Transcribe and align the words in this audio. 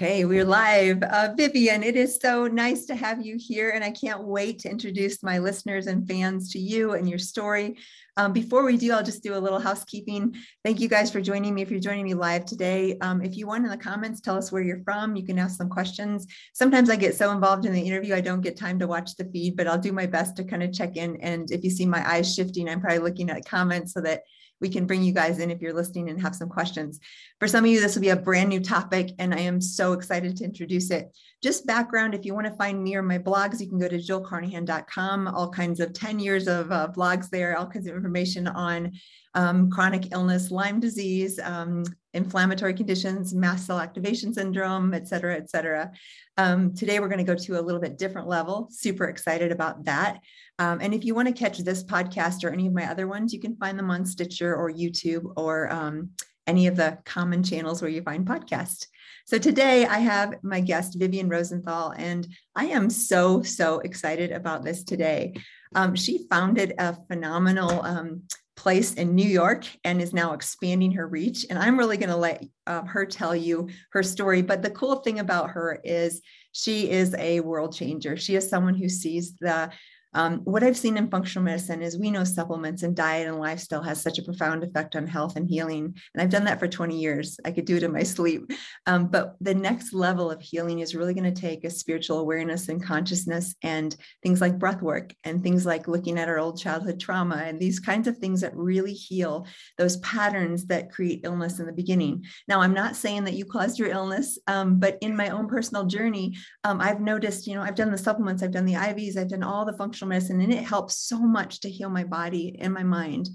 Okay, 0.00 0.24
we're 0.24 0.46
live. 0.46 1.02
Uh, 1.02 1.34
Vivian, 1.36 1.82
it 1.82 1.94
is 1.94 2.18
so 2.22 2.46
nice 2.46 2.86
to 2.86 2.94
have 2.94 3.20
you 3.20 3.36
here, 3.38 3.72
and 3.72 3.84
I 3.84 3.90
can't 3.90 4.24
wait 4.24 4.60
to 4.60 4.70
introduce 4.70 5.22
my 5.22 5.36
listeners 5.36 5.88
and 5.88 6.08
fans 6.08 6.50
to 6.52 6.58
you 6.58 6.92
and 6.92 7.06
your 7.06 7.18
story. 7.18 7.76
Um, 8.16 8.32
before 8.32 8.64
we 8.64 8.78
do, 8.78 8.92
I'll 8.92 9.02
just 9.02 9.22
do 9.22 9.34
a 9.34 9.38
little 9.38 9.58
housekeeping. 9.58 10.36
Thank 10.64 10.80
you 10.80 10.88
guys 10.88 11.10
for 11.12 11.20
joining 11.20 11.54
me. 11.54 11.60
If 11.60 11.70
you're 11.70 11.80
joining 11.80 12.06
me 12.06 12.14
live 12.14 12.46
today, 12.46 12.96
um, 13.02 13.20
if 13.20 13.36
you 13.36 13.46
want 13.46 13.66
in 13.66 13.70
the 13.70 13.76
comments, 13.76 14.22
tell 14.22 14.38
us 14.38 14.50
where 14.50 14.62
you're 14.62 14.82
from. 14.84 15.16
You 15.16 15.26
can 15.26 15.38
ask 15.38 15.58
some 15.58 15.68
questions. 15.68 16.26
Sometimes 16.54 16.88
I 16.88 16.96
get 16.96 17.14
so 17.14 17.30
involved 17.32 17.66
in 17.66 17.74
the 17.74 17.86
interview, 17.86 18.14
I 18.14 18.22
don't 18.22 18.40
get 18.40 18.56
time 18.56 18.78
to 18.78 18.86
watch 18.86 19.16
the 19.16 19.26
feed, 19.26 19.54
but 19.54 19.66
I'll 19.66 19.76
do 19.76 19.92
my 19.92 20.06
best 20.06 20.34
to 20.36 20.44
kind 20.44 20.62
of 20.62 20.72
check 20.72 20.96
in. 20.96 21.16
And 21.16 21.50
if 21.50 21.62
you 21.62 21.68
see 21.68 21.84
my 21.84 22.10
eyes 22.10 22.34
shifting, 22.34 22.70
I'm 22.70 22.80
probably 22.80 23.00
looking 23.00 23.28
at 23.28 23.44
comments 23.44 23.92
so 23.92 24.00
that 24.00 24.22
we 24.60 24.68
can 24.68 24.86
bring 24.86 25.02
you 25.02 25.12
guys 25.12 25.38
in 25.38 25.50
if 25.50 25.60
you're 25.60 25.72
listening 25.72 26.10
and 26.10 26.20
have 26.20 26.34
some 26.34 26.48
questions. 26.48 27.00
For 27.40 27.48
some 27.48 27.64
of 27.64 27.70
you, 27.70 27.80
this 27.80 27.94
will 27.94 28.02
be 28.02 28.10
a 28.10 28.16
brand 28.16 28.50
new 28.50 28.60
topic, 28.60 29.12
and 29.18 29.32
I 29.32 29.38
am 29.38 29.62
so 29.62 29.94
excited 29.94 30.36
to 30.36 30.44
introduce 30.44 30.90
it. 30.90 31.16
Just 31.42 31.64
background 31.64 32.14
if 32.14 32.26
you 32.26 32.34
want 32.34 32.46
to 32.46 32.52
find 32.52 32.84
me 32.84 32.94
or 32.94 33.02
my 33.02 33.18
blogs, 33.18 33.60
you 33.60 33.66
can 33.66 33.78
go 33.78 33.88
to 33.88 33.96
jillcarnahan.com, 33.96 35.26
all 35.28 35.48
kinds 35.48 35.80
of 35.80 35.94
10 35.94 36.18
years 36.18 36.48
of 36.48 36.70
uh, 36.70 36.88
blogs 36.94 37.30
there, 37.30 37.56
all 37.56 37.66
kinds 37.66 37.86
of 37.86 37.96
information 37.96 38.46
on 38.46 38.92
um, 39.32 39.70
chronic 39.70 40.12
illness, 40.12 40.50
Lyme 40.50 40.80
disease, 40.80 41.40
um, 41.42 41.82
inflammatory 42.12 42.74
conditions, 42.74 43.34
mast 43.34 43.64
cell 43.64 43.80
activation 43.80 44.34
syndrome, 44.34 44.92
et 44.92 45.08
cetera, 45.08 45.34
et 45.34 45.48
cetera. 45.48 45.90
Um, 46.36 46.74
today, 46.74 47.00
we're 47.00 47.08
going 47.08 47.24
to 47.24 47.34
go 47.34 47.36
to 47.36 47.58
a 47.58 47.62
little 47.62 47.80
bit 47.80 47.96
different 47.96 48.28
level. 48.28 48.68
Super 48.70 49.06
excited 49.06 49.50
about 49.50 49.82
that. 49.86 50.18
Um, 50.58 50.78
and 50.82 50.92
if 50.92 51.06
you 51.06 51.14
want 51.14 51.28
to 51.28 51.32
catch 51.32 51.56
this 51.60 51.82
podcast 51.84 52.44
or 52.44 52.50
any 52.50 52.66
of 52.66 52.74
my 52.74 52.90
other 52.90 53.08
ones, 53.08 53.32
you 53.32 53.40
can 53.40 53.56
find 53.56 53.78
them 53.78 53.90
on 53.90 54.04
Stitcher 54.04 54.54
or 54.54 54.70
YouTube 54.70 55.32
or 55.38 55.72
um, 55.72 56.10
any 56.50 56.66
of 56.66 56.74
the 56.74 56.98
common 57.04 57.44
channels 57.44 57.80
where 57.80 57.90
you 57.90 58.02
find 58.02 58.26
podcasts. 58.26 58.86
So 59.24 59.38
today 59.38 59.86
I 59.86 59.98
have 59.98 60.34
my 60.42 60.60
guest, 60.60 60.98
Vivian 60.98 61.28
Rosenthal, 61.28 61.94
and 61.96 62.26
I 62.56 62.64
am 62.66 62.90
so, 62.90 63.42
so 63.42 63.78
excited 63.78 64.32
about 64.32 64.64
this 64.64 64.82
today. 64.82 65.34
Um, 65.76 65.94
she 65.94 66.26
founded 66.28 66.74
a 66.76 66.96
phenomenal 67.06 67.82
um, 67.82 68.22
place 68.56 68.94
in 68.94 69.14
New 69.14 69.28
York 69.28 69.64
and 69.84 70.02
is 70.02 70.12
now 70.12 70.32
expanding 70.32 70.90
her 70.92 71.06
reach. 71.06 71.46
And 71.48 71.56
I'm 71.56 71.78
really 71.78 71.96
going 71.96 72.10
to 72.10 72.16
let 72.16 72.44
uh, 72.66 72.82
her 72.82 73.06
tell 73.06 73.36
you 73.36 73.68
her 73.92 74.02
story. 74.02 74.42
But 74.42 74.62
the 74.62 74.70
cool 74.70 74.96
thing 74.96 75.20
about 75.20 75.50
her 75.50 75.78
is 75.84 76.20
she 76.50 76.90
is 76.90 77.14
a 77.14 77.38
world 77.38 77.72
changer. 77.76 78.16
She 78.16 78.34
is 78.34 78.50
someone 78.50 78.74
who 78.74 78.88
sees 78.88 79.36
the 79.36 79.70
um, 80.12 80.38
what 80.44 80.64
I've 80.64 80.76
seen 80.76 80.96
in 80.96 81.10
functional 81.10 81.44
medicine 81.44 81.82
is 81.82 81.98
we 81.98 82.10
know 82.10 82.24
supplements 82.24 82.82
and 82.82 82.96
diet 82.96 83.28
and 83.28 83.38
lifestyle 83.38 83.82
has 83.82 84.02
such 84.02 84.18
a 84.18 84.22
profound 84.22 84.64
effect 84.64 84.96
on 84.96 85.06
health 85.06 85.36
and 85.36 85.48
healing. 85.48 85.94
And 86.14 86.22
I've 86.22 86.30
done 86.30 86.44
that 86.44 86.58
for 86.58 86.66
20 86.66 86.98
years. 86.98 87.38
I 87.44 87.52
could 87.52 87.64
do 87.64 87.76
it 87.76 87.82
in 87.82 87.92
my 87.92 88.02
sleep. 88.02 88.50
Um, 88.86 89.06
but 89.06 89.36
the 89.40 89.54
next 89.54 89.92
level 89.92 90.30
of 90.30 90.40
healing 90.40 90.80
is 90.80 90.94
really 90.94 91.14
going 91.14 91.32
to 91.32 91.40
take 91.40 91.64
a 91.64 91.70
spiritual 91.70 92.18
awareness 92.18 92.68
and 92.68 92.82
consciousness 92.82 93.54
and 93.62 93.94
things 94.22 94.40
like 94.40 94.58
breath 94.58 94.82
work 94.82 95.14
and 95.24 95.42
things 95.42 95.64
like 95.64 95.86
looking 95.86 96.18
at 96.18 96.28
our 96.28 96.38
old 96.38 96.58
childhood 96.58 96.98
trauma 96.98 97.36
and 97.36 97.60
these 97.60 97.78
kinds 97.78 98.08
of 98.08 98.18
things 98.18 98.40
that 98.40 98.56
really 98.56 98.92
heal 98.92 99.46
those 99.78 99.98
patterns 99.98 100.66
that 100.66 100.90
create 100.90 101.20
illness 101.24 101.60
in 101.60 101.66
the 101.66 101.72
beginning. 101.72 102.24
Now, 102.48 102.60
I'm 102.60 102.74
not 102.74 102.96
saying 102.96 103.24
that 103.24 103.34
you 103.34 103.44
caused 103.44 103.78
your 103.78 103.90
illness, 103.90 104.38
um, 104.48 104.80
but 104.80 104.98
in 105.00 105.16
my 105.16 105.28
own 105.28 105.46
personal 105.46 105.84
journey, 105.84 106.36
um, 106.64 106.80
I've 106.80 107.00
noticed, 107.00 107.46
you 107.46 107.54
know, 107.54 107.62
I've 107.62 107.74
done 107.76 107.92
the 107.92 107.98
supplements, 107.98 108.42
I've 108.42 108.50
done 108.50 108.66
the 108.66 108.74
IVs, 108.74 109.16
I've 109.16 109.28
done 109.28 109.42
all 109.42 109.64
the 109.64 109.76
functional 109.76 109.99
functional 110.00 110.08
medicine 110.08 110.40
and 110.40 110.52
it 110.52 110.64
helps 110.64 110.96
so 110.96 111.18
much 111.18 111.60
to 111.60 111.70
heal 111.70 111.90
my 111.90 112.04
body 112.04 112.56
and 112.60 112.72
my 112.72 112.82
mind. 112.82 113.28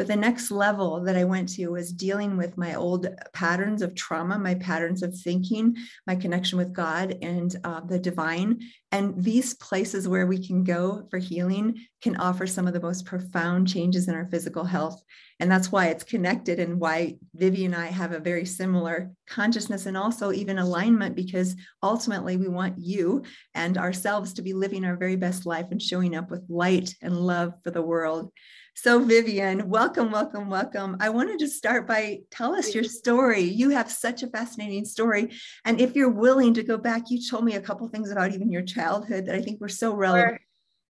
But 0.00 0.06
the 0.06 0.16
next 0.16 0.50
level 0.50 1.02
that 1.02 1.14
I 1.14 1.24
went 1.24 1.50
to 1.50 1.68
was 1.68 1.92
dealing 1.92 2.38
with 2.38 2.56
my 2.56 2.74
old 2.74 3.06
patterns 3.34 3.82
of 3.82 3.94
trauma, 3.94 4.38
my 4.38 4.54
patterns 4.54 5.02
of 5.02 5.14
thinking, 5.14 5.76
my 6.06 6.16
connection 6.16 6.56
with 6.56 6.72
God 6.72 7.18
and 7.20 7.54
uh, 7.64 7.80
the 7.80 7.98
divine. 7.98 8.60
And 8.92 9.22
these 9.22 9.52
places 9.52 10.08
where 10.08 10.26
we 10.26 10.38
can 10.38 10.64
go 10.64 11.06
for 11.10 11.18
healing 11.18 11.84
can 12.00 12.16
offer 12.16 12.46
some 12.46 12.66
of 12.66 12.72
the 12.72 12.80
most 12.80 13.04
profound 13.04 13.68
changes 13.68 14.08
in 14.08 14.14
our 14.14 14.26
physical 14.30 14.64
health. 14.64 15.02
And 15.38 15.50
that's 15.50 15.70
why 15.70 15.88
it's 15.88 16.04
connected 16.04 16.60
and 16.60 16.80
why 16.80 17.18
Vivi 17.34 17.66
and 17.66 17.74
I 17.74 17.88
have 17.88 18.12
a 18.12 18.20
very 18.20 18.46
similar 18.46 19.10
consciousness 19.28 19.84
and 19.84 19.98
also 19.98 20.32
even 20.32 20.58
alignment, 20.58 21.14
because 21.14 21.56
ultimately 21.82 22.38
we 22.38 22.48
want 22.48 22.78
you 22.78 23.22
and 23.54 23.76
ourselves 23.76 24.32
to 24.32 24.42
be 24.42 24.54
living 24.54 24.86
our 24.86 24.96
very 24.96 25.16
best 25.16 25.44
life 25.44 25.66
and 25.70 25.80
showing 25.80 26.16
up 26.16 26.30
with 26.30 26.42
light 26.48 26.94
and 27.02 27.14
love 27.14 27.52
for 27.62 27.70
the 27.70 27.82
world. 27.82 28.32
So, 28.82 28.98
Vivian, 29.04 29.68
welcome, 29.68 30.10
welcome, 30.10 30.48
welcome. 30.48 30.96
I 31.00 31.10
wanted 31.10 31.38
to 31.40 31.48
start 31.48 31.86
by 31.86 32.20
tell 32.30 32.54
us 32.54 32.74
your 32.74 32.82
story. 32.82 33.42
You 33.42 33.68
have 33.68 33.90
such 33.90 34.22
a 34.22 34.26
fascinating 34.26 34.86
story. 34.86 35.32
And 35.66 35.78
if 35.78 35.94
you're 35.94 36.08
willing 36.08 36.54
to 36.54 36.62
go 36.62 36.78
back, 36.78 37.10
you 37.10 37.20
told 37.20 37.44
me 37.44 37.56
a 37.56 37.60
couple 37.60 37.86
things 37.88 38.10
about 38.10 38.32
even 38.32 38.50
your 38.50 38.62
childhood 38.62 39.26
that 39.26 39.34
I 39.34 39.42
think 39.42 39.60
were 39.60 39.68
so 39.68 39.92
relevant. 39.92 40.30
Sure. 40.30 40.40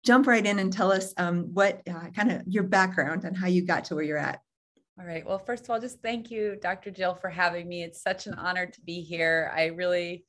Jump 0.06 0.28
right 0.28 0.46
in 0.46 0.60
and 0.60 0.72
tell 0.72 0.92
us 0.92 1.16
um, 1.18 1.46
what 1.56 1.82
uh, 1.90 2.12
kind 2.16 2.32
of 2.32 2.44
your 2.46 2.62
background 2.62 3.24
and 3.24 3.36
how 3.36 3.48
you 3.48 3.66
got 3.66 3.86
to 3.86 3.96
where 3.96 4.04
you're 4.04 4.20
at. 4.20 4.40
All 5.00 5.06
right. 5.08 5.26
Well, 5.26 5.40
first 5.40 5.64
of 5.64 5.72
all, 5.72 5.80
just 5.80 6.00
thank 6.04 6.30
you, 6.30 6.60
Dr. 6.62 6.92
Jill, 6.92 7.16
for 7.16 7.30
having 7.32 7.68
me. 7.68 7.82
It's 7.82 8.04
such 8.04 8.28
an 8.28 8.36
honor 8.36 8.68
to 8.68 8.82
be 8.82 9.02
here. 9.02 9.52
I 9.56 9.66
really, 9.66 10.26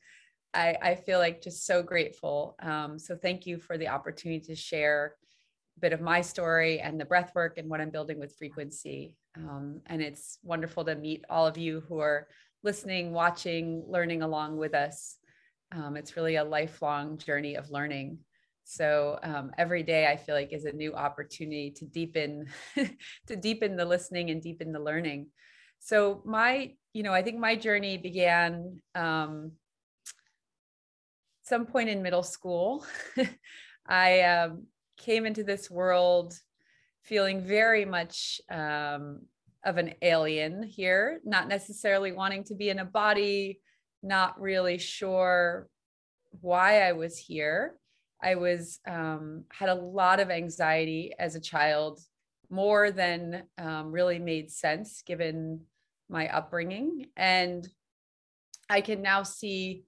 I, 0.55 0.77
I 0.81 0.95
feel 0.95 1.19
like 1.19 1.43
just 1.43 1.67
so 1.67 1.83
grateful. 1.83 2.57
Um, 2.63 2.99
so 2.99 3.17
thank 3.17 3.47
you 3.47 3.59
for 3.59 3.77
the 3.77 3.89
opportunity 3.89 4.47
to 4.47 4.57
share 4.57 5.17
bit 5.81 5.93
of 5.93 6.01
my 6.01 6.21
story 6.21 6.81
and 6.81 7.01
the 7.01 7.05
breath 7.05 7.33
work 7.35 7.59
and 7.59 7.69
what 7.69 7.81
I'm 7.81 7.91
building 7.91 8.19
with 8.19 8.37
frequency. 8.37 9.15
Um, 9.37 9.81
and 9.87 10.03
it's 10.03 10.39
wonderful 10.43 10.85
to 10.85 10.95
meet 10.95 11.25
all 11.31 11.47
of 11.47 11.57
you 11.57 11.83
who 11.89 11.99
are 11.99 12.29
listening, 12.63 13.13
watching, 13.13 13.85
learning 13.89 14.23
along 14.23 14.57
with 14.57 14.75
us. 14.75 15.17
Um, 15.73 15.97
it's 15.97 16.17
really 16.17 16.37
a 16.37 16.45
lifelong 16.45 17.19
journey 17.19 17.55
of 17.55 17.71
learning. 17.71 18.19
So 18.65 19.19
um, 19.23 19.51
every 19.59 19.83
day 19.83 20.07
I 20.07 20.17
feel 20.17 20.35
like 20.35 20.53
is 20.53 20.65
a 20.65 20.73
new 20.73 20.95
opportunity 20.95 21.71
to 21.77 21.85
deepen, 21.87 22.47
to 23.27 23.37
deepen 23.37 23.77
the 23.77 23.85
listening 23.85 24.31
and 24.31 24.43
deepen 24.43 24.73
the 24.73 24.81
learning. 24.81 25.29
So 25.81 26.23
my, 26.25 26.73
you 26.93 27.03
know, 27.03 27.13
I 27.13 27.23
think 27.23 27.39
my 27.39 27.57
journey 27.57 27.97
began 27.97 28.81
um, 28.95 29.53
some 31.43 31.67
point 31.67 31.89
in 31.89 32.03
middle 32.03 32.23
school. 32.23 32.85
I 33.87 34.21
um, 34.23 34.67
came 35.01 35.27
into 35.27 35.43
this 35.43 35.71
world 35.71 36.39
feeling 37.03 37.43
very 37.43 37.85
much 37.85 38.41
um, 38.51 39.23
of 39.65 39.79
an 39.79 39.95
alien 40.03 40.63
here, 40.63 41.21
not 41.25 41.49
necessarily 41.49 42.13
wanting 42.13 42.45
to 42.45 42.55
be 42.55 42.69
in 42.69 42.79
a 42.79 42.85
body, 42.85 43.61
not 44.03 44.41
really 44.41 44.79
sure 44.79 45.69
why 46.41 46.83
I 46.83 46.93
was 46.93 47.19
here. 47.19 47.77
I 48.23 48.35
was 48.35 48.79
um, 48.87 49.45
had 49.51 49.71
a 49.71 49.75
lot 49.75 50.21
of 50.21 50.31
anxiety 50.31 51.13
as 51.19 51.35
a 51.35 51.41
child, 51.41 52.01
more 52.51 52.91
than 52.91 53.45
um, 53.59 53.91
really 53.93 54.19
made 54.19 54.51
sense 54.51 55.03
given 55.07 55.61
my 56.09 56.29
upbringing, 56.29 57.07
and 57.17 57.67
I 58.69 58.81
can 58.81 59.01
now 59.03 59.23
see, 59.23 59.85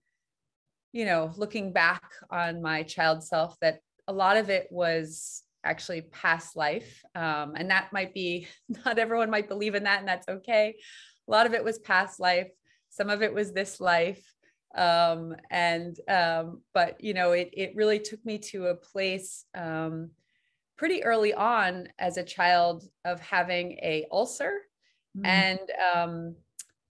you 0.93 1.05
know, 1.05 1.33
looking 1.37 1.73
back 1.73 2.03
on 2.31 2.63
my 2.63 2.85
child 2.85 3.23
self, 3.25 3.59
that 3.61 3.81
a 4.09 4.13
lot 4.13 4.37
of 4.37 4.51
it 4.51 4.69
was 4.71 5.43
actually 5.65 6.03
past 6.03 6.57
life. 6.57 7.03
Um, 7.15 7.55
and 7.57 7.71
that 7.71 7.93
might 7.93 8.15
be, 8.15 8.49
not 8.85 8.99
everyone 8.99 9.31
might 9.31 9.49
believe 9.49 9.75
in 9.75 9.85
that, 9.85 10.01
and 10.01 10.09
that's 10.09 10.29
okay. 10.29 10.77
A 11.29 11.31
lot 11.31 11.47
of 11.47 11.55
it 11.55 11.65
was 11.65 11.79
past 11.79 12.21
life. 12.21 12.49
Some 12.91 13.11
of 13.11 13.23
it 13.23 13.33
was 13.33 13.53
this 13.53 13.81
life. 13.81 14.23
Um, 14.75 15.37
and, 15.51 15.97
um, 16.09 16.63
but, 16.75 17.03
you 17.03 17.15
know, 17.15 17.33
it, 17.33 17.51
it 17.53 17.77
really 17.77 17.99
took 17.99 18.25
me 18.25 18.39
to 18.39 18.67
a 18.67 18.75
place 18.75 19.45
um, 19.55 20.11
pretty 20.77 21.05
early 21.05 21.35
on 21.35 21.89
as 21.99 22.17
a 22.17 22.25
child 22.25 22.85
of 23.05 23.21
having 23.21 23.73
a 23.83 24.07
ulcer 24.11 24.63
mm-hmm. 25.17 25.27
and 25.27 25.61
um, 25.95 26.37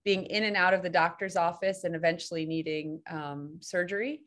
being 0.05 0.25
in 0.25 0.45
and 0.45 0.57
out 0.57 0.75
of 0.75 0.83
the 0.83 0.89
doctor's 0.89 1.37
office 1.37 1.85
and 1.85 1.95
eventually 1.95 2.47
needing 2.47 3.01
um, 3.11 3.59
surgery 3.61 4.23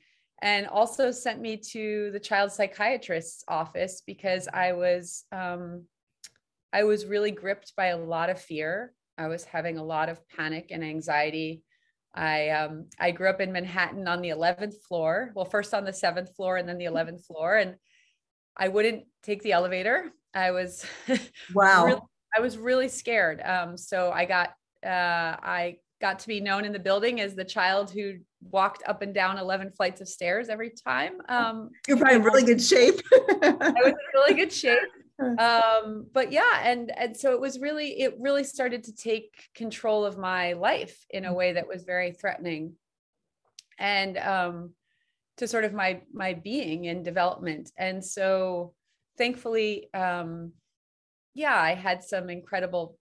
and 0.45 0.67
also 0.67 1.09
sent 1.09 1.41
me 1.41 1.57
to 1.57 2.11
the 2.11 2.19
child 2.19 2.51
psychiatrist's 2.51 3.43
office 3.47 4.03
because 4.05 4.47
I 4.53 4.73
was 4.73 5.25
um, 5.31 5.85
I 6.71 6.83
was 6.83 7.07
really 7.07 7.31
gripped 7.31 7.75
by 7.75 7.87
a 7.87 7.97
lot 7.97 8.29
of 8.29 8.39
fear. 8.39 8.93
I 9.17 9.27
was 9.27 9.43
having 9.43 9.79
a 9.79 9.83
lot 9.83 10.07
of 10.07 10.21
panic 10.29 10.67
and 10.69 10.83
anxiety. 10.83 11.63
I 12.13 12.49
um, 12.49 12.85
I 12.99 13.09
grew 13.09 13.27
up 13.27 13.41
in 13.41 13.51
Manhattan 13.51 14.07
on 14.07 14.21
the 14.21 14.29
11th 14.29 14.75
floor. 14.87 15.31
Well, 15.35 15.45
first 15.45 15.73
on 15.73 15.83
the 15.83 15.91
seventh 15.91 16.35
floor 16.35 16.57
and 16.57 16.69
then 16.69 16.77
the 16.77 16.85
11th 16.85 17.25
floor, 17.25 17.57
and 17.57 17.75
I 18.55 18.67
wouldn't 18.67 19.05
take 19.23 19.41
the 19.41 19.53
elevator. 19.53 20.11
I 20.35 20.51
was 20.51 20.85
wow. 21.55 21.85
really, 21.85 22.01
I 22.37 22.41
was 22.41 22.55
really 22.59 22.87
scared. 22.87 23.41
Um, 23.41 23.77
so 23.77 24.11
I 24.11 24.25
got 24.25 24.49
uh, 24.85 25.37
I 25.41 25.77
got 26.01 26.19
to 26.19 26.27
be 26.27 26.41
known 26.41 26.65
in 26.65 26.73
the 26.73 26.79
building 26.79 27.21
as 27.21 27.35
the 27.35 27.45
child 27.45 27.89
who 27.91 28.15
walked 28.51 28.83
up 28.85 29.01
and 29.01 29.13
down 29.13 29.37
11 29.37 29.71
flights 29.71 30.01
of 30.01 30.07
stairs 30.07 30.49
every 30.49 30.69
time. 30.69 31.13
Um, 31.29 31.71
You're 31.87 31.97
probably 31.97 32.15
in 32.17 32.23
really 32.23 32.43
good 32.43 32.61
shape. 32.61 32.99
I 33.41 33.73
was 33.83 33.87
in 33.87 33.95
really 34.13 34.33
good 34.33 34.53
shape. 34.53 34.79
Um, 35.17 36.07
but 36.11 36.33
yeah, 36.33 36.59
and 36.63 36.91
and 36.97 37.15
so 37.15 37.31
it 37.31 37.39
was 37.39 37.57
really 37.57 38.01
it 38.01 38.17
really 38.19 38.43
started 38.43 38.83
to 38.83 38.93
take 38.93 39.47
control 39.55 40.03
of 40.05 40.17
my 40.17 40.51
life 40.51 41.05
in 41.09 41.23
a 41.23 41.33
way 41.33 41.53
that 41.53 41.69
was 41.69 41.85
very 41.85 42.11
threatening. 42.11 42.73
and 43.79 44.17
um, 44.17 44.73
to 45.37 45.47
sort 45.47 45.63
of 45.63 45.73
my 45.73 46.01
my 46.13 46.33
being 46.33 46.87
and 46.87 47.03
development. 47.05 47.71
And 47.77 48.03
so 48.03 48.73
thankfully, 49.17 49.89
um, 49.93 50.51
yeah, 51.33 51.55
I 51.55 51.75
had 51.75 52.03
some 52.03 52.29
incredible 52.29 52.97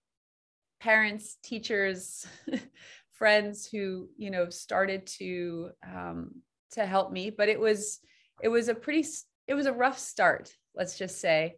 parents, 0.85 1.39
teachers, 1.43 2.27
friends 3.13 3.67
who 3.67 4.11
you 4.19 4.31
know 4.31 4.51
started 4.51 5.07
to 5.07 5.71
um, 5.83 6.31
to 6.73 6.85
help 6.85 7.11
me. 7.11 7.31
But 7.31 7.49
it 7.49 7.59
was 7.59 8.01
it 8.43 8.49
was 8.49 8.69
a 8.69 8.75
pretty 8.75 9.09
it 9.49 9.55
was 9.55 9.67
a 9.67 9.73
rough 9.73 9.99
start, 9.99 10.53
let's 10.75 10.99
just 10.99 11.21
say. 11.21 11.57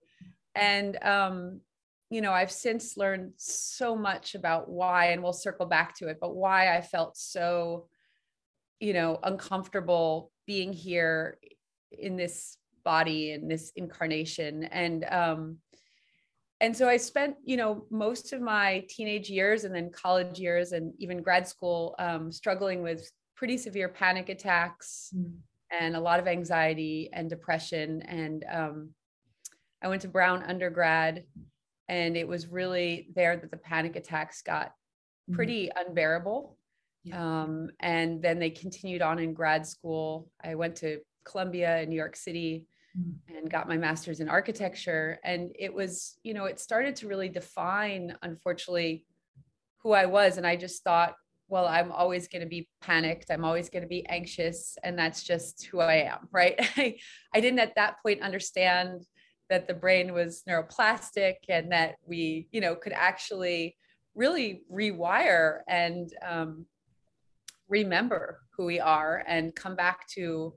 And 0.55 0.96
um, 1.02 1.61
you 2.08 2.20
know, 2.20 2.32
I've 2.32 2.52
since 2.52 2.96
learned 2.96 3.32
so 3.37 3.96
much 3.96 4.37
about 4.37 4.70
why, 4.70 5.06
and 5.06 5.23
we'll 5.25 5.32
circle 5.32 5.67
back 5.67 5.96
to 5.96 6.06
it, 6.06 6.19
but 6.20 6.37
why 6.37 6.76
I 6.76 6.81
felt 6.81 7.17
so, 7.17 7.88
you 8.78 8.93
know, 8.93 9.19
uncomfortable 9.25 10.31
being 10.46 10.73
here 10.73 11.38
in 11.90 12.17
this 12.17 12.58
body 12.84 13.32
in 13.32 13.49
this 13.49 13.73
incarnation. 13.75 14.62
And 14.62 15.05
um, 15.11 15.58
and 16.61 16.76
so 16.76 16.88
I 16.88 16.97
spent, 16.97 17.37
you 17.44 17.56
know, 17.56 17.87
most 17.91 18.32
of 18.32 18.41
my 18.41 18.85
teenage 18.88 19.29
years 19.29 19.64
and 19.64 19.75
then 19.75 19.91
college 19.91 20.38
years 20.38 20.73
and 20.73 20.93
even 20.99 21.23
grad 21.23 21.47
school 21.47 21.94
um, 21.99 22.32
struggling 22.32 22.82
with 22.82 23.11
pretty 23.35 23.58
severe 23.58 23.88
panic 23.88 24.29
attacks 24.29 25.12
mm. 25.14 25.32
and 25.70 25.97
a 25.97 26.00
lot 26.00 26.19
of 26.19 26.26
anxiety 26.26 27.11
and 27.12 27.29
depression. 27.29 28.03
And 28.03 28.44
um, 28.50 28.91
I 29.82 29.88
went 29.88 30.03
to 30.03 30.08
Brown 30.08 30.43
undergrad 30.44 31.25
and 31.88 32.17
it 32.17 32.26
was 32.26 32.49
really 32.49 33.09
there 33.14 33.37
that 33.37 33.50
the 33.50 33.56
panic 33.56 33.97
attacks 33.97 34.43
got 34.43 34.69
mm-hmm. 34.69 35.35
pretty 35.35 35.67
mm-hmm. 35.67 35.88
unbearable 35.88 36.56
yeah. 37.05 37.43
um, 37.43 37.70
and 37.81 38.23
then 38.23 38.38
they 38.38 38.50
continued 38.50 39.02
on 39.02 39.19
in 39.19 39.32
grad 39.32 39.67
school 39.67 40.29
i 40.43 40.55
went 40.55 40.75
to 40.76 40.99
columbia 41.25 41.81
in 41.81 41.91
new 41.91 41.97
york 41.97 42.17
city. 42.17 42.67
And 43.28 43.50
got 43.50 43.69
my 43.69 43.76
master's 43.76 44.20
in 44.20 44.28
architecture. 44.28 45.19
And 45.25 45.50
it 45.58 45.72
was 45.72 46.19
you 46.22 46.34
know 46.34 46.44
it 46.44 46.60
started 46.60 46.96
to 46.96 47.08
really 47.08 47.28
define 47.28 48.16
unfortunately 48.22 49.04
who 49.82 49.93
i 49.93 50.06
was. 50.06 50.37
And 50.37 50.46
i 50.46 50.56
just 50.56 50.82
thought 50.82 51.14
well 51.48 51.66
i'm 51.66 51.93
always 51.93 52.28
going 52.28 52.43
to 52.43 52.48
be 52.48 52.69
panicked. 52.81 53.31
I'm 53.31 53.44
always 53.44 53.69
going 53.69 53.82
to 53.82 53.88
be 53.88 54.06
anxious. 54.08 54.76
And 54.82 54.98
that's 54.98 55.22
just 55.22 55.66
who 55.66 55.81
i 55.81 55.94
am 55.94 56.28
right? 56.32 56.54
I, 56.76 56.96
I 57.34 57.40
didn't 57.40 57.60
at 57.60 57.75
that 57.76 57.96
point 58.02 58.22
understand 58.22 59.02
that 59.49 59.69
the 59.69 59.75
brain 59.75 60.12
was 60.12 60.42
neuroplastic 60.49 61.37
and 61.49 61.70
that 61.72 61.96
we, 62.04 62.49
you 62.50 62.60
know, 62.60 62.75
could 62.75 62.92
actually 62.92 63.76
really 64.14 64.62
rewire 64.72 65.60
and 65.69 66.12
um, 66.26 66.66
remember 67.69 68.40
who 68.56 68.64
we 68.64 68.81
are 68.81 69.22
and 69.26 69.54
come 69.54 69.76
back 69.76 70.08
to 70.08 70.54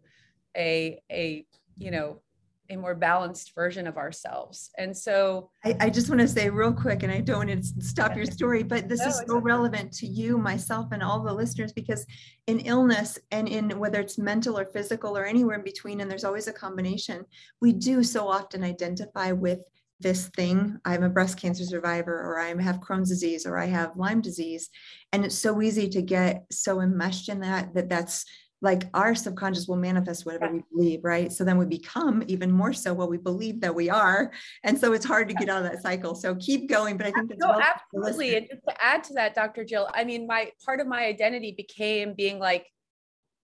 a, 0.58 1.02
a, 1.12 1.46
you 1.76 1.92
know, 1.92 2.22
a 2.70 2.76
more 2.76 2.96
balanced 2.96 3.54
version 3.56 3.88
of 3.88 3.98
ourselves. 3.98 4.70
And 4.78 4.96
so 4.96 5.50
I, 5.66 5.76
I 5.80 5.90
just 5.90 6.10
want 6.10 6.22
to 6.22 6.28
say 6.28 6.50
real 6.50 6.74
quick, 6.74 7.04
and 7.04 7.12
I 7.12 7.20
don't 7.22 7.48
want 7.48 7.64
to 7.64 7.84
stop 7.84 8.16
your 8.16 8.26
story, 8.26 8.64
but 8.64 8.88
this 8.88 9.02
no, 9.02 9.08
is 9.08 9.24
so 9.28 9.40
relevant 9.40 9.92
to 9.94 10.08
you, 10.08 10.38
myself, 10.38 10.88
and 10.92 11.02
all 11.02 11.24
the 11.24 11.34
listeners 11.34 11.74
because 11.74 12.06
in 12.48 12.60
illness 12.60 13.18
and 13.32 13.48
in 13.48 13.80
whether 13.80 14.00
it's 14.00 14.18
mental 14.18 14.58
or 14.58 14.66
physical 14.66 15.18
or 15.18 15.26
anywhere 15.26 15.58
in 15.58 15.64
between, 15.64 16.02
and 16.02 16.10
there's 16.10 16.24
always 16.24 16.48
a 16.48 16.54
combination, 16.54 17.26
we 17.62 17.74
do 17.74 18.04
so 18.04 18.28
often 18.28 18.64
identify 18.64 19.32
with 19.32 19.64
this 20.00 20.30
thing. 20.30 20.78
I'm 20.86 21.04
a 21.04 21.10
breast 21.10 21.38
cancer 21.38 21.66
survivor 21.66 22.14
or 22.14 22.40
i 22.40 22.48
have 22.62 22.80
crohn's 22.80 23.10
disease 23.10 23.46
or 23.46 23.58
i 23.58 23.66
have 23.66 23.98
lyme 23.98 24.22
disease 24.22 24.70
and 25.12 25.26
it's 25.26 25.38
so 25.38 25.62
easy 25.62 25.90
to 25.90 26.02
get 26.02 26.46
so 26.52 26.80
enmeshed 26.80 27.28
in 27.28 27.42
that 27.42 27.74
that 27.74 27.90
that's 27.90 28.26
like 28.62 28.88
our 28.94 29.16
subconscious 29.16 29.68
will 29.68 29.78
manifest 29.78 30.26
whatever 30.26 30.52
we 30.52 30.64
believe, 30.74 31.04
right? 31.04 31.32
So 31.32 31.44
then 31.44 31.58
we 31.58 31.66
become 31.66 32.24
even 32.28 32.52
more 32.52 32.74
so 32.74 32.94
what 32.94 33.10
we 33.10 33.18
believe 33.18 33.62
that 33.62 33.74
we 33.74 33.90
are. 33.90 34.32
And 34.64 34.78
so 34.78 34.92
it's 34.94 35.06
hard 35.06 35.30
to 35.30 35.34
get 35.34 35.50
out 35.50 35.64
of 35.64 35.72
that 35.72 35.82
cycle. 35.82 36.14
So 36.14 36.36
keep 36.36 36.68
going. 36.68 36.98
But 36.98 37.08
I 37.08 37.12
think 37.12 37.30
that's 37.30 37.40
no, 37.40 37.52
well 37.52 37.62
absolutely. 37.62 38.36
And 38.36 38.48
just 38.50 38.64
to 38.68 38.84
add 38.84 39.04
to 39.06 39.14
that, 39.14 39.34
Dr. 39.34 39.64
Jill, 39.64 39.90
I 39.94 40.04
mean, 40.04 40.28
my 40.28 40.52
part 40.66 40.82
of 40.82 40.88
my 40.88 41.06
identity 41.06 41.54
became 41.56 42.14
being 42.14 42.38
like 42.38 42.68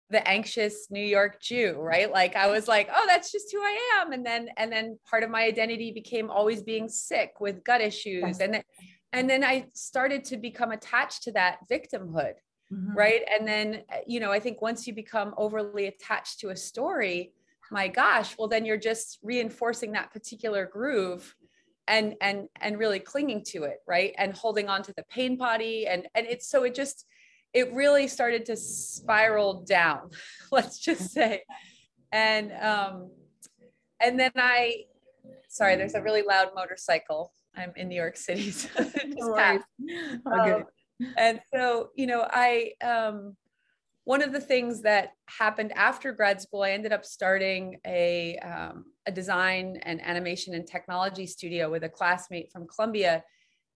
the 0.10 0.28
anxious 0.28 0.88
New 0.92 1.04
York 1.04 1.42
Jew, 1.42 1.76
right? 1.80 2.12
Like 2.12 2.36
I 2.36 2.48
was 2.48 2.68
like, 2.68 2.90
oh, 2.94 3.06
that's 3.08 3.32
just 3.32 3.52
who 3.52 3.60
I 3.60 4.02
am. 4.02 4.12
And 4.12 4.26
then 4.26 4.50
and 4.58 4.72
then 4.72 5.00
part 5.10 5.24
of 5.24 5.30
my 5.30 5.44
identity 5.44 5.92
became 5.92 6.30
always 6.30 6.62
being 6.62 6.90
sick 6.90 7.40
with 7.40 7.64
gut 7.64 7.82
issues. 7.82 8.24
Yes. 8.26 8.40
And 8.40 8.54
then 8.56 8.64
and 9.14 9.30
then 9.30 9.46
I 9.46 9.68
started 9.74 10.26
to 10.26 10.38
become 10.38 10.72
attached 10.72 11.24
to 11.24 11.32
that 11.32 11.60
victimhood 11.72 12.34
mm-hmm. 12.72 12.94
right? 12.96 13.22
And 13.38 13.48
then 13.48 13.84
uh, 13.92 13.98
you 14.08 14.20
know 14.20 14.32
i 14.32 14.40
think 14.40 14.62
once 14.62 14.88
you 14.88 14.94
become 14.94 15.34
overly 15.38 15.88
attached 15.88 16.40
to 16.40 16.50
a 16.50 16.56
story 16.56 17.34
my 17.72 17.88
gosh 17.88 18.36
well 18.38 18.48
then 18.48 18.64
you're 18.64 18.78
just 18.78 19.18
reinforcing 19.24 19.92
that 19.94 20.12
particular 20.14 20.66
groove 20.66 21.36
and 21.88 22.16
and 22.22 22.48
and 22.62 22.80
really 22.80 23.00
clinging 23.00 23.44
to 23.44 23.64
it 23.64 23.78
right? 23.88 24.14
And 24.18 24.36
holding 24.36 24.70
on 24.70 24.84
to 24.84 24.94
the 24.94 25.04
pain 25.04 25.38
body. 25.38 25.88
And 25.88 26.08
and 26.16 26.26
it's 26.28 26.50
so 26.50 26.64
it 26.64 26.76
just 26.76 27.06
it 27.54 27.72
really 27.74 28.08
started 28.08 28.46
to 28.48 28.58
spiral 28.58 29.64
down 29.64 30.10
let's 30.52 30.80
just 30.80 31.12
say. 31.12 31.44
And 32.12 32.52
um 32.54 33.12
and 34.02 34.20
then 34.20 34.32
i 34.36 34.84
sorry 35.48 35.76
there's 35.76 35.96
a 35.96 36.02
really 36.02 36.22
loud 36.22 36.50
motorcycle. 36.56 37.34
I'm 37.58 37.72
in 37.78 37.88
new 37.88 37.96
york 37.96 38.18
city 38.18 38.52
so 38.52 38.68
just 38.84 39.16
no 40.26 40.56
um, 40.56 40.64
and 41.18 41.40
so 41.54 41.90
you 41.96 42.08
know 42.08 42.28
i 42.30 42.72
um 42.84 43.36
one 44.06 44.22
of 44.22 44.32
the 44.32 44.40
things 44.40 44.84
that 44.84 45.12
happened 45.26 45.72
after 45.76 46.12
grad 46.12 46.42
school 46.42 46.62
i 46.62 46.72
ended 46.72 46.94
up 46.94 47.06
starting 47.06 47.78
a 47.86 48.38
um, 48.38 48.86
a 49.08 49.12
design 49.12 49.80
and 49.84 50.02
animation 50.02 50.54
and 50.54 50.68
technology 50.68 51.28
studio 51.28 51.70
with 51.70 51.84
a 51.84 51.90
classmate 51.90 52.52
from 52.52 52.68
columbia. 52.68 53.24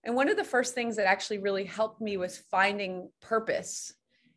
And 0.03 0.15
one 0.15 0.29
of 0.29 0.37
the 0.37 0.43
first 0.43 0.73
things 0.73 0.95
that 0.95 1.07
actually 1.07 1.39
really 1.39 1.65
helped 1.65 2.01
me 2.01 2.17
was 2.17 2.37
finding 2.37 3.09
purpose 3.21 3.93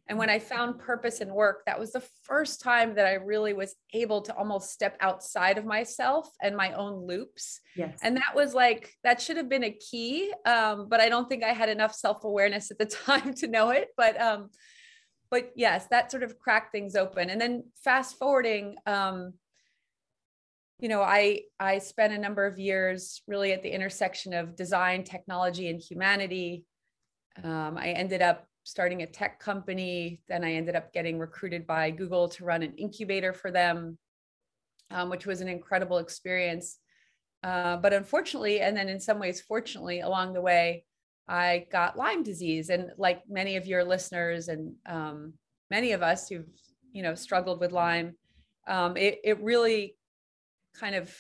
and 0.09 0.19
when 0.19 0.31
I 0.31 0.41
found 0.41 0.81
purpose 0.81 1.21
in 1.21 1.33
work, 1.33 1.63
that 1.67 1.79
was 1.79 1.93
the 1.93 2.03
first 2.25 2.61
time 2.61 2.97
that 2.97 3.07
I 3.07 3.15
really 3.15 3.53
was 3.53 3.75
able 3.95 4.21
to 4.23 4.35
almost 4.35 4.71
step 4.71 4.97
outside 5.01 5.59
of 5.59 5.65
myself 5.65 6.29
and 6.43 6.57
my 6.57 6.73
own 6.73 7.07
loops. 7.07 7.61
Yes. 7.77 7.99
And 8.03 8.17
that 8.17 8.35
was 8.35 8.53
like, 8.53 8.93
that 9.05 9.21
should 9.21 9.37
have 9.37 9.49
been 9.49 9.65
a 9.65 9.71
key. 9.71 10.33
Um, 10.45 10.89
but 10.89 11.01
I 11.01 11.09
don't 11.09 11.29
think 11.29 11.45
I 11.45 11.53
had 11.53 11.69
enough 11.69 11.95
self 11.95 12.25
awareness 12.25 12.71
at 12.71 12.79
the 12.79 12.87
time 13.07 13.33
to 13.35 13.47
know 13.47 13.71
it. 13.71 13.89
But, 13.97 14.21
um, 14.21 14.51
but 15.31 15.53
yes, 15.55 15.87
that 15.91 16.11
sort 16.11 16.25
of 16.25 16.39
cracked 16.39 16.73
things 16.73 16.97
open. 16.97 17.31
And 17.31 17.41
then 17.41 17.65
fast 17.85 18.19
forwarding, 18.19 18.77
um, 18.87 19.35
you 20.79 20.89
know, 20.89 21.01
I 21.01 21.43
I 21.61 21.79
spent 21.79 22.13
a 22.13 22.19
number 22.19 22.45
of 22.45 22.59
years 22.59 23.23
really 23.29 23.53
at 23.53 23.63
the 23.63 23.71
intersection 23.71 24.35
of 24.35 24.57
design, 24.57 25.05
technology, 25.05 25.69
and 25.69 25.81
humanity. 25.81 26.65
Um, 27.43 27.79
I 27.79 27.91
ended 27.91 28.21
up 28.21 28.49
starting 28.65 29.03
a 29.03 29.07
tech 29.07 29.41
company. 29.41 30.21
Then 30.29 30.45
I 30.45 30.53
ended 30.53 30.77
up 30.77 30.93
getting 30.93 31.19
recruited 31.19 31.67
by 31.67 31.91
Google 31.91 32.29
to 32.31 32.45
run 32.45 32.63
an 32.63 32.75
incubator 32.77 33.33
for 33.33 33.51
them, 33.51 33.99
um, 34.91 35.11
which 35.11 35.27
was 35.27 35.41
an 35.41 35.49
incredible 35.49 35.99
experience. 35.99 36.79
Uh, 37.43 37.77
but 37.77 37.93
unfortunately, 37.93 38.61
and 38.61 38.77
then 38.77 38.89
in 38.89 39.01
some 39.01 39.19
ways, 39.19 39.41
fortunately, 39.41 40.01
along 40.01 40.33
the 40.33 40.41
way, 40.41 40.85
I 41.29 41.67
got 41.73 41.97
Lyme 41.97 42.23
disease. 42.23 42.71
And 42.71 42.91
like 42.97 43.23
many 43.29 43.57
of 43.57 43.67
your 43.67 43.85
listeners 43.85 44.49
and 44.49 44.75
um, 44.87 45.35
many 45.71 45.93
of 45.93 46.03
us 46.03 46.29
who've, 46.29 46.47
you 46.93 47.03
know, 47.03 47.15
struggled 47.15 47.59
with 47.59 47.73
Lyme, 47.73 48.15
um, 48.69 48.97
it, 48.97 49.19
it 49.25 49.43
really 49.43 49.97
kind 50.75 50.95
of 50.95 51.15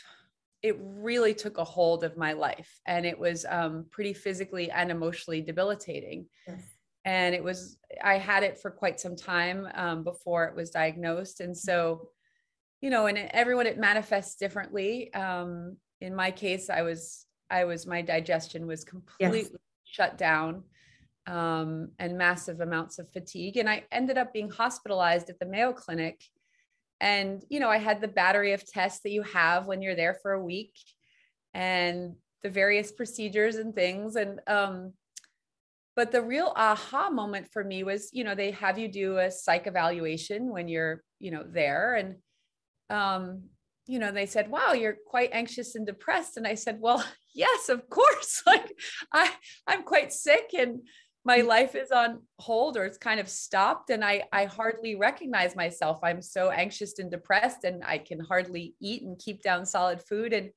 it 0.62 0.76
really 0.80 1.34
took 1.34 1.58
a 1.58 1.64
hold 1.64 2.04
of 2.04 2.16
my 2.16 2.34
life 2.34 2.80
and 2.86 3.04
it 3.04 3.18
was 3.18 3.44
um, 3.48 3.84
pretty 3.90 4.14
physically 4.14 4.70
and 4.70 4.90
emotionally 4.92 5.42
debilitating 5.42 6.24
yes 6.46 6.62
and 7.04 7.34
it 7.34 7.42
was 7.42 7.78
i 8.02 8.16
had 8.16 8.42
it 8.42 8.58
for 8.58 8.70
quite 8.70 9.00
some 9.00 9.16
time 9.16 9.66
um, 9.74 10.04
before 10.04 10.44
it 10.44 10.54
was 10.54 10.70
diagnosed. 10.70 11.40
And 11.40 11.56
so 11.56 12.08
you 12.80 12.90
know 12.90 13.06
and 13.06 13.18
everyone 13.18 13.66
it 13.66 13.78
manifests 13.78 14.36
differently. 14.36 15.12
Um, 15.14 15.76
in 16.00 16.14
my 16.14 16.30
case 16.32 16.68
i 16.68 16.82
was 16.82 17.26
i 17.50 17.64
was 17.64 17.86
my 17.86 18.02
digestion 18.02 18.66
was 18.66 18.84
completely 18.84 19.42
yes. 19.42 19.50
shut 19.84 20.18
down 20.18 20.64
um, 21.28 21.90
and 22.00 22.18
massive 22.18 22.60
amounts 22.60 22.98
of 22.98 23.10
fatigue. 23.12 23.56
And 23.56 23.68
i 23.68 23.84
ended 23.92 24.18
up 24.18 24.32
being 24.32 24.50
hospitalized 24.50 25.30
at 25.30 25.38
the 25.38 25.46
mayo 25.46 25.72
clinic. 25.72 26.22
And 27.00 27.44
you 27.48 27.60
know 27.60 27.68
i 27.68 27.78
had 27.78 28.00
the 28.00 28.08
battery 28.08 28.52
of 28.52 28.66
tests 28.66 29.00
that 29.02 29.10
you 29.10 29.22
have 29.22 29.66
when 29.66 29.82
you're 29.82 29.96
there 29.96 30.14
for 30.22 30.32
a 30.32 30.44
week 30.44 30.74
and 31.54 32.14
the 32.42 32.50
various 32.50 32.90
procedures 32.92 33.56
and 33.56 33.74
things. 33.74 34.16
And 34.16 34.40
um, 34.46 34.92
but 35.94 36.10
the 36.12 36.22
real 36.22 36.52
aha 36.56 37.10
moment 37.10 37.48
for 37.52 37.62
me 37.62 37.82
was 37.82 38.10
you 38.12 38.24
know 38.24 38.34
they 38.34 38.50
have 38.50 38.78
you 38.78 38.88
do 38.88 39.18
a 39.18 39.30
psych 39.30 39.66
evaluation 39.66 40.50
when 40.50 40.68
you're 40.68 41.02
you 41.18 41.30
know 41.30 41.44
there 41.46 41.94
and 41.94 42.16
um 42.90 43.42
you 43.86 43.98
know 43.98 44.12
they 44.12 44.26
said 44.26 44.50
wow 44.50 44.72
you're 44.72 44.96
quite 45.06 45.30
anxious 45.32 45.74
and 45.74 45.86
depressed. 45.86 46.36
And 46.36 46.46
i 46.46 46.54
said 46.54 46.78
well 46.80 47.04
yes 47.34 47.68
of 47.68 47.88
course. 47.88 48.42
Like 48.46 48.72
i 49.12 49.30
i'm 49.66 49.82
quite 49.82 50.12
sick 50.12 50.50
and 50.58 50.80
my 51.24 51.38
life 51.38 51.74
is 51.74 51.90
on 51.92 52.20
hold 52.38 52.76
or 52.76 52.84
it's 52.84 52.98
kind 52.98 53.20
of 53.20 53.28
stopped 53.28 53.90
and 53.90 54.04
I 54.04 54.24
I 54.32 54.46
hardly 54.46 54.96
recognize 54.96 55.54
myself. 55.54 56.00
I'm 56.02 56.20
so 56.20 56.50
anxious 56.50 56.98
and 56.98 57.10
depressed 57.10 57.64
and 57.64 57.84
I 57.84 57.98
can 57.98 58.18
hardly 58.18 58.74
eat 58.80 59.02
and 59.02 59.18
keep 59.18 59.42
down 59.42 59.64
solid 59.64 60.02
food 60.02 60.32
and 60.32 60.50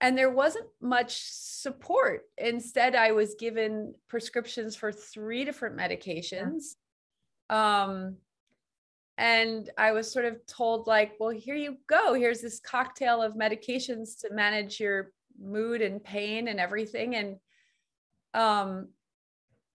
and 0.00 0.16
there 0.16 0.30
wasn't 0.30 0.66
much 0.80 1.20
support. 1.22 2.22
Instead, 2.36 2.94
I 2.94 3.12
was 3.12 3.34
given 3.34 3.94
prescriptions 4.08 4.76
for 4.76 4.92
three 4.92 5.44
different 5.44 5.76
medications. 5.76 6.76
Um, 7.50 8.16
and 9.16 9.68
I 9.76 9.92
was 9.92 10.12
sort 10.12 10.26
of 10.26 10.46
told, 10.46 10.86
like, 10.86 11.14
well, 11.18 11.30
here 11.30 11.56
you 11.56 11.78
go. 11.88 12.14
Here's 12.14 12.40
this 12.40 12.60
cocktail 12.60 13.20
of 13.20 13.34
medications 13.34 14.20
to 14.20 14.32
manage 14.32 14.78
your 14.78 15.10
mood 15.40 15.82
and 15.82 16.02
pain 16.02 16.46
and 16.46 16.60
everything. 16.60 17.16
And 17.16 17.36
um, 18.34 18.88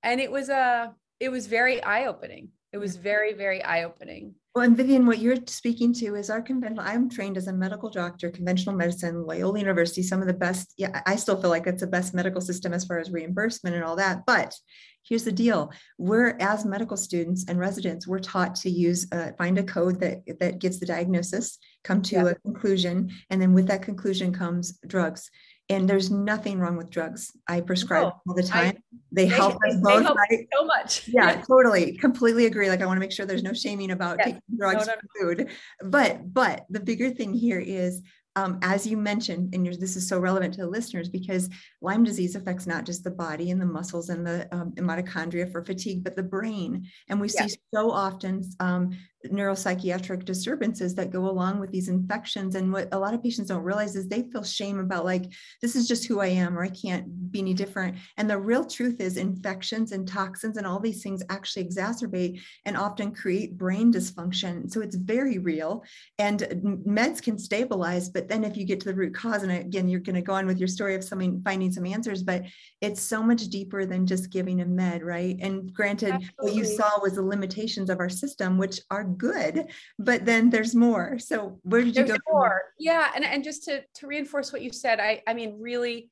and 0.01 0.21
it 0.21 0.31
was 0.31 0.49
a 0.49 0.93
it 1.19 1.29
was 1.29 1.47
very 1.47 1.83
eye-opening. 1.83 2.49
It 2.71 2.77
was 2.77 2.95
very, 2.95 3.33
very 3.33 3.63
eye-opening. 3.63 4.35
Well, 4.55 4.65
and 4.65 4.77
Vivian, 4.77 5.07
what 5.07 5.17
you're 5.17 5.37
speaking 5.47 5.93
to 5.93 6.13
is 6.13 6.29
our 6.29 6.39
conventional. 6.39 6.85
I'm 6.85 7.09
trained 7.09 7.37
as 7.37 7.47
a 7.47 7.53
medical 7.53 7.89
doctor, 7.89 8.29
conventional 8.29 8.75
medicine, 8.75 9.25
Loyola 9.25 9.57
University, 9.57 10.03
some 10.03 10.21
of 10.21 10.27
the 10.27 10.33
best. 10.33 10.75
Yeah, 10.77 11.01
I 11.07 11.15
still 11.15 11.41
feel 11.41 11.49
like 11.49 11.65
it's 11.65 11.81
the 11.81 11.87
best 11.87 12.13
medical 12.13 12.39
system 12.39 12.71
as 12.71 12.85
far 12.85 12.99
as 12.99 13.09
reimbursement 13.09 13.75
and 13.75 13.83
all 13.83 13.95
that. 13.95 14.27
But 14.27 14.55
here's 15.01 15.23
the 15.23 15.31
deal: 15.31 15.71
we're 15.97 16.37
as 16.39 16.65
medical 16.65 16.97
students 16.97 17.45
and 17.47 17.57
residents, 17.57 18.07
we're 18.07 18.19
taught 18.19 18.53
to 18.57 18.69
use 18.69 19.07
uh, 19.11 19.31
find 19.39 19.57
a 19.57 19.63
code 19.63 19.99
that 20.01 20.21
that 20.39 20.59
gives 20.59 20.79
the 20.79 20.85
diagnosis, 20.85 21.57
come 21.83 22.03
to 22.03 22.15
yeah. 22.15 22.27
a 22.27 22.35
conclusion, 22.35 23.09
and 23.31 23.41
then 23.41 23.53
with 23.53 23.65
that 23.69 23.81
conclusion 23.81 24.31
comes 24.31 24.77
drugs 24.85 25.31
and 25.73 25.89
there's 25.89 26.09
nothing 26.09 26.59
wrong 26.59 26.77
with 26.77 26.89
drugs. 26.89 27.31
I 27.47 27.61
prescribe 27.61 28.03
no, 28.03 28.21
all 28.27 28.35
the 28.35 28.43
time. 28.43 28.77
I, 28.77 28.97
they, 29.11 29.25
they, 29.25 29.27
help 29.27 29.55
us 29.67 29.75
both. 29.81 30.03
Help? 30.03 30.17
So 30.57 30.65
much. 30.65 31.07
Yeah, 31.13 31.41
totally. 31.41 31.97
Completely 31.97 32.45
agree. 32.45 32.69
Like 32.69 32.81
I 32.81 32.85
want 32.85 32.97
to 32.97 33.01
make 33.01 33.11
sure 33.11 33.25
there's 33.25 33.43
no 33.43 33.53
shaming 33.53 33.91
about 33.91 34.17
yes. 34.19 34.27
taking 34.27 34.41
drugs 34.57 34.87
no, 34.87 34.93
no, 34.93 34.99
for 34.99 35.35
food. 35.35 35.49
But 35.83 36.33
but 36.33 36.65
the 36.69 36.79
bigger 36.79 37.11
thing 37.11 37.33
here 37.33 37.59
is 37.59 38.01
um, 38.35 38.59
as 38.63 38.87
you 38.87 38.97
mentioned, 38.97 39.53
and 39.53 39.65
this 39.65 39.95
is 39.95 40.07
so 40.07 40.17
relevant 40.17 40.55
to 40.55 40.61
the 40.61 40.67
listeners 40.67 41.07
because 41.07 41.49
Lyme 41.81 42.03
disease 42.03 42.35
affects 42.35 42.65
not 42.65 42.85
just 42.85 43.03
the 43.03 43.11
body 43.11 43.51
and 43.51 43.61
the 43.61 43.65
muscles 43.65 44.09
and 44.09 44.25
the 44.25 44.47
um, 44.51 44.71
mitochondria 44.71 45.51
for 45.51 45.63
fatigue, 45.63 46.03
but 46.03 46.15
the 46.15 46.23
brain. 46.23 46.87
And 47.09 47.21
we 47.21 47.29
yeah. 47.29 47.45
see 47.45 47.55
so 47.73 47.91
often 47.91 48.43
um, 48.59 48.97
neuropsychiatric 49.27 50.25
disturbances 50.25 50.95
that 50.95 51.11
go 51.11 51.29
along 51.29 51.59
with 51.59 51.71
these 51.71 51.89
infections. 51.89 52.55
And 52.55 52.71
what 52.71 52.89
a 52.91 52.99
lot 52.99 53.13
of 53.13 53.23
patients 53.23 53.47
don't 53.47 53.63
realize 53.63 53.95
is 53.95 54.07
they 54.07 54.23
feel 54.23 54.43
shame 54.43 54.79
about, 54.79 55.05
like, 55.05 55.31
this 55.61 55.75
is 55.75 55.87
just 55.87 56.05
who 56.05 56.19
I 56.19 56.27
am, 56.27 56.57
or 56.57 56.63
I 56.63 56.69
can't 56.69 57.31
be 57.31 57.39
any 57.39 57.53
different. 57.53 57.97
And 58.17 58.29
the 58.29 58.37
real 58.37 58.65
truth 58.65 58.99
is, 58.99 59.17
infections 59.17 59.91
and 59.91 60.07
toxins 60.07 60.57
and 60.57 60.67
all 60.67 60.79
these 60.79 61.01
things 61.01 61.23
actually 61.29 61.65
exacerbate 61.65 62.41
and 62.65 62.75
often 62.75 63.13
create 63.13 63.57
brain 63.57 63.91
dysfunction. 63.93 64.69
So 64.71 64.81
it's 64.81 64.95
very 64.95 65.37
real. 65.37 65.83
And 66.19 66.41
meds 66.85 67.21
can 67.21 67.37
stabilize, 67.37 68.09
but 68.09 68.27
then 68.27 68.43
if 68.43 68.57
you 68.57 68.65
get 68.65 68.79
to 68.81 68.87
the 68.87 68.95
root 68.95 69.15
cause, 69.15 69.43
and 69.43 69.51
again, 69.51 69.87
you're 69.87 69.99
going 69.99 70.15
to 70.15 70.21
go 70.21 70.33
on 70.33 70.45
with 70.45 70.59
your 70.59 70.67
story 70.67 70.95
of 70.95 71.03
something 71.03 71.41
finding 71.41 71.71
some 71.71 71.85
answers, 71.85 72.23
but 72.23 72.43
it's 72.81 73.01
so 73.01 73.23
much 73.23 73.43
deeper 73.47 73.85
than 73.85 74.05
just 74.05 74.31
giving 74.31 74.61
a 74.61 74.65
med, 74.65 75.03
right? 75.03 75.37
And 75.41 75.73
granted, 75.73 76.13
Absolutely. 76.13 76.33
what 76.39 76.55
you 76.55 76.65
saw 76.65 77.01
was 77.01 77.13
the 77.13 77.23
limitations 77.23 77.89
of 77.89 77.99
our 77.99 78.09
system, 78.09 78.57
which 78.57 78.81
are 78.91 79.03
good, 79.13 79.67
but 79.99 80.25
then 80.25 80.49
there's 80.49 80.75
more. 80.75 81.19
So 81.19 81.59
where 81.63 81.81
did 81.81 81.95
you 81.95 82.05
there's 82.05 82.19
go? 82.19 82.33
More. 82.33 82.61
Yeah. 82.79 83.11
And, 83.15 83.23
and 83.23 83.43
just 83.43 83.63
to, 83.65 83.83
to 83.95 84.07
reinforce 84.07 84.51
what 84.51 84.61
you 84.61 84.71
said, 84.71 84.99
I, 84.99 85.21
I 85.27 85.33
mean, 85.33 85.57
really 85.59 86.09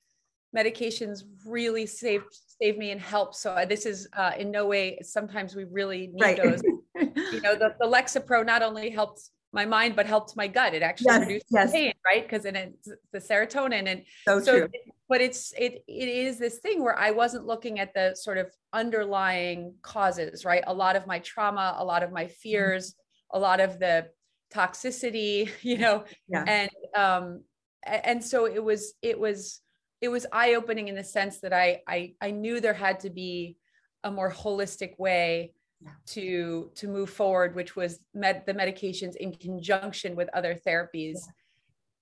medications 0.56 1.24
really 1.46 1.86
saved, 1.86 2.26
saved 2.62 2.78
me 2.78 2.92
and 2.92 3.00
helped. 3.00 3.36
So 3.36 3.66
this 3.68 3.86
is 3.86 4.08
uh, 4.16 4.32
in 4.38 4.52
no 4.52 4.66
way, 4.66 5.00
sometimes 5.02 5.56
we 5.56 5.64
really 5.66 6.08
need 6.08 6.22
right. 6.22 6.42
those, 6.42 6.62
you 6.64 7.42
know, 7.42 7.56
the, 7.56 7.76
the 7.80 7.88
Lexapro 7.88 8.46
not 8.46 8.62
only 8.62 8.90
helped 8.90 9.22
my 9.54 9.66
mind, 9.66 9.96
but 9.96 10.06
helped 10.06 10.36
my 10.36 10.48
gut. 10.48 10.74
It 10.74 10.82
actually 10.82 11.08
yes, 11.08 11.22
reduced 11.22 11.46
yes. 11.50 11.72
pain, 11.72 11.94
right? 12.06 12.24
Because 12.24 12.44
then 12.44 12.56
it's 12.56 12.90
the 13.12 13.20
serotonin. 13.20 13.88
And 13.88 14.04
so, 14.26 14.40
so 14.40 14.68
but 15.12 15.22
it's 15.22 15.54
it 15.58 15.84
it 15.88 16.10
is 16.10 16.40
this 16.40 16.60
thing 16.60 16.82
where 16.82 16.98
I 16.98 17.12
wasn't 17.12 17.46
looking 17.46 17.80
at 17.80 17.94
the 17.94 18.16
sort 18.16 18.38
of 18.38 18.48
underlying 18.72 19.76
causes, 19.82 20.46
right? 20.46 20.64
A 20.66 20.74
lot 20.74 20.96
of 20.96 21.06
my 21.06 21.20
trauma, 21.20 21.76
a 21.78 21.86
lot 21.86 22.02
of 22.02 22.12
my 22.12 22.26
mm-hmm. 22.26 22.42
fears, 22.42 22.96
a 23.34 23.40
lot 23.40 23.60
of 23.60 23.78
the 23.80 24.08
toxicity 24.54 25.50
you 25.62 25.78
know 25.78 26.04
yeah. 26.28 26.44
and 26.48 26.70
um 26.96 27.44
and 27.86 28.24
so 28.24 28.46
it 28.46 28.64
was 28.64 28.94
it 29.02 29.20
was 29.20 29.62
it 30.02 30.10
was 30.10 30.26
eye 30.32 30.56
opening 30.56 30.88
in 30.88 30.96
the 30.96 31.04
sense 31.04 31.40
that 31.40 31.54
I, 31.54 31.82
I 31.88 32.14
i 32.22 32.32
knew 32.32 32.60
there 32.60 32.74
had 32.74 33.00
to 33.02 33.10
be 33.10 33.58
a 34.04 34.12
more 34.12 34.32
holistic 34.32 35.00
way 35.00 35.54
yeah. 35.80 35.92
to 36.08 36.72
to 36.76 36.88
move 36.88 37.10
forward 37.10 37.56
which 37.56 37.76
was 37.76 38.00
med 38.14 38.44
the 38.46 38.54
medications 38.54 39.16
in 39.16 39.34
conjunction 39.34 40.16
with 40.16 40.30
other 40.34 40.54
therapies 40.54 41.20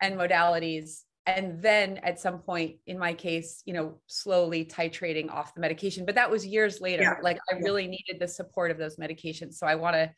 yeah. 0.01 0.07
and 0.07 0.19
modalities 0.19 1.03
and 1.37 1.61
then 1.61 1.97
at 1.99 2.19
some 2.19 2.39
point 2.39 2.75
in 2.87 2.97
my 2.97 3.13
case 3.13 3.61
you 3.65 3.73
know 3.73 3.95
slowly 4.07 4.65
titrating 4.65 5.29
off 5.29 5.53
the 5.53 5.61
medication 5.61 6.05
but 6.05 6.15
that 6.15 6.29
was 6.29 6.45
years 6.45 6.81
later 6.81 7.03
yeah. 7.03 7.15
like 7.21 7.37
i 7.51 7.55
really 7.59 7.87
needed 7.87 8.17
the 8.19 8.27
support 8.27 8.71
of 8.71 8.77
those 8.77 8.97
medications 8.97 9.53
so 9.53 9.67
i 9.67 9.75
want 9.75 9.95
to 9.95 10.09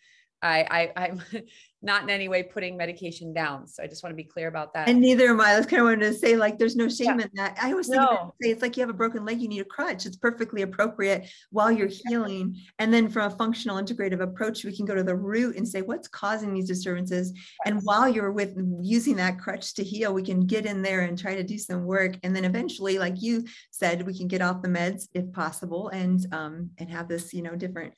I, 0.41 0.91
I 0.95 1.03
I'm 1.03 1.21
not 1.83 2.03
in 2.03 2.09
any 2.11 2.27
way 2.27 2.43
putting 2.43 2.77
medication 2.77 3.33
down. 3.33 3.67
So 3.67 3.81
I 3.81 3.87
just 3.87 4.03
want 4.03 4.11
to 4.11 4.15
be 4.15 4.23
clear 4.23 4.47
about 4.47 4.73
that. 4.73 4.87
And 4.87 5.01
neither 5.01 5.29
am 5.29 5.41
I. 5.41 5.45
I 5.45 5.53
That's 5.55 5.65
kind 5.65 5.81
of 5.81 5.85
wanted 5.85 6.01
to 6.01 6.13
say 6.13 6.35
like 6.35 6.59
there's 6.59 6.75
no 6.75 6.87
shame 6.87 7.19
yeah. 7.19 7.25
in 7.25 7.29
that. 7.35 7.57
I 7.61 7.71
always 7.71 7.87
think 7.87 8.01
no. 8.01 8.33
say 8.41 8.51
it's 8.51 8.61
like 8.61 8.77
you 8.77 8.81
have 8.81 8.89
a 8.89 8.93
broken 8.93 9.25
leg, 9.25 9.41
you 9.41 9.47
need 9.47 9.61
a 9.61 9.65
crutch. 9.65 10.05
It's 10.05 10.17
perfectly 10.17 10.61
appropriate 10.61 11.27
while 11.49 11.71
you're 11.71 11.89
healing. 12.07 12.55
And 12.79 12.93
then 12.93 13.09
from 13.09 13.31
a 13.31 13.35
functional 13.35 13.81
integrative 13.81 14.21
approach, 14.21 14.63
we 14.63 14.75
can 14.75 14.85
go 14.85 14.95
to 14.95 15.03
the 15.03 15.15
root 15.15 15.57
and 15.57 15.67
say 15.67 15.81
what's 15.81 16.07
causing 16.07 16.53
these 16.53 16.67
disturbances. 16.67 17.33
And 17.65 17.81
while 17.83 18.07
you're 18.07 18.31
with 18.31 18.55
using 18.81 19.15
that 19.17 19.39
crutch 19.39 19.73
to 19.75 19.83
heal, 19.83 20.13
we 20.13 20.23
can 20.23 20.45
get 20.45 20.65
in 20.65 20.81
there 20.81 21.01
and 21.01 21.17
try 21.17 21.35
to 21.35 21.43
do 21.43 21.57
some 21.57 21.85
work. 21.85 22.15
And 22.23 22.35
then 22.35 22.45
eventually, 22.45 22.99
like 22.99 23.21
you 23.21 23.45
said, 23.71 24.05
we 24.05 24.15
can 24.15 24.27
get 24.27 24.41
off 24.41 24.61
the 24.61 24.69
meds 24.69 25.07
if 25.13 25.31
possible 25.33 25.89
and 25.89 26.25
um 26.31 26.71
and 26.77 26.89
have 26.89 27.07
this, 27.07 27.33
you 27.33 27.41
know, 27.41 27.55
different 27.55 27.93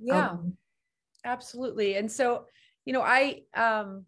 yeah. 0.00 0.30
Um, 0.30 0.56
absolutely. 1.24 1.96
And 1.96 2.10
so 2.10 2.46
you 2.84 2.92
know 2.92 3.02
i 3.02 3.40
um 3.54 4.04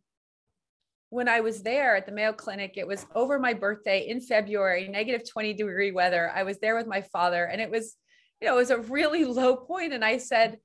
when 1.10 1.28
i 1.28 1.40
was 1.40 1.62
there 1.62 1.96
at 1.96 2.06
the 2.06 2.12
mayo 2.12 2.32
clinic 2.32 2.74
it 2.76 2.86
was 2.86 3.06
over 3.14 3.38
my 3.38 3.52
birthday 3.52 4.08
in 4.08 4.20
february 4.20 4.88
negative 4.88 5.28
20 5.28 5.54
degree 5.54 5.92
weather. 5.92 6.32
I 6.34 6.42
was 6.42 6.58
there 6.58 6.76
with 6.76 6.86
my 6.86 7.02
father 7.02 7.44
and 7.44 7.60
it 7.60 7.70
was 7.70 7.96
you 8.40 8.48
know 8.48 8.54
it 8.54 8.58
was 8.58 8.70
a 8.70 8.78
really 8.78 9.24
low 9.40 9.56
point 9.56 9.92
and 9.92 10.04
i 10.04 10.18
said 10.18 10.58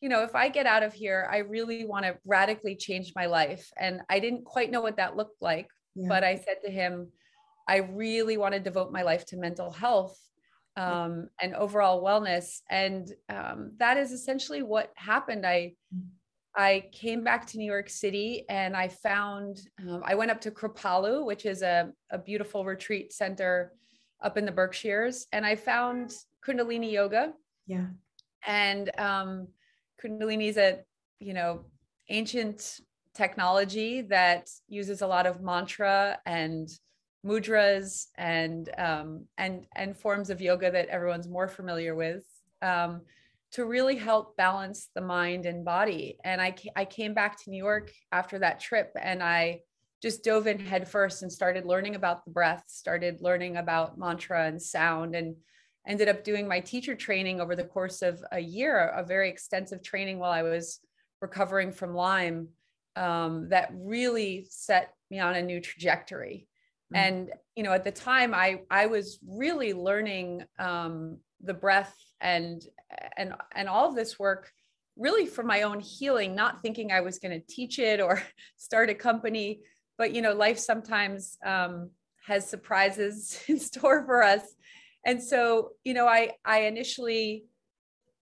you 0.00 0.08
know 0.08 0.22
if 0.22 0.34
i 0.34 0.48
get 0.48 0.66
out 0.66 0.82
of 0.82 0.92
here 0.92 1.28
i 1.30 1.38
really 1.38 1.84
want 1.84 2.04
to 2.04 2.16
radically 2.24 2.76
change 2.76 3.12
my 3.16 3.26
life. 3.26 3.70
And 3.76 4.02
i 4.08 4.20
didn't 4.20 4.44
quite 4.44 4.70
know 4.70 4.82
what 4.82 4.98
that 4.98 5.16
looked 5.16 5.40
like 5.40 5.68
yeah. 5.94 6.08
but 6.08 6.22
i 6.22 6.36
said 6.36 6.58
to 6.64 6.70
him 6.70 7.08
i 7.66 7.78
really 7.78 8.36
want 8.36 8.54
to 8.54 8.60
devote 8.60 8.92
my 8.92 9.02
life 9.02 9.24
to 9.26 9.36
mental 9.36 9.70
health 9.72 10.18
um, 10.76 11.28
and 11.40 11.54
overall 11.54 12.02
wellness. 12.02 12.60
And 12.70 13.10
um, 13.28 13.72
that 13.78 13.96
is 13.96 14.12
essentially 14.12 14.62
what 14.62 14.92
happened. 14.96 15.46
I 15.46 15.74
I 16.56 16.88
came 16.92 17.24
back 17.24 17.46
to 17.48 17.58
New 17.58 17.66
York 17.66 17.88
City 17.88 18.44
and 18.48 18.76
I 18.76 18.88
found 18.88 19.58
um, 19.80 20.02
I 20.04 20.14
went 20.14 20.30
up 20.30 20.40
to 20.42 20.50
Kripalu, 20.50 21.24
which 21.26 21.46
is 21.46 21.62
a, 21.62 21.90
a 22.10 22.18
beautiful 22.18 22.64
retreat 22.64 23.12
center 23.12 23.72
up 24.22 24.36
in 24.36 24.44
the 24.44 24.52
Berkshires, 24.52 25.26
and 25.32 25.44
I 25.44 25.56
found 25.56 26.14
Kundalini 26.46 26.92
Yoga. 26.92 27.32
Yeah. 27.66 27.86
And 28.46 28.90
um, 28.98 29.48
Kundalini 30.02 30.48
is 30.48 30.56
a 30.56 30.80
you 31.18 31.34
know 31.34 31.64
ancient 32.08 32.80
technology 33.14 34.02
that 34.02 34.48
uses 34.68 35.02
a 35.02 35.06
lot 35.06 35.26
of 35.26 35.40
mantra 35.40 36.18
and 36.26 36.68
mudras 37.24 38.06
and 38.16 38.70
um, 38.78 39.24
and 39.38 39.66
and 39.74 39.96
forms 39.96 40.30
of 40.30 40.40
yoga 40.40 40.70
that 40.70 40.88
everyone's 40.88 41.28
more 41.28 41.48
familiar 41.48 41.94
with 41.94 42.24
um, 42.62 43.00
to 43.52 43.64
really 43.64 43.96
help 43.96 44.36
balance 44.36 44.90
the 44.94 45.00
mind 45.00 45.46
and 45.46 45.64
body. 45.64 46.18
And 46.24 46.40
I 46.40 46.54
I 46.76 46.84
came 46.84 47.14
back 47.14 47.42
to 47.42 47.50
New 47.50 47.62
York 47.62 47.92
after 48.12 48.38
that 48.40 48.60
trip, 48.60 48.92
and 49.00 49.22
I 49.22 49.60
just 50.02 50.22
dove 50.22 50.46
in 50.46 50.58
headfirst 50.58 51.22
and 51.22 51.32
started 51.32 51.64
learning 51.64 51.94
about 51.94 52.24
the 52.24 52.30
breath, 52.30 52.64
started 52.66 53.22
learning 53.22 53.56
about 53.56 53.98
mantra 53.98 54.46
and 54.46 54.60
sound, 54.60 55.14
and 55.14 55.36
ended 55.86 56.08
up 56.08 56.24
doing 56.24 56.46
my 56.46 56.60
teacher 56.60 56.94
training 56.94 57.40
over 57.40 57.56
the 57.56 57.64
course 57.64 58.02
of 58.02 58.22
a 58.32 58.40
year, 58.40 58.88
a 58.88 59.04
very 59.04 59.28
extensive 59.28 59.82
training 59.82 60.18
while 60.18 60.32
I 60.32 60.42
was 60.42 60.80
recovering 61.20 61.72
from 61.72 61.94
Lyme 61.94 62.48
um, 62.96 63.48
that 63.48 63.70
really 63.74 64.46
set 64.50 64.92
me 65.10 65.20
on 65.20 65.34
a 65.34 65.42
new 65.42 65.60
trajectory. 65.60 66.46
Mm-hmm. 66.94 67.06
and 67.06 67.30
you 67.56 67.62
know 67.62 67.72
at 67.72 67.84
the 67.84 67.90
time 67.90 68.34
i 68.34 68.60
i 68.70 68.86
was 68.86 69.18
really 69.26 69.72
learning 69.72 70.44
um, 70.58 71.18
the 71.42 71.54
breath 71.54 71.94
and 72.20 72.62
and 73.16 73.34
and 73.54 73.68
all 73.68 73.88
of 73.88 73.96
this 73.96 74.18
work 74.18 74.50
really 74.96 75.26
for 75.26 75.42
my 75.42 75.62
own 75.62 75.80
healing 75.80 76.34
not 76.34 76.62
thinking 76.62 76.92
i 76.92 77.00
was 77.00 77.18
going 77.18 77.38
to 77.38 77.46
teach 77.46 77.78
it 77.78 78.00
or 78.00 78.22
start 78.56 78.90
a 78.90 78.94
company. 78.94 79.60
But 79.96 80.12
you 80.12 80.22
know 80.22 80.32
life 80.34 80.58
sometimes 80.58 81.38
um, 81.44 81.90
has 82.26 82.48
surprises 82.48 83.40
in 83.48 83.58
store 83.58 84.04
for 84.04 84.22
us. 84.22 84.42
And 85.06 85.22
so 85.22 85.70
you 85.84 85.94
know 85.94 86.06
i 86.06 86.30
i 86.44 86.60
initially 86.62 87.44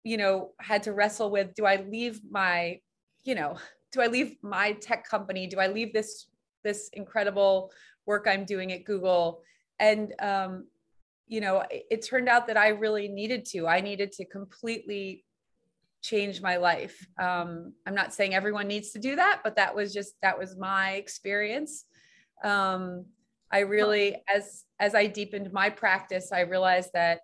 you 0.04 0.16
know 0.16 0.50
had 0.61 0.83
to 0.85 0.92
wrestle 0.92 1.31
with 1.31 1.54
do 1.54 1.64
i 1.64 1.76
leave 1.76 2.21
my 2.28 2.81
you 3.25 3.35
know 3.35 3.57
do 3.92 4.00
i 4.00 4.07
leave 4.07 4.37
my 4.42 4.73
tech 4.73 5.09
company? 5.09 5.47
Do 5.47 5.59
i 5.59 5.66
leave 5.66 5.92
this 5.92 6.26
this 6.64 6.90
incredible 6.92 7.73
work 8.06 8.26
i'm 8.28 8.44
doing 8.44 8.73
at 8.73 8.85
google. 8.85 9.42
And 9.78 10.14
um, 10.21 10.68
you 11.26 11.40
know 11.40 11.64
it, 11.71 11.85
it 11.90 12.06
turned 12.06 12.28
out 12.28 12.47
that 12.47 12.56
i 12.56 12.68
really 12.68 13.09
needed 13.09 13.44
to. 13.47 13.66
I 13.66 13.80
needed 13.80 14.12
to 14.12 14.25
completely 14.25 15.25
change 16.02 16.42
my 16.42 16.56
life. 16.56 17.06
Um, 17.18 17.73
i'm 17.87 17.94
not 17.94 18.14
saying 18.14 18.35
everyone 18.35 18.68
needs 18.68 18.90
to 18.92 18.99
do 18.99 19.16
that 19.16 19.40
but 19.44 19.56
that 19.56 19.75
was 19.75 19.92
just 19.92 20.14
that 20.23 20.38
was 20.38 20.56
my 20.56 20.92
experience. 20.92 21.85
Um, 22.44 23.06
i 23.50 23.61
really 23.61 24.16
as 24.35 24.64
as 24.80 24.94
i 24.94 25.06
deepened 25.06 25.52
my 25.52 25.68
practice 25.68 26.32
i 26.32 26.40
realized 26.40 26.90
that 26.94 27.21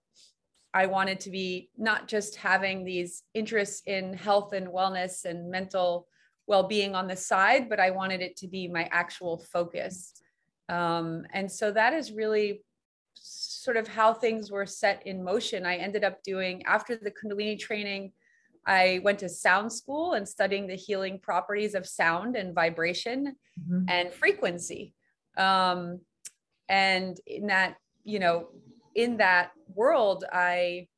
I 0.75 0.87
wanted 0.87 1.21
to 1.21 1.31
be 1.31 1.71
not 1.77 2.09
just 2.09 2.37
having 2.37 2.85
these 2.85 3.23
interests 3.35 3.83
in 3.87 4.13
health 4.13 4.53
and 4.53 4.69
wellness 4.69 5.25
and 5.25 5.51
mental 5.51 6.07
well-being 6.47 6.95
on 6.95 7.09
the 7.09 7.17
side, 7.17 7.69
but 7.69 7.81
I 7.81 7.91
wanted 7.91 8.21
it 8.21 8.37
to 8.39 8.49
be 8.49 8.69
my 8.69 8.89
actual 8.91 9.39
focus. 9.53 10.13
Um, 10.69 11.25
and 11.33 11.51
so 11.51 11.71
that 11.73 11.93
is 11.93 12.13
really 12.13 12.63
sort 13.15 13.77
of 13.77 13.89
how 13.89 14.13
things 14.15 14.51
were 14.51 14.67
set 14.67 15.07
in 15.07 15.23
motion. 15.25 15.67
I 15.67 15.77
ended 15.77 16.05
up 16.05 16.23
doing 16.23 16.65
after 16.67 16.97
the 16.97 17.11
Kundalini 17.11 17.59
training. 17.59 18.13
I 18.67 19.01
went 19.03 19.19
to 19.21 19.29
sound 19.29 19.73
school 19.73 20.13
and 20.13 20.29
studying 20.29 20.67
the 20.67 20.75
healing 20.75 21.19
properties 21.19 21.75
of 21.75 21.87
sound 21.87 22.37
and 22.37 22.55
vibration 22.55 23.37
mm-hmm. 23.61 23.85
and 23.89 24.13
frequency. 24.13 24.95
Um, 25.37 26.01
and 26.69 27.19
in 27.27 27.47
that, 27.47 27.77
you 28.05 28.19
know, 28.19 28.49
in 28.95 29.17
that 29.19 29.53
world, 29.75 30.25
I 30.31 30.89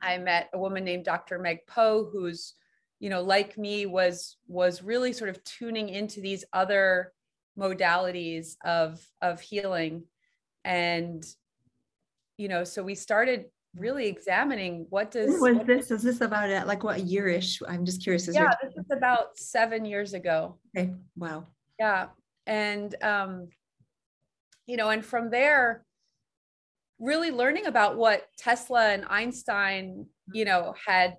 I 0.00 0.18
met 0.18 0.50
a 0.52 0.58
woman 0.58 0.84
named 0.84 1.04
Dr. 1.04 1.38
Meg 1.38 1.66
Poe, 1.66 2.08
who's, 2.10 2.54
you 3.00 3.10
know, 3.10 3.22
like 3.22 3.58
me, 3.58 3.86
was 3.86 4.36
was 4.46 4.82
really 4.82 5.12
sort 5.12 5.30
of 5.30 5.42
tuning 5.44 5.88
into 5.88 6.20
these 6.20 6.44
other 6.52 7.12
modalities 7.58 8.56
of 8.64 9.04
of 9.20 9.40
healing. 9.40 10.04
And, 10.64 11.24
you 12.36 12.48
know, 12.48 12.64
so 12.64 12.82
we 12.82 12.94
started 12.94 13.46
really 13.76 14.06
examining 14.06 14.86
what 14.90 15.10
does 15.10 15.28
was 15.28 15.40
what 15.40 15.66
this? 15.66 15.90
Is 15.90 16.02
this 16.02 16.20
about 16.20 16.50
it 16.50 16.66
like 16.66 16.82
what 16.84 16.98
a 16.98 17.02
yearish? 17.02 17.60
I'm 17.68 17.84
just 17.84 18.02
curious 18.02 18.28
yeah 18.32 18.50
this 18.62 18.72
is 18.76 18.90
about 18.90 19.38
seven 19.38 19.84
years 19.84 20.14
ago. 20.14 20.58
Okay 20.76 20.94
wow. 21.16 21.46
Yeah 21.78 22.06
and 22.46 22.94
um 23.02 23.48
you 24.66 24.76
know 24.78 24.88
and 24.88 25.04
from 25.04 25.30
there 25.30 25.84
really 26.98 27.30
learning 27.30 27.66
about 27.66 27.96
what 27.96 28.26
Tesla 28.36 28.88
and 28.88 29.04
Einstein, 29.08 30.06
you 30.32 30.44
know, 30.44 30.74
had 30.84 31.16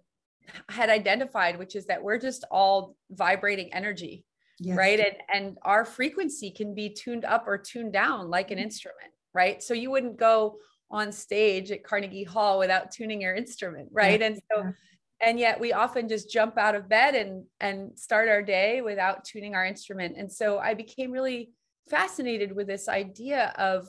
had 0.68 0.90
identified, 0.90 1.58
which 1.58 1.76
is 1.76 1.86
that 1.86 2.04
we're 2.04 2.18
just 2.18 2.44
all 2.52 2.96
vibrating 3.12 3.72
energy, 3.74 4.26
yes. 4.60 4.78
right? 4.78 5.00
And 5.00 5.16
and 5.34 5.58
our 5.64 5.86
frequency 5.86 6.52
can 6.52 6.74
be 6.74 6.90
tuned 6.90 7.26
up 7.26 7.46
or 7.48 7.58
tuned 7.58 7.94
down 7.94 8.30
like 8.30 8.52
an 8.52 8.58
mm-hmm. 8.58 8.66
instrument, 8.66 9.12
right? 9.34 9.62
So 9.64 9.74
you 9.74 9.92
wouldn't 9.92 10.18
go 10.18 10.58
on 10.92 11.12
stage 11.12 11.72
at 11.72 11.84
Carnegie 11.84 12.24
Hall 12.24 12.60
without 12.60 12.92
tuning 12.92 13.22
your 13.22 13.36
instrument, 13.36 13.90
right? 13.92 14.20
Yeah. 14.20 14.28
And 14.28 14.40
so 14.52 14.74
and 15.22 15.40
yet 15.40 15.60
we 15.60 15.74
often 15.74 16.08
just 16.08 16.30
jump 16.30 16.58
out 16.58 16.76
of 16.76 16.90
bed 16.90 17.16
and 17.16 17.46
and 17.60 17.98
start 17.98 18.30
our 18.30 18.42
day 18.42 18.82
without 18.82 19.26
tuning 19.26 19.56
our 19.56 19.66
instrument. 19.66 20.16
And 20.18 20.32
so 20.32 20.60
I 20.60 20.74
became 20.74 21.12
really 21.12 21.52
fascinated 21.90 22.52
with 22.52 22.68
this 22.68 22.88
idea 22.88 23.54
of 23.58 23.88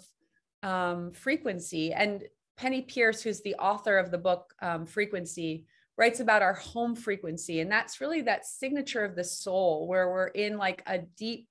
um, 0.62 1.12
frequency. 1.12 1.92
And 1.92 2.25
Penney 2.56 2.82
Peirce 2.82 3.23
who's 3.23 3.40
the 3.40 3.54
author 3.56 3.97
of 3.99 4.10
the 4.10 4.18
book 4.18 4.52
um, 4.60 4.86
Frequency, 4.86 5.64
writes 6.00 6.19
about 6.19 6.41
our 6.41 6.54
home 6.54 6.97
frequency. 6.97 7.60
And 7.60 7.71
that's 7.71 8.00
really 8.00 8.23
that 8.23 8.47
signature 8.47 9.04
of 9.04 9.15
the 9.15 9.23
soul 9.23 9.86
where 9.86 10.08
we're 10.08 10.28
in 10.28 10.56
like 10.56 10.82
a 10.86 10.99
deep 10.99 11.47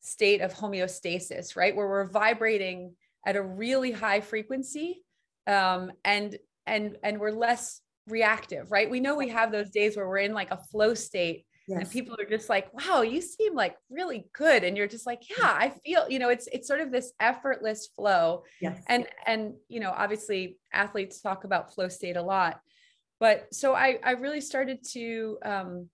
state 0.00 0.40
of 0.40 0.54
homeostasis, 0.54 1.56
right? 1.56 1.74
Where 1.74 1.88
we're 1.88 2.06
vibrating 2.08 2.94
at 3.26 3.34
a 3.34 3.42
really 3.42 3.90
high 3.90 4.20
frequency 4.20 5.02
um, 5.48 5.90
and 6.04 6.38
and 6.64 6.96
and 7.02 7.18
we're 7.18 7.32
less 7.32 7.80
reactive, 8.06 8.70
right? 8.70 8.88
We 8.88 9.00
know 9.00 9.16
we 9.16 9.30
have 9.30 9.50
those 9.50 9.70
days 9.70 9.96
where 9.96 10.08
we're 10.08 10.18
in 10.18 10.32
like 10.32 10.52
a 10.52 10.58
flow 10.70 10.94
state 10.94 11.44
Yes. 11.68 11.78
and 11.80 11.90
people 11.92 12.16
are 12.18 12.28
just 12.28 12.48
like 12.48 12.74
wow 12.74 13.02
you 13.02 13.20
seem 13.20 13.54
like 13.54 13.76
really 13.88 14.26
good 14.32 14.64
and 14.64 14.76
you're 14.76 14.88
just 14.88 15.06
like 15.06 15.22
yeah 15.30 15.56
i 15.56 15.70
feel 15.86 16.10
you 16.10 16.18
know 16.18 16.28
it's 16.28 16.48
it's 16.50 16.66
sort 16.66 16.80
of 16.80 16.90
this 16.90 17.12
effortless 17.20 17.86
flow 17.94 18.42
yes. 18.60 18.82
and 18.88 19.06
and 19.26 19.54
you 19.68 19.78
know 19.78 19.94
obviously 19.96 20.58
athletes 20.72 21.20
talk 21.20 21.44
about 21.44 21.72
flow 21.72 21.86
state 21.86 22.16
a 22.16 22.22
lot 22.22 22.60
but 23.22 23.46
so 23.54 23.72
i 23.72 24.00
i 24.02 24.10
really 24.10 24.40
started 24.40 24.78
to 24.82 25.38
um 25.44 25.88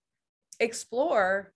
explore 0.60 1.52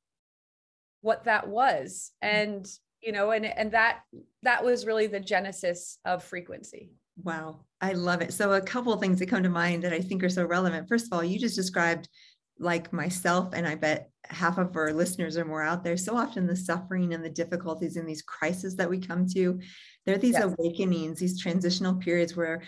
what 1.00 1.24
that 1.24 1.48
was 1.48 2.12
mm. 2.22 2.28
and 2.28 2.66
you 3.00 3.11
know 3.11 3.30
and 3.30 3.46
and 3.46 3.72
that 3.72 4.00
that 4.42 4.62
was 4.62 4.87
really 4.87 5.06
the 5.06 5.18
genesis 5.18 5.98
of 6.04 6.22
frequency. 6.22 6.92
Wow. 7.22 7.61
I 7.80 7.92
love 7.92 8.22
it. 8.22 8.32
So 8.32 8.52
a 8.52 8.61
couple 8.61 8.92
of 8.92 9.00
things 9.00 9.18
that 9.18 9.28
come 9.28 9.42
to 9.42 9.48
mind 9.48 9.82
that 9.82 9.92
i 9.92 10.00
think 10.00 10.22
are 10.22 10.28
so 10.28 10.44
relevant. 10.44 10.88
First 10.88 11.06
of 11.06 11.12
all 11.14 11.24
you 11.24 11.38
just 11.38 11.56
described 11.56 12.08
like 12.58 12.92
myself, 12.92 13.52
and 13.54 13.66
I 13.66 13.74
bet 13.74 14.11
half 14.26 14.58
of 14.58 14.76
our 14.76 14.92
listeners 14.92 15.37
are 15.37 15.44
more 15.44 15.62
out 15.62 15.82
there, 15.82 15.96
so 15.96 16.16
often 16.16 16.46
the 16.46 16.54
suffering 16.54 17.12
and 17.12 17.24
the 17.24 17.30
difficulties 17.30 17.96
in 17.96 18.06
these 18.06 18.22
crises 18.22 18.76
that 18.76 18.88
we 18.88 18.98
come 18.98 19.26
to, 19.35 19.58
there 20.04 20.14
are 20.14 20.18
these 20.18 20.35
yes. 20.35 20.44
awakenings, 20.44 21.18
these 21.18 21.40
transitional 21.40 21.94
periods 21.94 22.37
where 22.37 22.62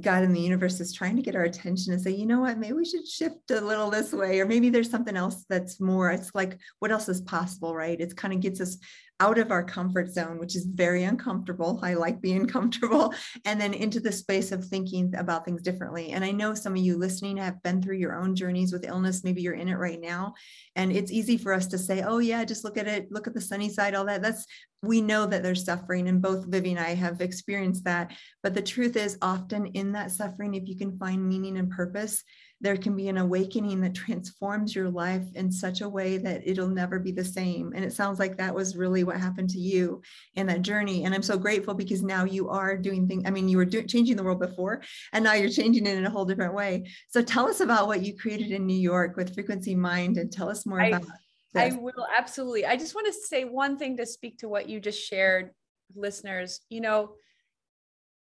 God 0.00 0.22
and 0.22 0.34
the 0.34 0.40
universe 0.40 0.78
is 0.80 0.92
trying 0.92 1.16
to 1.16 1.22
get 1.22 1.34
our 1.34 1.42
attention 1.42 1.92
and 1.92 2.00
say, 2.00 2.12
you 2.12 2.26
know 2.26 2.40
what, 2.40 2.58
maybe 2.58 2.74
we 2.74 2.84
should 2.84 3.06
shift 3.06 3.50
a 3.50 3.60
little 3.60 3.90
this 3.90 4.12
way, 4.12 4.38
or 4.38 4.46
maybe 4.46 4.70
there's 4.70 4.90
something 4.90 5.16
else 5.16 5.44
that's 5.48 5.80
more. 5.80 6.10
It's 6.10 6.34
like, 6.34 6.58
what 6.78 6.92
else 6.92 7.08
is 7.08 7.20
possible, 7.22 7.74
right? 7.74 8.00
It 8.00 8.16
kind 8.16 8.32
of 8.32 8.40
gets 8.40 8.60
us 8.60 8.78
out 9.20 9.36
of 9.36 9.50
our 9.50 9.62
comfort 9.62 10.10
zone, 10.10 10.38
which 10.38 10.56
is 10.56 10.64
very 10.64 11.04
uncomfortable. 11.04 11.78
I 11.82 11.94
like 11.94 12.20
being 12.20 12.46
comfortable, 12.48 13.14
and 13.44 13.60
then 13.60 13.74
into 13.74 14.00
the 14.00 14.10
space 14.10 14.50
of 14.50 14.64
thinking 14.64 15.14
about 15.16 15.44
things 15.44 15.62
differently. 15.62 16.12
And 16.12 16.24
I 16.24 16.30
know 16.30 16.54
some 16.54 16.72
of 16.72 16.78
you 16.78 16.96
listening 16.96 17.36
have 17.36 17.62
been 17.62 17.82
through 17.82 17.96
your 17.96 18.18
own 18.18 18.34
journeys 18.34 18.72
with 18.72 18.86
illness. 18.86 19.22
Maybe 19.22 19.42
you're 19.42 19.54
in 19.54 19.68
it 19.68 19.74
right 19.74 20.00
now. 20.00 20.34
And 20.74 20.90
it's 20.90 21.12
easy 21.12 21.36
for 21.36 21.52
us 21.52 21.66
to 21.68 21.78
say, 21.78 22.02
oh, 22.02 22.18
yeah, 22.18 22.44
just 22.44 22.64
look 22.64 22.78
at 22.78 22.88
it, 22.88 23.12
look 23.12 23.26
at 23.26 23.34
the 23.34 23.40
sunny 23.40 23.68
side, 23.68 23.94
all 23.94 24.06
that. 24.06 24.22
That's, 24.22 24.46
we 24.82 25.02
know 25.02 25.26
that 25.26 25.42
there's 25.42 25.64
suffering, 25.64 26.08
and 26.08 26.22
both 26.22 26.46
Vivi 26.46 26.70
and 26.70 26.80
I 26.80 26.94
have 26.94 27.20
experienced 27.20 27.84
that. 27.84 28.12
But 28.42 28.54
the 28.54 28.62
truth 28.62 28.96
is, 28.96 29.18
often 29.20 29.66
in 29.80 29.92
that 29.92 30.12
suffering, 30.12 30.54
if 30.54 30.68
you 30.68 30.76
can 30.76 30.96
find 30.98 31.28
meaning 31.28 31.56
and 31.56 31.70
purpose, 31.70 32.22
there 32.60 32.76
can 32.76 32.94
be 32.94 33.08
an 33.08 33.16
awakening 33.16 33.80
that 33.80 33.94
transforms 33.94 34.74
your 34.74 34.90
life 34.90 35.24
in 35.34 35.50
such 35.50 35.80
a 35.80 35.88
way 35.88 36.18
that 36.18 36.42
it'll 36.44 36.68
never 36.68 36.98
be 36.98 37.10
the 37.10 37.24
same. 37.24 37.72
And 37.74 37.82
it 37.82 37.94
sounds 37.94 38.18
like 38.18 38.36
that 38.36 38.54
was 38.54 38.76
really 38.76 39.02
what 39.02 39.16
happened 39.16 39.48
to 39.50 39.58
you 39.58 40.02
in 40.34 40.46
that 40.48 40.60
journey. 40.60 41.04
And 41.04 41.14
I'm 41.14 41.22
so 41.22 41.38
grateful 41.38 41.72
because 41.72 42.02
now 42.02 42.24
you 42.24 42.50
are 42.50 42.76
doing 42.76 43.08
things. 43.08 43.24
I 43.26 43.30
mean, 43.30 43.48
you 43.48 43.56
were 43.56 43.64
do- 43.64 43.82
changing 43.82 44.16
the 44.16 44.22
world 44.22 44.40
before, 44.40 44.82
and 45.14 45.24
now 45.24 45.32
you're 45.32 45.48
changing 45.48 45.86
it 45.86 45.96
in 45.96 46.04
a 46.04 46.10
whole 46.10 46.26
different 46.26 46.54
way. 46.54 46.86
So 47.08 47.22
tell 47.22 47.48
us 47.48 47.60
about 47.60 47.86
what 47.86 48.04
you 48.04 48.14
created 48.14 48.52
in 48.52 48.66
New 48.66 48.78
York 48.78 49.16
with 49.16 49.34
Frequency 49.34 49.74
Mind 49.74 50.18
and 50.18 50.30
tell 50.30 50.50
us 50.50 50.66
more 50.66 50.82
I, 50.82 50.88
about 50.88 51.06
this. 51.54 51.74
I 51.74 51.78
will 51.78 52.06
absolutely. 52.16 52.66
I 52.66 52.76
just 52.76 52.94
want 52.94 53.06
to 53.06 53.12
say 53.14 53.44
one 53.44 53.78
thing 53.78 53.96
to 53.96 54.04
speak 54.06 54.38
to 54.38 54.48
what 54.50 54.68
you 54.68 54.80
just 54.80 55.02
shared, 55.02 55.50
listeners. 55.96 56.60
You 56.68 56.82
know, 56.82 57.14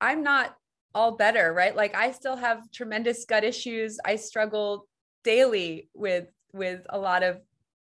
I'm 0.01 0.25
not 0.25 0.57
all 0.97 1.13
better, 1.13 1.53
right? 1.53 1.77
Like 1.77 1.95
I 1.95 2.11
still 2.11 2.37
have 2.37 2.73
tremendous 2.73 3.27
gut 3.27 3.45
issues. 3.45 3.99
I 4.03 4.17
struggle 4.17 4.89
daily 5.25 5.91
with 5.95 6.29
with 6.55 6.87
a 6.89 6.99
lot 6.99 7.23
of 7.23 7.39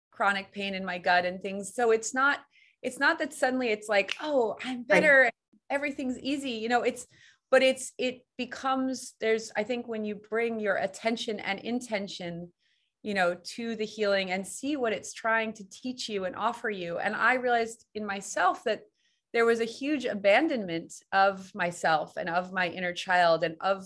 chronic 0.09 0.51
pain 0.51 0.73
in 0.73 0.83
my 0.83 0.97
gut 0.97 1.23
and 1.23 1.39
things. 1.39 1.75
So 1.75 1.91
it's 1.91 2.15
not 2.15 2.39
it's 2.81 2.99
not 2.99 3.19
that 3.19 3.31
suddenly 3.31 3.69
it's 3.69 3.87
like, 3.87 4.15
oh, 4.21 4.55
I'm 4.65 4.81
better, 4.81 5.21
right. 5.25 5.33
everything's 5.69 6.17
easy. 6.17 6.53
You 6.53 6.67
know, 6.67 6.81
it's 6.81 7.05
but 7.51 7.61
it's 7.61 7.93
it 7.99 8.25
becomes 8.39 9.13
there's 9.21 9.51
I 9.55 9.63
think 9.63 9.87
when 9.87 10.03
you 10.03 10.15
bring 10.15 10.59
your 10.59 10.77
attention 10.77 11.39
and 11.39 11.59
intention 11.59 12.51
you 13.03 13.13
know 13.13 13.37
to 13.43 13.75
the 13.75 13.85
healing 13.85 14.31
and 14.31 14.47
see 14.47 14.77
what 14.77 14.93
it's 14.93 15.13
trying 15.13 15.53
to 15.53 15.69
teach 15.69 16.09
you 16.09 16.25
and 16.25 16.35
offer 16.35 16.71
you 16.71 16.97
and 16.97 17.15
i 17.15 17.35
realized 17.35 17.85
in 17.93 18.03
myself 18.03 18.63
that 18.63 18.81
there 19.35 19.45
was 19.45 19.59
a 19.59 19.65
huge 19.65 20.05
abandonment 20.05 20.93
of 21.11 21.53
myself 21.53 22.13
and 22.15 22.29
of 22.29 22.53
my 22.53 22.69
inner 22.69 22.93
child 22.93 23.43
and 23.43 23.57
of 23.59 23.85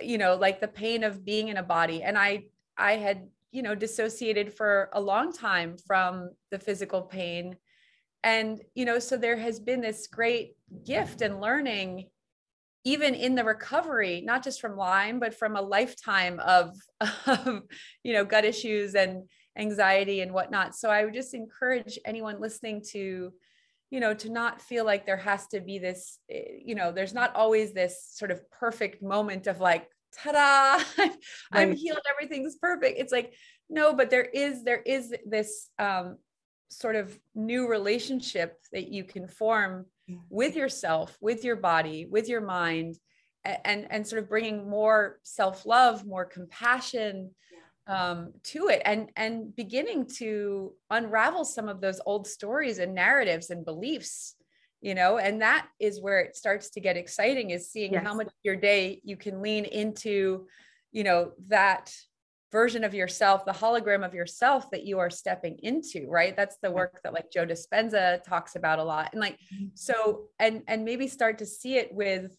you 0.00 0.16
know 0.16 0.34
like 0.34 0.62
the 0.62 0.66
pain 0.66 1.04
of 1.04 1.26
being 1.26 1.48
in 1.48 1.58
a 1.58 1.62
body. 1.62 2.02
And 2.02 2.16
i 2.16 2.44
i 2.78 2.92
had 2.92 3.28
you 3.52 3.62
know 3.62 3.74
dissociated 3.74 4.54
for 4.54 4.88
a 4.94 5.00
long 5.00 5.30
time 5.30 5.76
from 5.86 6.30
the 6.50 6.58
physical 6.58 7.02
pain. 7.02 7.56
And 8.24 8.62
you 8.74 8.86
know 8.86 8.98
so 8.98 9.18
there 9.18 9.36
has 9.36 9.60
been 9.60 9.82
this 9.82 10.06
great 10.06 10.56
gift 10.86 11.20
and 11.20 11.38
learning 11.38 12.08
even 12.84 13.14
in 13.14 13.34
the 13.34 13.44
recovery 13.44 14.22
not 14.24 14.42
just 14.42 14.62
from 14.62 14.74
lyme 14.74 15.20
but 15.20 15.34
from 15.34 15.56
a 15.56 15.60
lifetime 15.60 16.40
of, 16.40 16.74
of 17.26 17.62
you 18.02 18.14
know 18.14 18.24
gut 18.24 18.46
issues 18.46 18.94
and 18.94 19.28
anxiety 19.58 20.22
and 20.22 20.32
whatnot. 20.32 20.74
So 20.74 20.88
i 20.88 21.04
would 21.04 21.12
just 21.12 21.34
encourage 21.34 21.98
anyone 22.06 22.40
listening 22.40 22.82
to 22.92 23.34
you 23.90 24.00
know 24.00 24.14
to 24.14 24.30
not 24.30 24.60
feel 24.60 24.84
like 24.84 25.06
there 25.06 25.16
has 25.16 25.46
to 25.48 25.60
be 25.60 25.78
this 25.78 26.18
eh, 26.30 26.58
you 26.64 26.74
know 26.74 26.92
there's 26.92 27.14
not 27.14 27.34
always 27.34 27.72
this 27.72 28.08
sort 28.12 28.30
of 28.30 28.50
perfect 28.50 29.02
moment 29.02 29.46
of 29.46 29.60
like 29.60 29.88
ta-da 30.14 30.82
right. 30.98 31.12
i'm 31.52 31.72
healed 31.74 32.00
everything's 32.10 32.56
perfect 32.56 32.98
it's 32.98 33.12
like 33.12 33.34
no 33.68 33.94
but 33.94 34.10
there 34.10 34.24
is 34.24 34.64
there 34.64 34.82
is 34.82 35.14
this 35.24 35.70
um, 35.78 36.16
sort 36.68 36.96
of 36.96 37.16
new 37.34 37.68
relationship 37.68 38.58
that 38.72 38.88
you 38.88 39.04
can 39.04 39.28
form 39.28 39.86
with 40.30 40.56
yourself 40.56 41.16
with 41.20 41.44
your 41.44 41.56
body 41.56 42.06
with 42.06 42.28
your 42.28 42.40
mind 42.40 42.96
and 43.44 43.86
and 43.90 44.06
sort 44.06 44.22
of 44.22 44.28
bringing 44.28 44.68
more 44.68 45.18
self-love 45.22 46.04
more 46.04 46.24
compassion 46.24 47.30
um, 47.86 48.32
to 48.42 48.68
it 48.68 48.82
and 48.84 49.10
and 49.16 49.54
beginning 49.54 50.06
to 50.16 50.72
unravel 50.90 51.44
some 51.44 51.68
of 51.68 51.80
those 51.80 52.00
old 52.04 52.26
stories 52.26 52.78
and 52.78 52.94
narratives 52.94 53.50
and 53.50 53.64
beliefs 53.64 54.34
you 54.80 54.94
know 54.94 55.18
and 55.18 55.40
that 55.40 55.68
is 55.78 56.00
where 56.00 56.20
it 56.20 56.36
starts 56.36 56.70
to 56.70 56.80
get 56.80 56.96
exciting 56.96 57.50
is 57.50 57.70
seeing 57.70 57.92
yes. 57.92 58.04
how 58.04 58.14
much 58.14 58.26
of 58.26 58.32
your 58.42 58.56
day 58.56 59.00
you 59.04 59.16
can 59.16 59.40
lean 59.40 59.64
into 59.64 60.46
you 60.92 61.04
know 61.04 61.32
that 61.46 61.94
version 62.52 62.84
of 62.84 62.94
yourself 62.94 63.44
the 63.44 63.52
hologram 63.52 64.04
of 64.04 64.14
yourself 64.14 64.70
that 64.70 64.84
you 64.84 64.98
are 64.98 65.10
stepping 65.10 65.56
into 65.62 66.08
right 66.08 66.36
that's 66.36 66.58
the 66.62 66.70
work 66.70 67.00
that 67.04 67.12
like 67.12 67.30
joe 67.30 67.46
dispenza 67.46 68.22
talks 68.24 68.56
about 68.56 68.78
a 68.78 68.84
lot 68.84 69.10
and 69.12 69.20
like 69.20 69.38
mm-hmm. 69.54 69.66
so 69.74 70.24
and 70.38 70.62
and 70.66 70.84
maybe 70.84 71.06
start 71.06 71.38
to 71.38 71.46
see 71.46 71.76
it 71.76 71.92
with 71.92 72.36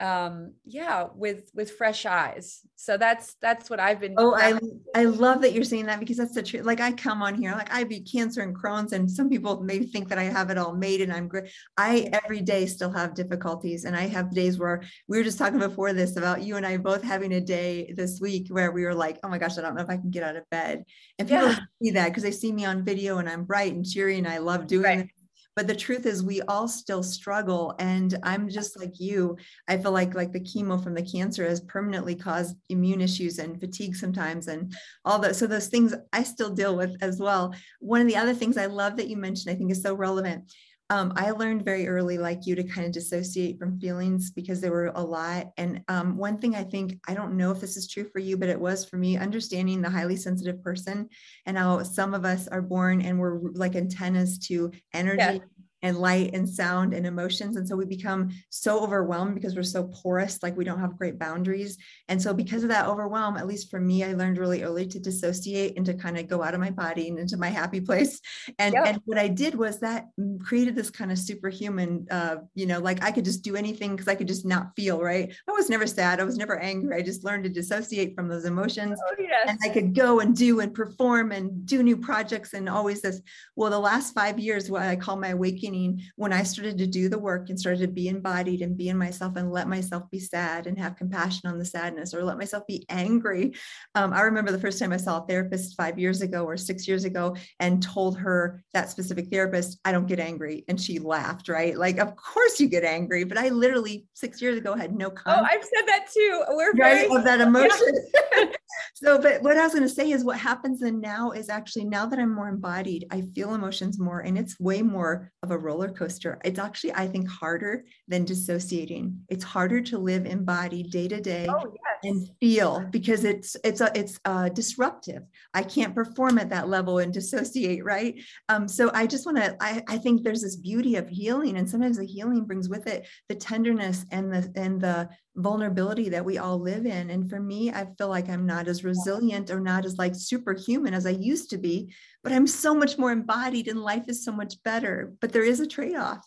um 0.00 0.52
yeah 0.64 1.08
with 1.14 1.50
with 1.54 1.70
fresh 1.72 2.06
eyes. 2.06 2.60
So 2.76 2.96
that's 2.96 3.34
that's 3.42 3.68
what 3.68 3.80
i've 3.80 4.00
been 4.00 4.14
oh 4.16 4.34
i 4.34 4.58
i 4.94 5.04
love 5.04 5.42
that 5.42 5.52
you're 5.52 5.64
saying 5.64 5.86
that 5.86 5.98
because 5.98 6.16
that's 6.16 6.34
the 6.34 6.42
truth. 6.42 6.64
Like 6.64 6.80
i 6.80 6.92
come 6.92 7.22
on 7.22 7.34
here 7.34 7.52
like 7.52 7.72
i 7.72 7.82
beat 7.82 8.08
cancer 8.10 8.40
and 8.42 8.56
crohn's 8.56 8.92
and 8.92 9.10
some 9.10 9.28
people 9.28 9.60
maybe 9.60 9.86
think 9.86 10.08
that 10.08 10.18
i 10.18 10.24
have 10.24 10.50
it 10.50 10.58
all 10.58 10.72
made 10.72 11.00
and 11.00 11.12
i'm 11.12 11.26
great 11.26 11.50
i 11.76 12.08
every 12.12 12.40
day 12.40 12.66
still 12.66 12.90
have 12.92 13.14
difficulties 13.14 13.84
and 13.84 13.96
i 13.96 14.02
have 14.06 14.32
days 14.32 14.58
where 14.58 14.82
we 15.08 15.18
were 15.18 15.24
just 15.24 15.38
talking 15.38 15.58
before 15.58 15.92
this 15.92 16.16
about 16.16 16.42
you 16.42 16.56
and 16.56 16.64
i 16.64 16.76
both 16.76 17.02
having 17.02 17.32
a 17.32 17.40
day 17.40 17.92
this 17.96 18.20
week 18.20 18.46
where 18.50 18.70
we 18.70 18.84
were 18.84 18.94
like 18.94 19.18
oh 19.24 19.28
my 19.28 19.38
gosh 19.38 19.58
i 19.58 19.60
don't 19.60 19.74
know 19.74 19.82
if 19.82 19.90
i 19.90 19.96
can 19.96 20.10
get 20.10 20.22
out 20.22 20.36
of 20.36 20.48
bed. 20.50 20.84
And 21.18 21.28
people 21.28 21.48
yeah. 21.48 21.58
see 21.82 21.90
that 21.92 22.08
because 22.08 22.22
they 22.22 22.30
see 22.30 22.52
me 22.52 22.64
on 22.64 22.84
video 22.84 23.18
and 23.18 23.28
i'm 23.28 23.44
bright 23.44 23.72
and 23.72 23.84
cheery 23.84 24.18
and 24.18 24.28
i 24.28 24.38
love 24.38 24.66
doing 24.68 24.84
right. 24.84 25.10
But 25.58 25.66
the 25.66 25.74
truth 25.74 26.06
is 26.06 26.22
we 26.22 26.40
all 26.42 26.68
still 26.68 27.02
struggle 27.02 27.74
and 27.80 28.16
i'm 28.22 28.48
just 28.48 28.78
like 28.78 29.00
you. 29.00 29.36
I 29.66 29.76
feel 29.76 29.90
like 29.90 30.14
like 30.14 30.32
the 30.32 30.38
chemo 30.38 30.80
from 30.80 30.94
the 30.94 31.02
cancer 31.02 31.44
has 31.48 31.60
permanently 31.62 32.14
caused 32.14 32.54
immune 32.68 33.00
issues 33.00 33.40
and 33.40 33.58
fatigue 33.58 33.96
sometimes 33.96 34.46
and 34.46 34.72
all 35.04 35.18
that 35.18 35.34
so 35.34 35.48
those 35.48 35.66
things 35.66 35.96
i 36.12 36.22
still 36.22 36.50
deal 36.50 36.76
with 36.76 36.96
as 37.02 37.18
well. 37.18 37.52
One 37.80 38.00
of 38.00 38.06
the 38.06 38.14
other 38.14 38.34
things 38.34 38.56
i 38.56 38.66
love 38.66 38.96
that 38.98 39.08
you 39.08 39.16
mentioned 39.16 39.52
i 39.52 39.58
think 39.58 39.72
is 39.72 39.82
so 39.82 39.94
relevant 39.94 40.44
um, 40.90 41.12
I 41.16 41.32
learned 41.32 41.64
very 41.64 41.86
early, 41.86 42.16
like 42.16 42.46
you, 42.46 42.54
to 42.54 42.64
kind 42.64 42.86
of 42.86 42.92
dissociate 42.92 43.58
from 43.58 43.78
feelings 43.78 44.30
because 44.30 44.60
there 44.60 44.72
were 44.72 44.92
a 44.94 45.02
lot. 45.02 45.50
And 45.58 45.82
um, 45.88 46.16
one 46.16 46.38
thing 46.38 46.54
I 46.54 46.64
think, 46.64 46.98
I 47.06 47.14
don't 47.14 47.36
know 47.36 47.50
if 47.50 47.60
this 47.60 47.76
is 47.76 47.88
true 47.88 48.08
for 48.10 48.20
you, 48.20 48.36
but 48.38 48.48
it 48.48 48.58
was 48.58 48.86
for 48.86 48.96
me, 48.96 49.18
understanding 49.18 49.82
the 49.82 49.90
highly 49.90 50.16
sensitive 50.16 50.62
person 50.62 51.08
and 51.44 51.58
how 51.58 51.82
some 51.82 52.14
of 52.14 52.24
us 52.24 52.48
are 52.48 52.62
born 52.62 53.02
and 53.02 53.18
we're 53.18 53.38
like 53.52 53.76
antennas 53.76 54.38
to 54.46 54.72
energy. 54.94 55.18
Yeah 55.18 55.38
and 55.82 55.98
light 55.98 56.30
and 56.34 56.48
sound 56.48 56.92
and 56.92 57.06
emotions. 57.06 57.56
And 57.56 57.66
so 57.66 57.76
we 57.76 57.84
become 57.84 58.30
so 58.50 58.82
overwhelmed 58.82 59.34
because 59.34 59.54
we're 59.54 59.62
so 59.62 59.84
porous, 59.84 60.42
like 60.42 60.56
we 60.56 60.64
don't 60.64 60.80
have 60.80 60.98
great 60.98 61.18
boundaries. 61.18 61.78
And 62.08 62.20
so, 62.20 62.34
because 62.34 62.62
of 62.62 62.70
that 62.70 62.86
overwhelm, 62.86 63.36
at 63.36 63.46
least 63.46 63.70
for 63.70 63.80
me, 63.80 64.04
I 64.04 64.14
learned 64.14 64.38
really 64.38 64.62
early 64.62 64.86
to 64.86 64.98
dissociate 64.98 65.76
and 65.76 65.86
to 65.86 65.94
kind 65.94 66.18
of 66.18 66.28
go 66.28 66.42
out 66.42 66.54
of 66.54 66.60
my 66.60 66.70
body 66.70 67.08
and 67.08 67.18
into 67.18 67.36
my 67.36 67.48
happy 67.48 67.80
place. 67.80 68.20
And, 68.58 68.74
yep. 68.74 68.86
and 68.86 69.02
what 69.04 69.18
I 69.18 69.28
did 69.28 69.54
was 69.54 69.80
that 69.80 70.06
created 70.40 70.74
this 70.74 70.90
kind 70.90 71.12
of 71.12 71.18
superhuman, 71.18 72.06
uh, 72.10 72.36
you 72.54 72.66
know, 72.66 72.80
like 72.80 73.02
I 73.02 73.12
could 73.12 73.24
just 73.24 73.42
do 73.42 73.54
anything 73.54 73.92
because 73.92 74.08
I 74.08 74.14
could 74.14 74.28
just 74.28 74.44
not 74.44 74.74
feel 74.74 75.00
right. 75.00 75.32
I 75.48 75.52
was 75.52 75.70
never 75.70 75.86
sad. 75.86 76.20
I 76.20 76.24
was 76.24 76.36
never 76.36 76.58
angry. 76.58 76.96
I 76.96 77.02
just 77.02 77.24
learned 77.24 77.44
to 77.44 77.50
dissociate 77.50 78.16
from 78.16 78.28
those 78.28 78.44
emotions. 78.44 78.98
Oh, 79.08 79.14
yes. 79.18 79.46
And 79.48 79.58
I 79.64 79.68
could 79.68 79.94
go 79.94 80.20
and 80.20 80.36
do 80.36 80.60
and 80.60 80.74
perform 80.74 81.30
and 81.32 81.64
do 81.64 81.82
new 81.82 81.96
projects 81.96 82.54
and 82.54 82.68
always 82.68 83.02
this. 83.02 83.20
Well, 83.54 83.70
the 83.70 83.78
last 83.78 84.14
five 84.14 84.38
years, 84.38 84.70
what 84.70 84.82
I 84.82 84.96
call 84.96 85.16
my 85.16 85.28
awakening 85.28 85.67
awakening 85.68 86.02
when 86.16 86.32
I 86.32 86.42
started 86.42 86.78
to 86.78 86.86
do 86.86 87.08
the 87.08 87.18
work 87.18 87.48
and 87.48 87.58
started 87.58 87.80
to 87.80 87.88
be 87.88 88.08
embodied 88.08 88.62
and 88.62 88.76
be 88.76 88.88
in 88.88 88.98
myself 88.98 89.36
and 89.36 89.52
let 89.52 89.68
myself 89.68 90.10
be 90.10 90.18
sad 90.18 90.66
and 90.66 90.78
have 90.78 90.96
compassion 90.96 91.48
on 91.48 91.58
the 91.58 91.64
sadness 91.64 92.14
or 92.14 92.24
let 92.24 92.38
myself 92.38 92.66
be 92.66 92.84
angry. 92.88 93.54
Um, 93.94 94.12
I 94.12 94.22
remember 94.22 94.50
the 94.50 94.58
first 94.58 94.78
time 94.78 94.92
I 94.92 94.96
saw 94.96 95.22
a 95.22 95.26
therapist 95.26 95.76
five 95.76 95.98
years 95.98 96.22
ago 96.22 96.44
or 96.44 96.56
six 96.56 96.88
years 96.88 97.04
ago 97.04 97.36
and 97.60 97.82
told 97.82 98.18
her 98.18 98.62
that 98.74 98.90
specific 98.90 99.28
therapist, 99.30 99.78
I 99.84 99.92
don't 99.92 100.06
get 100.06 100.20
angry. 100.20 100.64
And 100.68 100.80
she 100.80 100.98
laughed, 100.98 101.48
right? 101.48 101.76
Like, 101.76 101.98
of 101.98 102.16
course 102.16 102.60
you 102.60 102.68
get 102.68 102.84
angry. 102.84 103.24
But 103.24 103.38
I 103.38 103.48
literally 103.48 104.06
six 104.14 104.40
years 104.40 104.58
ago 104.58 104.74
had 104.74 104.94
no 104.94 105.10
concept. 105.10 105.46
Oh, 105.50 105.56
I've 105.56 105.64
said 105.64 105.86
that 105.86 106.06
too. 106.12 106.44
We're 106.50 106.72
right, 106.72 107.10
of 107.10 107.24
that 107.24 107.40
emotion. 107.40 107.92
Yeah. 108.36 108.52
so, 109.00 109.16
but 109.16 109.42
what 109.42 109.56
I 109.56 109.62
was 109.62 109.74
going 109.74 109.86
to 109.86 109.94
say 109.94 110.10
is 110.10 110.24
what 110.24 110.38
happens 110.38 110.80
then 110.80 111.00
now 111.00 111.30
is 111.30 111.48
actually 111.48 111.84
now 111.84 112.04
that 112.06 112.18
I'm 112.18 112.34
more 112.34 112.48
embodied, 112.48 113.06
I 113.12 113.20
feel 113.32 113.54
emotions 113.54 113.96
more 113.96 114.20
and 114.20 114.36
it's 114.36 114.58
way 114.58 114.82
more 114.82 115.30
of 115.44 115.52
a 115.52 115.58
roller 115.58 115.88
coaster. 115.88 116.40
It's 116.44 116.58
actually, 116.58 116.94
I 116.94 117.06
think, 117.06 117.28
harder 117.28 117.84
than 118.08 118.24
dissociating. 118.24 119.20
It's 119.28 119.44
harder 119.44 119.80
to 119.82 119.98
live 119.98 120.26
embodied 120.26 120.90
day 120.90 121.06
to 121.06 121.20
day 121.20 121.46
oh, 121.48 121.72
and 122.02 122.28
feel 122.40 122.84
because 122.90 123.22
it's 123.22 123.56
it's 123.62 123.80
a, 123.80 123.92
it's 123.94 124.18
uh, 124.24 124.48
disruptive. 124.48 125.22
I 125.54 125.62
can't 125.62 125.94
perform 125.94 126.38
at 126.38 126.50
that 126.50 126.68
level 126.68 126.98
and 126.98 127.12
dissociate, 127.12 127.84
right? 127.84 128.20
Um, 128.48 128.66
so 128.66 128.90
I 128.94 129.06
just 129.06 129.26
want 129.26 129.38
to. 129.38 129.56
I, 129.60 129.80
I 129.86 129.98
think 129.98 130.24
there's 130.24 130.42
this 130.42 130.56
beauty 130.56 130.96
of 130.96 131.08
healing, 131.08 131.56
and 131.56 131.70
sometimes 131.70 131.98
the 131.98 132.04
healing 132.04 132.46
brings 132.46 132.68
with 132.68 132.88
it 132.88 133.06
the 133.28 133.36
tenderness 133.36 134.04
and 134.10 134.32
the 134.32 134.52
and 134.56 134.80
the 134.80 135.08
vulnerability 135.38 136.08
that 136.08 136.24
we 136.24 136.38
all 136.38 136.58
live 136.58 136.84
in. 136.84 137.10
And 137.10 137.30
for 137.30 137.40
me, 137.40 137.70
I 137.70 137.86
feel 137.96 138.08
like 138.08 138.28
I'm 138.28 138.44
not 138.44 138.68
as 138.68 138.84
resilient 138.84 139.50
or 139.50 139.60
not 139.60 139.84
as 139.84 139.96
like 139.96 140.14
superhuman 140.14 140.94
as 140.94 141.06
I 141.06 141.10
used 141.10 141.50
to 141.50 141.58
be, 141.58 141.94
but 142.22 142.32
I'm 142.32 142.46
so 142.46 142.74
much 142.74 142.98
more 142.98 143.12
embodied 143.12 143.68
and 143.68 143.80
life 143.80 144.08
is 144.08 144.24
so 144.24 144.32
much 144.32 144.62
better. 144.64 145.14
But 145.20 145.32
there 145.32 145.44
is 145.44 145.60
a 145.60 145.66
trade 145.66 145.96
off. 145.96 146.26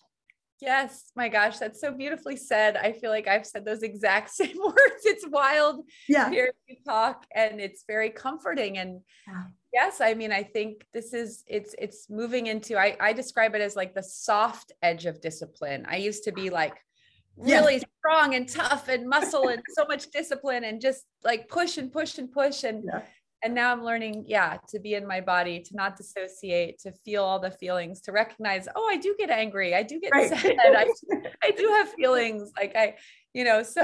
Yes, 0.62 1.12
my 1.16 1.28
gosh, 1.28 1.58
that's 1.58 1.82
so 1.82 1.92
beautifully 1.92 2.38
said. 2.38 2.78
I 2.78 2.92
feel 2.92 3.10
like 3.10 3.28
I've 3.28 3.48
said 3.48 3.66
those 3.66 3.82
exact 3.82 4.30
same 4.36 4.58
words. 4.64 5.04
It's 5.04 5.28
wild 5.28 5.84
yeah. 6.08 6.26
to 6.26 6.30
hear 6.30 6.52
you 6.68 6.78
talk 6.86 7.26
and 7.36 7.60
it's 7.60 7.84
very 7.88 8.12
comforting. 8.12 8.78
And 8.78 9.02
yeah. 9.28 9.44
yes, 9.74 10.00
I 10.00 10.14
mean, 10.14 10.32
I 10.32 10.44
think 10.44 10.86
this 10.94 11.14
is 11.14 11.44
it's 11.48 11.76
it's 11.80 12.10
moving 12.10 12.48
into 12.48 12.78
I, 12.78 12.96
I 13.00 13.12
describe 13.12 13.56
it 13.56 13.62
as 13.62 13.76
like 13.76 13.96
the 13.96 14.04
soft 14.04 14.72
edge 14.84 15.08
of 15.08 15.20
discipline. 15.20 15.86
I 15.90 15.98
used 15.98 16.24
to 16.26 16.32
be 16.32 16.52
like 16.52 16.76
really 17.38 17.76
yeah. 17.76 17.84
strong 18.00 18.36
and 18.36 18.48
tough 18.48 18.88
and 18.88 19.08
muscle 19.08 19.48
and 19.48 19.62
so 19.76 19.86
much 19.86 20.10
discipline 20.12 20.64
and 20.64 20.82
just 20.82 21.06
like 21.24 21.50
push 21.50 21.78
and 21.78 21.92
push 21.92 22.18
and 22.18 22.32
push 22.32 22.64
and 22.64 22.84
yeah. 22.86 23.02
and 23.44 23.54
now 23.54 23.72
i'm 23.72 23.84
learning 23.84 24.24
yeah 24.28 24.58
to 24.68 24.80
be 24.80 24.94
in 24.96 25.08
my 25.08 25.22
body 25.22 25.60
to 25.60 25.76
not 25.76 25.98
dissociate 25.98 26.78
to 26.80 26.92
feel 27.04 27.24
all 27.24 27.40
the 27.40 27.52
feelings 27.52 28.02
to 28.02 28.12
recognize 28.12 28.68
oh 28.76 28.88
i 28.90 28.98
do 28.98 29.16
get 29.18 29.30
angry 29.30 29.74
i 29.74 29.82
do 29.82 30.00
get 30.00 30.12
right. 30.12 30.30
sad 30.30 30.56
I, 30.60 30.88
I 31.44 31.52
do 31.52 31.68
have 31.68 31.90
feelings 31.94 32.52
like 32.58 32.76
i 32.76 32.96
you 33.34 33.44
know 33.44 33.64
so 33.76 33.84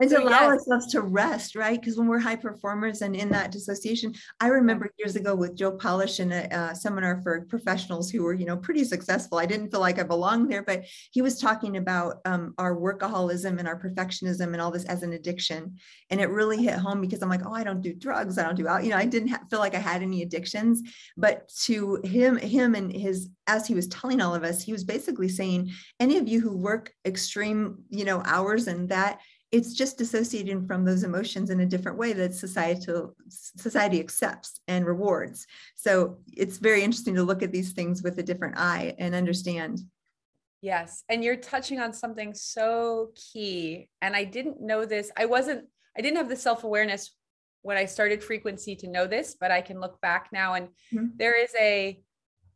and 0.00 0.10
to 0.10 0.16
so 0.16 0.22
allow 0.22 0.42
yes. 0.42 0.48
ourselves 0.48 0.86
to 0.92 1.00
rest 1.00 1.54
right? 1.54 1.80
Because 1.80 1.96
when 1.96 2.06
we're 2.06 2.18
high 2.18 2.36
performers 2.36 3.02
and 3.02 3.14
in 3.14 3.28
that 3.30 3.50
dissociation 3.50 4.14
i 4.40 4.48
remember 4.48 4.90
years 4.98 5.16
ago 5.16 5.34
with 5.34 5.56
joe 5.56 5.72
polish 5.72 6.20
in 6.20 6.32
a, 6.32 6.48
a, 6.50 6.74
seminar 6.74 7.20
for 7.22 7.42
professionals 7.42 8.10
who 8.10 8.22
were 8.22 8.34
you 8.34 8.46
know 8.46 8.56
pretty 8.56 8.84
successful. 8.84 9.38
I 9.38 9.46
didn't 9.46 9.70
feel 9.70 9.80
like 9.80 9.98
i 9.98 10.02
belonged 10.02 10.50
there 10.50 10.62
but 10.62 10.84
he 11.10 11.22
was 11.22 11.38
talking 11.38 11.76
about 11.76 12.20
um, 12.24 12.54
our 12.58 12.76
workaholism 12.76 13.58
and 13.58 13.68
our 13.68 13.80
perfectionism 13.80 14.52
and 14.52 14.60
all 14.60 14.70
this 14.70 14.84
as 14.84 15.02
an 15.02 15.12
addiction. 15.12 15.76
And 16.10 16.20
it 16.20 16.30
really 16.30 16.62
hit 16.62 16.74
home 16.74 17.00
because 17.00 17.22
i'm 17.22 17.28
like 17.28 17.46
oh 17.46 17.54
i 17.54 17.64
don't 17.64 17.82
do 17.82 17.94
drugs. 17.94 18.38
I 18.38 18.44
don't 18.44 18.56
do 18.56 18.68
out, 18.68 18.84
you 18.84 18.90
know 18.90 18.96
i 18.96 19.04
didn't 19.04 19.28
ha- 19.28 19.42
feel 19.50 19.58
like 19.58 19.74
i 19.74 19.78
had 19.78 20.02
any 20.02 20.22
addictions. 20.22 20.82
But 21.16 21.48
to 21.64 22.00
him 22.04 22.36
him 22.36 22.74
and 22.74 22.92
his 22.92 23.30
as 23.46 23.66
he 23.66 23.74
was 23.74 23.88
telling 23.88 24.20
all 24.20 24.34
of 24.34 24.44
us 24.44 24.62
he 24.62 24.72
was 24.72 24.84
basically 24.84 25.28
saying 25.28 25.70
any 26.00 26.16
of 26.16 26.28
you 26.28 26.40
who 26.40 26.56
work 26.56 26.92
extreme 27.04 27.78
you 27.90 28.04
know 28.04 28.22
hours 28.24 28.66
and 28.68 28.81
that 28.88 29.20
it's 29.52 29.74
just 29.74 29.98
dissociating 29.98 30.66
from 30.66 30.84
those 30.84 31.04
emotions 31.04 31.50
in 31.50 31.60
a 31.60 31.66
different 31.66 31.98
way 31.98 32.14
that 32.14 32.34
societal 32.34 33.14
society 33.28 34.00
accepts 34.00 34.60
and 34.66 34.86
rewards 34.86 35.46
so 35.74 36.18
it's 36.32 36.58
very 36.58 36.82
interesting 36.82 37.14
to 37.14 37.22
look 37.22 37.42
at 37.42 37.52
these 37.52 37.72
things 37.72 38.02
with 38.02 38.18
a 38.18 38.22
different 38.22 38.56
eye 38.56 38.94
and 38.98 39.14
understand 39.14 39.80
yes 40.62 41.04
and 41.08 41.22
you're 41.22 41.36
touching 41.36 41.78
on 41.78 41.92
something 41.92 42.34
so 42.34 43.10
key 43.14 43.88
and 44.00 44.16
i 44.16 44.24
didn't 44.24 44.60
know 44.60 44.84
this 44.84 45.10
i 45.16 45.26
wasn't 45.26 45.64
i 45.96 46.00
didn't 46.00 46.16
have 46.16 46.28
the 46.28 46.36
self-awareness 46.36 47.14
when 47.60 47.76
i 47.76 47.84
started 47.84 48.24
frequency 48.24 48.74
to 48.74 48.88
know 48.88 49.06
this 49.06 49.36
but 49.38 49.50
i 49.50 49.60
can 49.60 49.80
look 49.80 50.00
back 50.00 50.28
now 50.32 50.54
and 50.54 50.68
mm-hmm. 50.92 51.06
there 51.16 51.40
is 51.40 51.54
a 51.60 52.00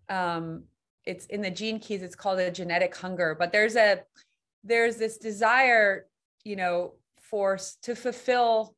um 0.08 0.64
it's 1.04 1.26
in 1.26 1.40
the 1.40 1.50
gene 1.50 1.78
keys 1.78 2.02
it's 2.02 2.16
called 2.16 2.38
a 2.38 2.50
genetic 2.50 2.94
hunger 2.96 3.36
but 3.38 3.52
there's 3.52 3.76
a 3.76 4.00
there's 4.64 4.96
this 4.96 5.18
desire 5.18 6.06
you 6.46 6.56
know 6.56 6.94
force 7.20 7.76
to 7.82 7.94
fulfill 7.94 8.74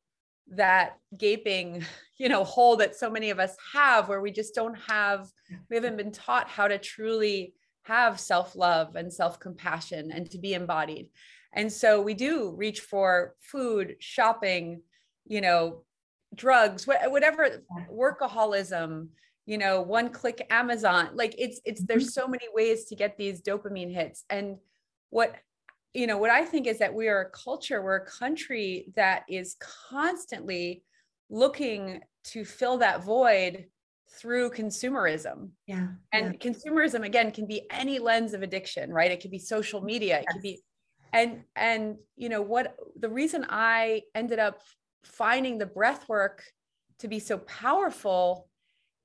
that 0.47 0.97
gaping 1.17 1.85
you 2.17 2.27
know 2.27 2.43
hole 2.43 2.75
that 2.75 2.95
so 2.95 3.09
many 3.09 3.29
of 3.29 3.39
us 3.39 3.55
have 3.73 4.09
where 4.09 4.21
we 4.21 4.31
just 4.31 4.55
don't 4.55 4.77
have 4.79 5.27
we 5.69 5.75
haven't 5.75 5.97
been 5.97 6.11
taught 6.11 6.49
how 6.49 6.67
to 6.67 6.77
truly 6.77 7.53
have 7.83 8.19
self-love 8.19 8.95
and 8.95 9.11
self-compassion 9.11 10.11
and 10.11 10.29
to 10.29 10.37
be 10.37 10.53
embodied 10.53 11.07
and 11.53 11.71
so 11.71 12.01
we 12.01 12.13
do 12.13 12.53
reach 12.55 12.81
for 12.81 13.35
food 13.39 13.95
shopping 13.99 14.81
you 15.29 15.39
know, 15.39 15.83
drugs, 16.35 16.85
whatever, 16.85 17.63
workaholism, 17.89 19.07
you 19.45 19.57
know, 19.57 19.81
one 19.81 20.09
click 20.09 20.45
Amazon. 20.49 21.09
Like 21.13 21.35
it's, 21.37 21.61
it's, 21.63 21.81
there's 21.83 22.05
mm-hmm. 22.05 22.21
so 22.21 22.27
many 22.27 22.45
ways 22.53 22.85
to 22.85 22.95
get 22.95 23.17
these 23.17 23.41
dopamine 23.41 23.93
hits. 23.93 24.25
And 24.29 24.57
what, 25.11 25.35
you 25.93 26.07
know, 26.07 26.17
what 26.17 26.29
I 26.29 26.45
think 26.45 26.67
is 26.67 26.79
that 26.79 26.93
we 26.93 27.07
are 27.07 27.21
a 27.21 27.29
culture, 27.29 27.81
we're 27.81 27.95
a 27.95 28.05
country 28.05 28.87
that 28.95 29.23
is 29.29 29.55
constantly 29.89 30.83
looking 31.29 32.01
to 32.25 32.45
fill 32.45 32.77
that 32.77 33.03
void 33.03 33.65
through 34.19 34.51
consumerism. 34.51 35.49
Yeah. 35.65 35.87
And 36.11 36.37
yeah. 36.39 36.51
consumerism 36.51 37.05
again 37.05 37.31
can 37.31 37.47
be 37.47 37.63
any 37.71 37.99
lens 37.99 38.33
of 38.33 38.41
addiction, 38.41 38.91
right? 38.91 39.11
It 39.11 39.21
could 39.21 39.31
be 39.31 39.39
social 39.39 39.81
media, 39.81 40.19
it 40.19 40.27
could 40.27 40.41
be 40.41 40.61
and 41.13 41.43
and 41.55 41.95
you 42.15 42.29
know 42.29 42.41
what 42.41 42.75
the 42.95 43.09
reason 43.09 43.45
I 43.49 44.03
ended 44.13 44.39
up 44.39 44.61
finding 45.03 45.57
the 45.57 45.65
breath 45.65 46.07
work 46.07 46.43
to 46.99 47.07
be 47.07 47.19
so 47.19 47.37
powerful 47.39 48.47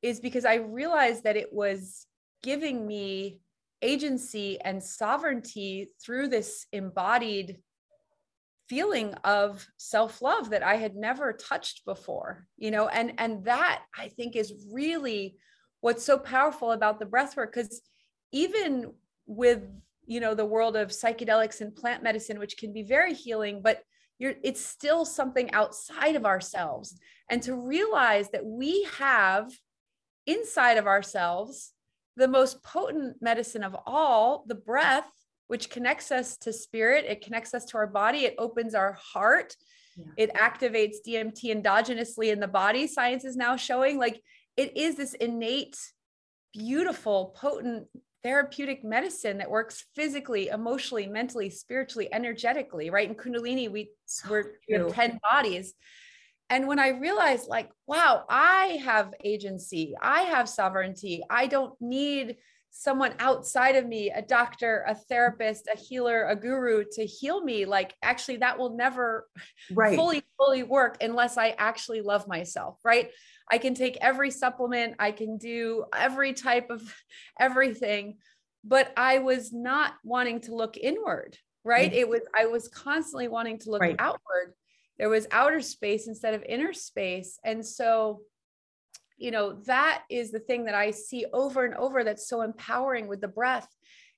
is 0.02 0.20
because 0.20 0.44
I 0.44 0.56
realized 0.56 1.24
that 1.24 1.36
it 1.36 1.52
was 1.52 2.06
giving 2.42 2.86
me 2.86 3.40
agency 3.82 4.60
and 4.60 4.82
sovereignty 4.82 5.90
through 6.02 6.28
this 6.28 6.66
embodied 6.72 7.58
feeling 8.68 9.12
of 9.24 9.66
self-love 9.76 10.50
that 10.50 10.62
I 10.62 10.76
had 10.76 10.96
never 10.96 11.32
touched 11.32 11.84
before, 11.84 12.46
you 12.56 12.70
know, 12.70 12.88
and 12.88 13.12
and 13.18 13.44
that 13.44 13.82
I 13.96 14.08
think 14.08 14.36
is 14.36 14.66
really 14.72 15.36
what's 15.80 16.04
so 16.04 16.18
powerful 16.18 16.72
about 16.72 16.98
the 16.98 17.06
breath 17.06 17.36
work 17.36 17.54
because 17.54 17.82
even 18.32 18.92
with 19.26 19.62
you 20.06 20.20
know 20.20 20.34
the 20.34 20.46
world 20.46 20.76
of 20.76 20.88
psychedelics 20.88 21.60
and 21.60 21.74
plant 21.74 22.02
medicine 22.02 22.38
which 22.38 22.56
can 22.56 22.72
be 22.72 22.82
very 22.82 23.14
healing 23.14 23.62
but 23.62 23.82
you're 24.18 24.34
it's 24.42 24.64
still 24.64 25.04
something 25.04 25.52
outside 25.52 26.16
of 26.16 26.24
ourselves. 26.24 26.98
And 27.30 27.42
to 27.42 27.54
realize 27.54 28.30
that 28.30 28.44
we 28.44 28.86
have 28.98 29.52
inside 30.26 30.78
of 30.78 30.86
ourselves 30.86 31.72
the 32.16 32.28
most 32.28 32.62
potent 32.62 33.16
medicine 33.20 33.62
of 33.62 33.76
all 33.86 34.44
the 34.46 34.54
breath 34.54 35.10
which 35.46 35.70
connects 35.70 36.10
us 36.10 36.36
to 36.38 36.52
spirit, 36.52 37.04
it 37.06 37.20
connects 37.20 37.54
us 37.54 37.64
to 37.66 37.76
our 37.76 37.86
body, 37.86 38.20
it 38.20 38.34
opens 38.38 38.74
our 38.74 38.94
heart, 38.94 39.54
yeah. 39.96 40.04
it 40.16 40.34
activates 40.34 40.96
DMT 41.06 41.54
endogenously 41.54 42.32
in 42.32 42.40
the 42.40 42.48
body. 42.48 42.86
Science 42.86 43.24
is 43.24 43.36
now 43.36 43.56
showing 43.56 43.98
like 43.98 44.22
it 44.56 44.76
is 44.76 44.96
this 44.96 45.14
innate, 45.14 45.76
beautiful, 46.52 47.34
potent 47.36 47.86
therapeutic 48.22 48.82
medicine 48.82 49.38
that 49.38 49.50
works 49.50 49.84
physically, 49.94 50.48
emotionally, 50.48 51.06
mentally, 51.06 51.50
spiritually, 51.50 52.08
energetically, 52.10 52.88
right? 52.88 53.08
In 53.08 53.14
Kundalini, 53.14 53.70
we, 53.70 53.90
we're, 54.28 54.52
we 54.66 54.76
have 54.76 54.94
10 54.94 55.20
bodies. 55.22 55.74
And 56.54 56.68
when 56.68 56.78
I 56.78 56.90
realized, 56.90 57.48
like, 57.48 57.68
wow, 57.88 58.24
I 58.28 58.78
have 58.84 59.12
agency, 59.24 59.96
I 60.00 60.20
have 60.20 60.48
sovereignty, 60.48 61.20
I 61.28 61.48
don't 61.48 61.74
need 61.80 62.36
someone 62.70 63.12
outside 63.18 63.74
of 63.74 63.88
me, 63.88 64.12
a 64.12 64.22
doctor, 64.22 64.84
a 64.86 64.94
therapist, 64.94 65.68
a 65.72 65.76
healer, 65.76 66.28
a 66.28 66.36
guru 66.36 66.84
to 66.92 67.04
heal 67.04 67.42
me, 67.42 67.64
like 67.64 67.94
actually 68.04 68.36
that 68.36 68.56
will 68.56 68.76
never 68.76 69.26
right. 69.72 69.96
fully, 69.96 70.22
fully 70.36 70.62
work 70.62 70.98
unless 71.00 71.36
I 71.36 71.56
actually 71.58 72.02
love 72.02 72.28
myself, 72.28 72.78
right? 72.84 73.10
I 73.50 73.58
can 73.58 73.74
take 73.74 73.98
every 74.00 74.30
supplement, 74.30 74.94
I 75.00 75.10
can 75.10 75.38
do 75.38 75.86
every 75.92 76.34
type 76.34 76.70
of 76.70 76.82
everything, 77.40 78.18
but 78.62 78.92
I 78.96 79.18
was 79.18 79.52
not 79.52 79.94
wanting 80.04 80.40
to 80.42 80.54
look 80.54 80.76
inward, 80.76 81.36
right? 81.64 81.92
It 81.92 82.08
was, 82.08 82.20
I 82.32 82.46
was 82.46 82.68
constantly 82.68 83.26
wanting 83.26 83.58
to 83.60 83.70
look 83.72 83.80
right. 83.80 83.96
outward. 83.98 84.54
There 84.98 85.08
was 85.08 85.26
outer 85.30 85.60
space 85.60 86.06
instead 86.06 86.34
of 86.34 86.44
inner 86.44 86.72
space. 86.72 87.38
And 87.44 87.64
so 87.64 88.22
you 89.16 89.30
know 89.30 89.54
that 89.66 90.02
is 90.10 90.30
the 90.30 90.38
thing 90.38 90.64
that 90.64 90.74
i 90.74 90.90
see 90.90 91.24
over 91.32 91.64
and 91.64 91.74
over 91.74 92.04
that's 92.04 92.28
so 92.28 92.42
empowering 92.42 93.06
with 93.06 93.20
the 93.20 93.28
breath 93.28 93.68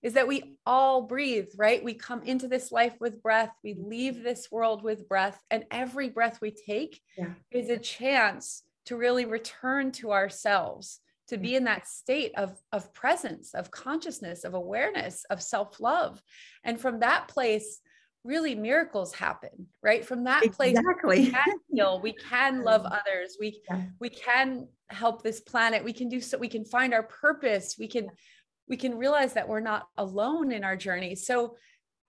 is 0.03 0.15
that 0.15 0.29
we 0.29 0.57
all 0.65 1.03
breathe 1.03 1.49
right 1.57 1.85
we 1.85 1.95
come 1.95 2.23
into 2.23 2.49
this 2.49 2.73
life 2.73 2.95
with 3.01 3.23
breath 3.23 3.53
we 3.63 3.75
leave 3.75 4.23
this 4.23 4.51
world 4.51 4.83
with 4.83 5.09
breath 5.09 5.39
and 5.51 5.65
every 5.71 6.09
breath 6.09 6.39
we 6.41 6.51
take 6.51 7.01
yeah. 7.17 7.29
is 7.51 7.71
a 7.71 7.79
chance 7.79 8.63
to 8.87 8.97
really 8.97 9.25
return 9.25 9.91
to 9.91 10.13
ourselves 10.13 11.01
to 11.29 11.37
be 11.37 11.57
in 11.57 11.65
that 11.65 11.89
state 11.89 12.33
of, 12.37 12.57
of 12.73 12.95
presence 12.95 13.53
of 13.55 13.71
consciousness 13.71 14.45
of 14.45 14.55
awareness 14.55 15.25
of 15.29 15.43
self-love 15.43 16.23
and 16.65 16.81
from 16.81 17.01
that 17.01 17.27
place 17.29 17.81
really 18.27 18.55
miracles 18.55 19.15
happen 19.15 19.67
right? 19.83 20.05
From 20.05 20.25
that 20.25 20.43
place 20.53 20.77
exactly. 20.77 21.21
we 21.21 21.31
can 21.31 21.61
heal 21.71 22.01
we 22.03 22.13
can 22.13 22.63
love 22.71 22.85
others 22.85 23.37
we 23.41 23.63
yeah. 23.71 23.85
we 24.01 24.09
can 24.09 24.69
help 24.89 25.23
this 25.23 25.41
planet 25.41 25.83
we 25.83 25.93
can 25.93 26.09
do 26.09 26.21
so 26.21 26.39
we 26.39 26.49
can 26.49 26.65
find 26.65 26.95
our 26.95 27.03
purpose 27.03 27.77
we 27.79 27.89
can 27.89 28.09
we 28.69 28.77
can 28.77 28.97
realize 28.97 29.33
that 29.35 29.49
we're 29.49 29.61
not 29.61 29.87
alone 29.97 30.53
in 30.53 30.65
our 30.65 30.77
journey. 30.77 31.15
So 31.15 31.57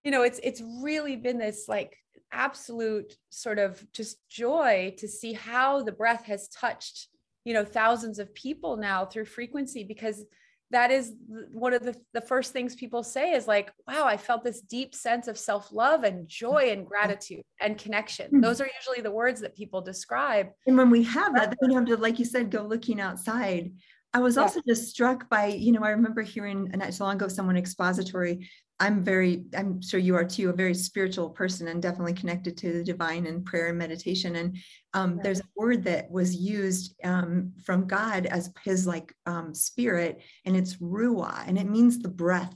you 0.03 0.11
know 0.11 0.23
it's 0.23 0.39
it's 0.43 0.61
really 0.81 1.15
been 1.15 1.37
this 1.37 1.65
like 1.67 1.97
absolute 2.31 3.15
sort 3.29 3.59
of 3.59 3.85
just 3.93 4.17
joy 4.29 4.93
to 4.97 5.07
see 5.07 5.33
how 5.33 5.81
the 5.81 5.91
breath 5.91 6.25
has 6.25 6.49
touched 6.49 7.07
you 7.45 7.53
know 7.53 7.65
thousands 7.65 8.19
of 8.19 8.33
people 8.33 8.77
now 8.77 9.05
through 9.05 9.25
frequency 9.25 9.83
because 9.83 10.25
that 10.71 10.91
is 10.91 11.13
one 11.51 11.73
of 11.73 11.83
the, 11.83 11.95
the 12.13 12.21
first 12.21 12.51
things 12.51 12.75
people 12.75 13.03
say 13.03 13.31
is 13.31 13.47
like 13.47 13.71
wow 13.87 14.05
i 14.05 14.17
felt 14.17 14.43
this 14.43 14.61
deep 14.61 14.93
sense 14.93 15.27
of 15.27 15.37
self-love 15.37 16.03
and 16.03 16.27
joy 16.27 16.69
and 16.71 16.85
gratitude 16.91 17.43
and 17.61 17.77
connection. 17.77 18.27
Mm-hmm. 18.27 18.41
those 18.41 18.61
are 18.61 18.69
usually 18.79 19.01
the 19.01 19.11
words 19.11 19.41
that 19.41 19.55
people 19.55 19.81
describe. 19.81 20.49
And 20.65 20.77
when 20.77 20.89
we 20.89 21.03
have 21.03 21.33
that 21.35 21.55
then 21.59 21.69
we 21.69 21.75
have 21.75 21.85
to 21.85 21.97
like 21.97 22.19
you 22.19 22.25
said 22.25 22.51
go 22.51 22.63
looking 22.63 22.99
outside. 22.99 23.73
I 24.13 24.19
was 24.19 24.37
also 24.37 24.61
just 24.67 24.89
struck 24.89 25.29
by 25.29 25.47
you 25.47 25.71
know 25.71 25.83
i 25.83 25.89
remember 25.89 26.21
hearing 26.21 26.71
not 26.73 26.93
so 26.93 27.03
long 27.03 27.17
ago 27.17 27.27
someone 27.27 27.57
expository 27.57 28.49
I'm 28.79 29.03
very, 29.03 29.45
I'm 29.55 29.81
sure 29.81 29.99
you 29.99 30.15
are 30.15 30.23
too, 30.23 30.49
a 30.49 30.53
very 30.53 30.75
spiritual 30.75 31.31
person 31.31 31.67
and 31.67 31.81
definitely 31.81 32.13
connected 32.13 32.57
to 32.57 32.73
the 32.73 32.83
divine 32.83 33.25
and 33.25 33.43
prayer 33.43 33.69
and 33.69 33.77
meditation. 33.77 34.35
And 34.35 34.57
um, 34.93 35.19
there's 35.23 35.39
a 35.39 35.49
word 35.55 35.83
that 35.85 36.11
was 36.11 36.35
used 36.35 36.95
um, 37.03 37.53
from 37.65 37.87
God 37.87 38.27
as 38.27 38.51
his 38.63 38.85
like 38.85 39.13
um, 39.25 39.55
spirit, 39.55 40.21
and 40.45 40.55
it's 40.55 40.75
ruah, 40.75 41.47
and 41.47 41.57
it 41.57 41.67
means 41.67 41.99
the 41.99 42.09
breath 42.09 42.55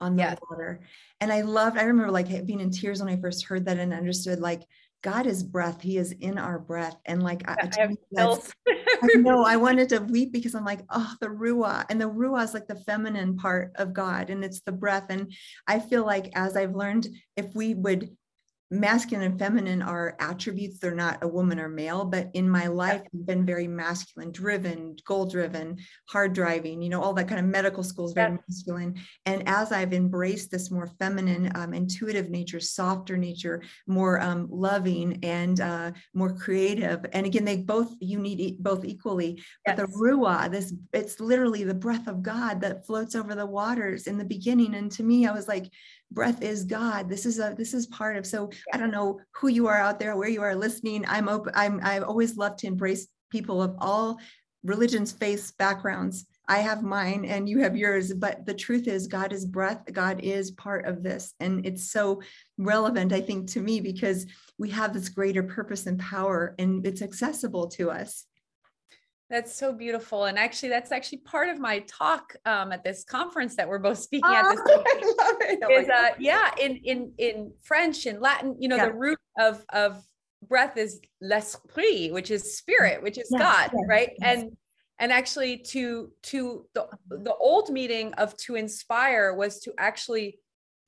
on 0.00 0.16
the 0.16 0.36
water. 0.50 0.80
And 1.20 1.32
I 1.32 1.42
loved, 1.42 1.78
I 1.78 1.84
remember 1.84 2.10
like 2.10 2.44
being 2.44 2.60
in 2.60 2.70
tears 2.70 3.00
when 3.00 3.12
I 3.12 3.20
first 3.20 3.44
heard 3.44 3.66
that 3.66 3.78
and 3.78 3.94
understood 3.94 4.40
like 4.40 4.62
God 5.02 5.26
is 5.26 5.42
breath. 5.42 5.82
He 5.82 5.98
is 5.98 6.12
in 6.12 6.38
our 6.38 6.58
breath. 6.58 6.96
And 7.04 7.22
like, 7.22 7.48
I, 7.48 7.56
I, 7.60 7.68
I 9.02 9.08
know 9.16 9.44
I 9.44 9.56
wanted 9.58 9.88
to 9.90 9.98
weep 9.98 10.32
because 10.32 10.54
I'm 10.54 10.64
like, 10.64 10.84
oh, 10.90 11.12
the 11.20 11.26
Ruah. 11.26 11.84
And 11.90 12.00
the 12.00 12.08
Ruah 12.08 12.44
is 12.44 12.54
like 12.54 12.68
the 12.68 12.76
feminine 12.76 13.36
part 13.36 13.72
of 13.76 13.92
God 13.92 14.30
and 14.30 14.44
it's 14.44 14.60
the 14.60 14.72
breath. 14.72 15.06
And 15.10 15.32
I 15.66 15.80
feel 15.80 16.06
like 16.06 16.30
as 16.34 16.56
I've 16.56 16.76
learned, 16.76 17.08
if 17.36 17.54
we 17.54 17.74
would 17.74 18.16
masculine 18.72 19.30
and 19.30 19.38
feminine 19.38 19.82
are 19.82 20.16
attributes 20.18 20.78
they're 20.78 20.94
not 20.94 21.22
a 21.22 21.28
woman 21.28 21.60
or 21.60 21.68
male 21.68 22.06
but 22.06 22.30
in 22.32 22.48
my 22.48 22.66
life 22.66 23.02
i've 23.04 23.26
been 23.26 23.44
very 23.44 23.68
masculine 23.68 24.32
driven 24.32 24.96
goal 25.06 25.26
driven 25.26 25.76
hard 26.08 26.32
driving 26.32 26.80
you 26.80 26.88
know 26.88 27.02
all 27.02 27.12
that 27.12 27.28
kind 27.28 27.38
of 27.38 27.44
medical 27.44 27.82
school 27.82 28.06
is 28.06 28.14
very 28.14 28.30
yeah. 28.30 28.38
masculine 28.48 28.94
and 29.26 29.46
as 29.46 29.72
i've 29.72 29.92
embraced 29.92 30.50
this 30.50 30.70
more 30.70 30.86
feminine 30.98 31.52
um, 31.54 31.74
intuitive 31.74 32.30
nature 32.30 32.60
softer 32.60 33.18
nature 33.18 33.62
more 33.86 34.18
um, 34.22 34.48
loving 34.50 35.22
and 35.22 35.60
uh, 35.60 35.90
more 36.14 36.34
creative 36.34 37.04
and 37.12 37.26
again 37.26 37.44
they 37.44 37.58
both 37.58 37.92
you 38.00 38.18
need 38.18 38.56
both 38.58 38.86
equally 38.86 39.34
yes. 39.34 39.44
but 39.66 39.76
the 39.76 39.86
ruah 39.88 40.50
this 40.50 40.72
it's 40.94 41.20
literally 41.20 41.62
the 41.62 41.74
breath 41.74 42.06
of 42.06 42.22
god 42.22 42.58
that 42.62 42.86
floats 42.86 43.14
over 43.14 43.34
the 43.34 43.44
waters 43.44 44.06
in 44.06 44.16
the 44.16 44.24
beginning 44.24 44.74
and 44.76 44.90
to 44.90 45.02
me 45.02 45.26
i 45.26 45.32
was 45.32 45.46
like 45.46 45.70
breath 46.12 46.42
is 46.42 46.64
god. 46.64 47.08
This 47.08 47.26
is 47.26 47.38
a 47.38 47.54
this 47.56 47.74
is 47.74 47.86
part 47.86 48.16
of 48.16 48.26
so 48.26 48.50
i 48.72 48.76
don't 48.76 48.90
know 48.90 49.20
who 49.32 49.48
you 49.48 49.66
are 49.66 49.78
out 49.78 49.98
there 49.98 50.16
where 50.16 50.28
you 50.28 50.42
are 50.42 50.54
listening. 50.54 51.04
I'm 51.08 51.28
open 51.28 51.52
i'm 51.54 51.80
i 51.82 51.98
always 52.00 52.36
love 52.36 52.56
to 52.58 52.66
embrace 52.66 53.08
people 53.30 53.62
of 53.62 53.76
all 53.78 54.18
religions 54.64 55.12
faiths 55.12 55.50
backgrounds. 55.50 56.26
I 56.48 56.58
have 56.58 56.82
mine 56.82 57.24
and 57.24 57.48
you 57.48 57.60
have 57.60 57.76
yours 57.76 58.12
but 58.12 58.44
the 58.44 58.54
truth 58.54 58.86
is 58.88 59.06
god 59.06 59.32
is 59.32 59.46
breath 59.46 59.82
god 59.92 60.20
is 60.20 60.50
part 60.52 60.86
of 60.86 61.02
this. 61.02 61.34
And 61.40 61.66
it's 61.66 61.90
so 61.90 62.22
relevant 62.58 63.12
i 63.12 63.20
think 63.20 63.48
to 63.52 63.60
me 63.60 63.80
because 63.80 64.26
we 64.58 64.70
have 64.70 64.92
this 64.92 65.08
greater 65.08 65.42
purpose 65.42 65.86
and 65.86 65.98
power 65.98 66.54
and 66.58 66.86
it's 66.86 67.02
accessible 67.02 67.68
to 67.68 67.90
us 67.90 68.26
that's 69.32 69.56
so 69.56 69.72
beautiful. 69.72 70.26
And 70.26 70.38
actually, 70.38 70.68
that's 70.68 70.92
actually 70.92 71.18
part 71.18 71.48
of 71.48 71.58
my 71.58 71.78
talk 71.88 72.36
um, 72.44 72.70
at 72.70 72.84
this 72.84 73.02
conference 73.02 73.56
that 73.56 73.66
we're 73.66 73.78
both 73.78 73.98
speaking 73.98 74.30
oh, 74.30 74.34
at 74.34 74.50
this 74.50 74.60
oh. 74.68 75.36
Oh 75.64 75.80
is, 75.80 75.88
uh, 75.88 76.10
yeah, 76.18 76.50
in, 76.60 76.76
in, 76.76 77.12
in 77.16 77.52
French 77.62 78.04
and 78.04 78.20
Latin, 78.20 78.56
you 78.60 78.68
know, 78.68 78.76
yeah. 78.76 78.86
the 78.86 78.92
root 78.92 79.18
of, 79.38 79.64
of 79.70 80.04
breath 80.46 80.76
is 80.76 81.00
l'esprit, 81.22 82.12
which 82.12 82.30
is 82.30 82.58
spirit, 82.58 83.02
which 83.02 83.16
is 83.16 83.28
yes, 83.30 83.40
God, 83.40 83.70
yes, 83.72 83.84
right? 83.88 84.10
Yes. 84.18 84.38
And 84.42 84.56
and 84.98 85.10
actually 85.10 85.56
to 85.58 86.12
to 86.24 86.66
the, 86.74 86.86
the 87.08 87.34
old 87.34 87.70
meaning 87.70 88.12
of 88.14 88.36
to 88.36 88.56
inspire 88.56 89.34
was 89.34 89.60
to 89.60 89.72
actually 89.78 90.38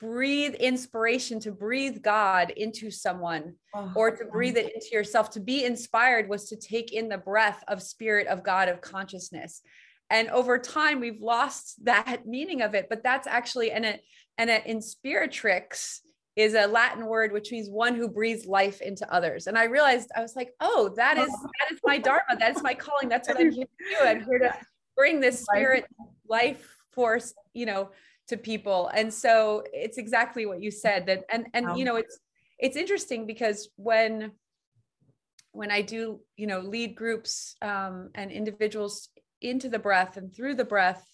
breathe 0.04 0.54
inspiration 0.54 1.40
to 1.40 1.50
breathe 1.50 2.02
god 2.02 2.50
into 2.50 2.90
someone 2.90 3.54
oh, 3.74 3.90
or 3.94 4.10
to 4.10 4.24
breathe 4.26 4.56
it 4.58 4.74
into 4.74 4.88
yourself. 4.92 5.30
To 5.30 5.40
be 5.40 5.64
inspired 5.64 6.28
was 6.28 6.48
to 6.50 6.56
take 6.56 6.92
in 6.92 7.08
the 7.08 7.16
breath 7.16 7.64
of 7.68 7.82
spirit 7.82 8.26
of 8.26 8.44
god 8.44 8.68
of 8.68 8.82
consciousness. 8.82 9.62
And 10.10 10.28
over 10.28 10.58
time 10.58 11.00
we've 11.00 11.22
lost 11.22 11.82
that 11.84 12.26
meaning 12.26 12.60
of 12.60 12.74
it 12.74 12.88
but 12.90 13.02
that's 13.02 13.26
actually 13.26 13.70
and 13.70 13.84
it 13.84 14.02
and 14.36 14.50
it 14.50 14.64
inspiratrix 14.64 16.00
is 16.36 16.54
a 16.54 16.66
latin 16.66 17.06
word 17.06 17.32
which 17.32 17.50
means 17.50 17.70
one 17.70 17.94
who 17.94 18.08
breathes 18.08 18.44
life 18.44 18.82
into 18.82 19.10
others. 19.12 19.46
And 19.46 19.56
i 19.56 19.64
realized 19.64 20.10
i 20.14 20.20
was 20.20 20.36
like 20.36 20.52
oh 20.60 20.92
that 20.96 21.16
is 21.16 21.30
oh. 21.30 21.48
that 21.60 21.74
is 21.74 21.80
my 21.82 21.98
dharma. 21.98 22.36
That 22.38 22.54
is 22.56 22.62
my 22.62 22.74
calling. 22.74 23.08
That's 23.08 23.26
what 23.26 23.40
i'm 23.40 23.52
here 23.58 23.64
to 23.64 23.96
do. 23.98 24.06
I'm 24.06 24.24
here 24.24 24.38
to 24.40 24.54
bring 24.96 25.20
this 25.20 25.42
spirit 25.42 25.86
life 26.28 26.62
force 26.92 27.32
you 27.54 27.66
know 27.66 27.90
to 28.28 28.36
people 28.36 28.90
and 28.94 29.12
so 29.12 29.62
it's 29.72 29.98
exactly 29.98 30.46
what 30.46 30.62
you 30.62 30.70
said 30.70 31.06
that 31.06 31.24
and 31.30 31.46
and 31.52 31.66
wow. 31.66 31.74
you 31.76 31.84
know 31.84 31.96
it's 31.96 32.18
it's 32.58 32.76
interesting 32.76 33.26
because 33.26 33.68
when 33.76 34.32
when 35.52 35.70
i 35.70 35.82
do 35.82 36.20
you 36.36 36.46
know 36.46 36.60
lead 36.60 36.94
groups 36.94 37.56
um, 37.62 38.10
and 38.14 38.30
individuals 38.30 39.08
into 39.42 39.68
the 39.68 39.78
breath 39.78 40.16
and 40.16 40.34
through 40.34 40.54
the 40.54 40.64
breath 40.64 41.04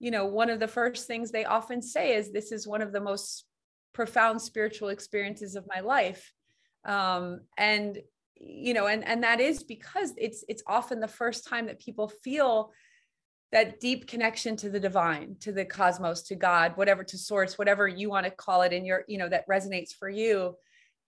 you 0.00 0.10
know 0.10 0.26
one 0.26 0.50
of 0.50 0.58
the 0.58 0.68
first 0.68 1.06
things 1.06 1.30
they 1.30 1.44
often 1.44 1.80
say 1.80 2.14
is 2.14 2.32
this 2.32 2.50
is 2.50 2.66
one 2.66 2.82
of 2.82 2.92
the 2.92 3.00
most 3.00 3.44
profound 3.92 4.40
spiritual 4.40 4.88
experiences 4.88 5.54
of 5.54 5.68
my 5.72 5.80
life 5.80 6.32
um, 6.84 7.40
and 7.56 7.98
you 8.34 8.72
know 8.74 8.86
and 8.86 9.04
and 9.04 9.22
that 9.22 9.38
is 9.38 9.62
because 9.62 10.14
it's 10.16 10.44
it's 10.48 10.62
often 10.66 10.98
the 10.98 11.08
first 11.08 11.46
time 11.46 11.66
that 11.66 11.78
people 11.78 12.08
feel 12.08 12.72
that 13.52 13.80
deep 13.80 14.06
connection 14.06 14.56
to 14.56 14.70
the 14.70 14.80
divine 14.80 15.36
to 15.40 15.52
the 15.52 15.64
cosmos 15.64 16.22
to 16.22 16.34
god 16.34 16.76
whatever 16.76 17.02
to 17.02 17.18
source 17.18 17.58
whatever 17.58 17.88
you 17.88 18.08
want 18.08 18.24
to 18.24 18.30
call 18.30 18.62
it 18.62 18.72
in 18.72 18.84
your 18.84 19.04
you 19.08 19.18
know 19.18 19.28
that 19.28 19.48
resonates 19.48 19.94
for 19.94 20.08
you 20.08 20.54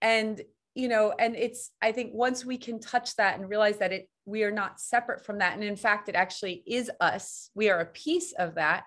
and 0.00 0.42
you 0.74 0.88
know 0.88 1.12
and 1.18 1.36
it's 1.36 1.70
i 1.80 1.92
think 1.92 2.10
once 2.12 2.44
we 2.44 2.56
can 2.56 2.80
touch 2.80 3.14
that 3.16 3.38
and 3.38 3.48
realize 3.48 3.78
that 3.78 3.92
it 3.92 4.08
we 4.24 4.42
are 4.42 4.50
not 4.50 4.80
separate 4.80 5.24
from 5.24 5.38
that 5.38 5.54
and 5.54 5.64
in 5.64 5.76
fact 5.76 6.08
it 6.08 6.14
actually 6.14 6.62
is 6.66 6.90
us 7.00 7.50
we 7.54 7.70
are 7.70 7.80
a 7.80 7.86
piece 7.86 8.32
of 8.32 8.54
that 8.56 8.84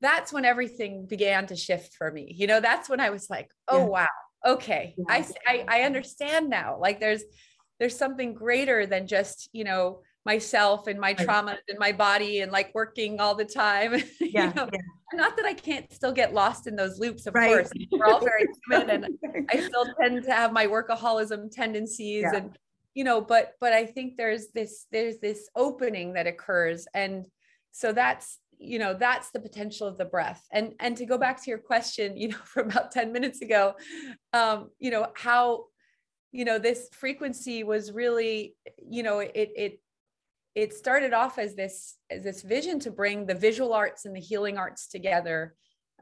that's 0.00 0.32
when 0.32 0.44
everything 0.44 1.06
began 1.06 1.46
to 1.46 1.56
shift 1.56 1.94
for 1.94 2.10
me 2.10 2.32
you 2.36 2.46
know 2.46 2.60
that's 2.60 2.88
when 2.88 3.00
i 3.00 3.10
was 3.10 3.28
like 3.28 3.50
oh 3.68 3.78
yeah. 3.78 3.84
wow 3.84 4.06
okay 4.46 4.94
yeah. 4.96 5.04
I, 5.08 5.26
I 5.46 5.64
i 5.68 5.82
understand 5.82 6.48
now 6.48 6.78
like 6.78 7.00
there's 7.00 7.22
there's 7.78 7.96
something 7.96 8.34
greater 8.34 8.86
than 8.86 9.06
just 9.06 9.48
you 9.52 9.64
know 9.64 10.02
myself 10.26 10.86
and 10.86 11.00
my 11.00 11.14
trauma 11.14 11.58
and 11.68 11.78
my 11.78 11.92
body 11.92 12.40
and 12.40 12.52
like 12.52 12.70
working 12.74 13.20
all 13.20 13.34
the 13.34 13.44
time. 13.44 14.02
Yeah, 14.20 14.48
you 14.48 14.54
know? 14.54 14.68
yeah. 14.72 14.80
Not 15.12 15.36
that 15.38 15.46
I 15.46 15.54
can't 15.54 15.92
still 15.92 16.12
get 16.12 16.32
lost 16.32 16.68
in 16.68 16.76
those 16.76 17.00
loops, 17.00 17.26
of 17.26 17.34
right. 17.34 17.48
course. 17.48 17.70
We're 17.90 18.06
all 18.06 18.20
very 18.20 18.46
human 18.70 18.90
and 18.90 19.46
I 19.50 19.60
still 19.60 19.86
tend 20.00 20.22
to 20.24 20.32
have 20.32 20.52
my 20.52 20.66
workaholism 20.66 21.50
tendencies 21.50 22.22
yeah. 22.22 22.38
and 22.38 22.58
you 22.94 23.04
know, 23.04 23.20
but 23.20 23.54
but 23.60 23.72
I 23.72 23.86
think 23.86 24.16
there's 24.16 24.48
this 24.54 24.86
there's 24.92 25.18
this 25.18 25.48
opening 25.56 26.12
that 26.14 26.26
occurs. 26.26 26.86
And 26.94 27.26
so 27.72 27.92
that's 27.92 28.38
you 28.60 28.78
know 28.78 28.92
that's 28.94 29.30
the 29.30 29.40
potential 29.40 29.88
of 29.88 29.96
the 29.96 30.04
breath 30.04 30.46
and 30.52 30.74
and 30.80 30.96
to 30.98 31.06
go 31.06 31.16
back 31.16 31.42
to 31.42 31.50
your 31.50 31.58
question 31.58 32.16
you 32.16 32.28
know 32.28 32.36
from 32.44 32.70
about 32.70 32.92
10 32.92 33.10
minutes 33.10 33.40
ago 33.40 33.74
um 34.34 34.68
you 34.78 34.90
know 34.90 35.06
how 35.14 35.64
you 36.30 36.44
know 36.44 36.58
this 36.58 36.88
frequency 36.92 37.64
was 37.64 37.90
really 37.90 38.54
you 38.78 39.02
know 39.02 39.20
it 39.20 39.32
it 39.34 39.80
it 40.54 40.74
started 40.74 41.12
off 41.12 41.38
as 41.38 41.54
this 41.54 41.96
as 42.10 42.24
this 42.24 42.42
vision 42.42 42.80
to 42.80 42.90
bring 42.90 43.26
the 43.26 43.34
visual 43.34 43.72
arts 43.72 44.04
and 44.04 44.14
the 44.14 44.20
healing 44.20 44.58
arts 44.58 44.88
together. 44.88 45.54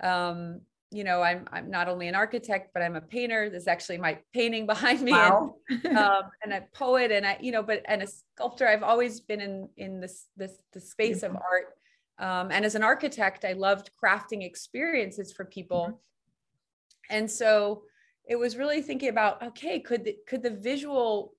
Um, 0.02 0.62
you 0.90 1.04
know 1.04 1.20
i'm 1.20 1.46
i'm 1.52 1.70
not 1.70 1.86
only 1.86 2.08
an 2.08 2.14
architect 2.14 2.70
but 2.72 2.82
i'm 2.82 2.96
a 2.96 3.00
painter. 3.00 3.50
There's 3.50 3.68
actually 3.68 3.98
my 3.98 4.18
painting 4.32 4.66
behind 4.74 5.02
me. 5.02 5.12
Wow. 5.12 5.56
and, 5.68 5.98
um, 5.98 6.22
and 6.42 6.52
a 6.52 6.64
poet 6.72 7.10
and 7.10 7.26
i 7.26 7.36
you 7.40 7.52
know 7.52 7.62
but 7.62 7.82
and 7.86 8.02
a 8.02 8.06
sculptor. 8.06 8.66
I've 8.66 8.82
always 8.82 9.20
been 9.20 9.40
in 9.40 9.68
in 9.76 10.00
this 10.00 10.26
this 10.36 10.52
the 10.72 10.80
space 10.80 11.22
of 11.22 11.36
art. 11.36 11.74
Um, 12.20 12.50
and 12.50 12.64
as 12.64 12.74
an 12.74 12.82
architect 12.82 13.44
i 13.44 13.52
loved 13.52 13.90
crafting 14.02 14.44
experiences 14.44 15.32
for 15.32 15.44
people. 15.44 15.82
Mm-hmm. 15.82 17.16
and 17.16 17.30
so 17.30 17.82
it 18.26 18.36
was 18.36 18.56
really 18.56 18.82
thinking 18.82 19.08
about 19.10 19.42
okay 19.42 19.80
could 19.80 20.04
the, 20.04 20.16
could 20.26 20.42
the 20.42 20.50
visual 20.50 21.34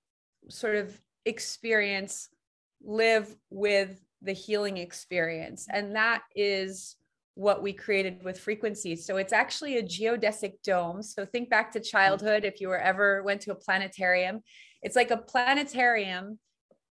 sort 0.50 0.76
of 0.76 1.00
experience 1.26 2.30
live 2.84 3.36
with 3.50 4.00
the 4.22 4.34
healing 4.34 4.78
experience. 4.78 5.68
And 5.72 5.96
that 5.96 6.24
is 6.36 6.96
what 7.36 7.63
we 7.63 7.72
created 7.72 8.24
with 8.24 8.39
frequencies. 8.39 9.06
So 9.06 9.18
it's 9.18 9.32
actually 9.32 9.78
a 9.78 9.84
geodesic 9.84 10.56
dome. 10.63 11.02
So 11.02 11.26
think 11.26 11.50
back 11.50 11.72
to 11.72 11.80
childhood 11.80 12.44
if 12.44 12.60
you 12.60 12.68
were 12.68 12.80
ever 12.80 13.24
went 13.24 13.42
to 13.42 13.52
a 13.52 13.56
planetarium. 13.56 14.42
It's 14.82 14.96
like 14.96 15.12
a 15.12 15.18
planetarium 15.18 16.39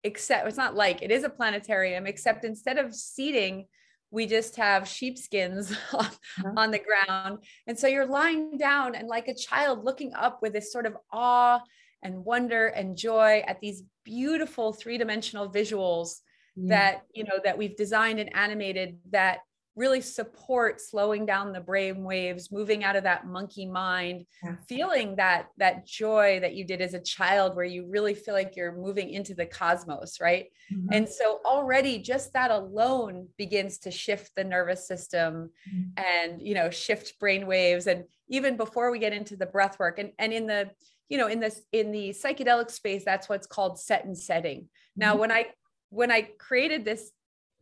except 0.03 0.47
it's 0.47 0.57
not 0.57 0.75
like 0.75 1.01
it 1.01 1.11
is 1.11 1.23
a 1.23 1.29
planetarium 1.29 2.07
except 2.07 2.45
instead 2.45 2.77
of 2.77 2.95
seating 2.95 3.65
we 4.11 4.25
just 4.25 4.55
have 4.55 4.87
sheepskins 4.87 5.71
uh-huh. 5.93 6.53
on 6.57 6.71
the 6.71 6.79
ground. 6.79 7.39
And 7.67 7.77
so 7.77 7.87
you're 7.87 8.07
lying 8.07 8.57
down 8.57 8.95
and 8.95 9.07
like 9.07 9.27
a 9.27 9.35
child 9.35 9.85
looking 9.85 10.13
up 10.13 10.41
with 10.41 10.53
this 10.53 10.71
sort 10.71 10.85
of 10.85 10.97
awe 11.11 11.59
and 12.03 12.23
wonder 12.23 12.67
and 12.67 12.97
joy 12.97 13.43
at 13.47 13.59
these 13.59 13.83
beautiful 14.03 14.73
three-dimensional 14.73 15.49
visuals 15.49 16.19
mm. 16.57 16.69
that 16.69 17.03
you 17.13 17.23
know 17.23 17.39
that 17.43 17.57
we've 17.57 17.75
designed 17.75 18.19
and 18.19 18.35
animated 18.35 18.97
that 19.11 19.39
really 19.75 20.01
support 20.01 20.81
slowing 20.81 21.25
down 21.25 21.53
the 21.53 21.59
brain 21.61 22.03
waves 22.03 22.51
moving 22.51 22.83
out 22.83 22.97
of 22.97 23.03
that 23.03 23.25
monkey 23.25 23.65
mind 23.65 24.25
yeah. 24.43 24.55
feeling 24.67 25.15
that 25.15 25.47
that 25.57 25.85
joy 25.87 26.37
that 26.41 26.53
you 26.53 26.65
did 26.65 26.81
as 26.81 26.93
a 26.93 26.99
child 26.99 27.55
where 27.55 27.65
you 27.65 27.87
really 27.87 28.13
feel 28.13 28.33
like 28.33 28.57
you're 28.57 28.75
moving 28.75 29.09
into 29.11 29.33
the 29.33 29.45
cosmos 29.45 30.19
right 30.19 30.47
mm-hmm. 30.71 30.87
and 30.91 31.07
so 31.07 31.39
already 31.45 31.97
just 31.97 32.33
that 32.33 32.51
alone 32.51 33.27
begins 33.37 33.77
to 33.77 33.89
shift 33.89 34.31
the 34.35 34.43
nervous 34.43 34.85
system 34.85 35.49
mm-hmm. 35.73 36.03
and 36.03 36.41
you 36.41 36.53
know 36.53 36.69
shift 36.69 37.17
brain 37.17 37.47
waves 37.47 37.87
and 37.87 38.03
even 38.27 38.57
before 38.57 38.91
we 38.91 38.99
get 38.99 39.13
into 39.13 39.37
the 39.37 39.45
breath 39.45 39.79
work 39.79 39.97
and 39.97 40.11
and 40.19 40.33
in 40.33 40.45
the 40.45 40.69
you 41.09 41.17
know 41.17 41.27
in 41.27 41.39
this 41.39 41.61
in 41.71 41.91
the 41.91 42.09
psychedelic 42.11 42.71
space 42.71 43.03
that's 43.03 43.27
what's 43.27 43.47
called 43.47 43.79
set 43.79 44.05
and 44.05 44.17
setting. 44.17 44.69
Now 44.95 45.11
mm-hmm. 45.11 45.19
when 45.21 45.31
i 45.31 45.45
when 45.89 46.11
i 46.11 46.21
created 46.37 46.85
this 46.85 47.11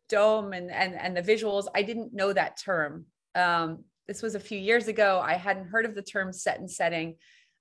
dome 0.09 0.53
and 0.53 0.69
and 0.69 0.93
and 0.93 1.17
the 1.17 1.21
visuals 1.21 1.65
i 1.73 1.81
didn't 1.81 2.13
know 2.13 2.31
that 2.33 2.59
term. 2.63 3.05
Um, 3.35 3.83
this 4.07 4.21
was 4.21 4.35
a 4.35 4.39
few 4.39 4.57
years 4.57 4.87
ago. 4.87 5.21
I 5.23 5.33
hadn't 5.33 5.67
heard 5.67 5.85
of 5.85 5.93
the 5.93 6.01
term 6.01 6.31
set 6.31 6.59
and 6.59 6.71
setting. 6.71 7.15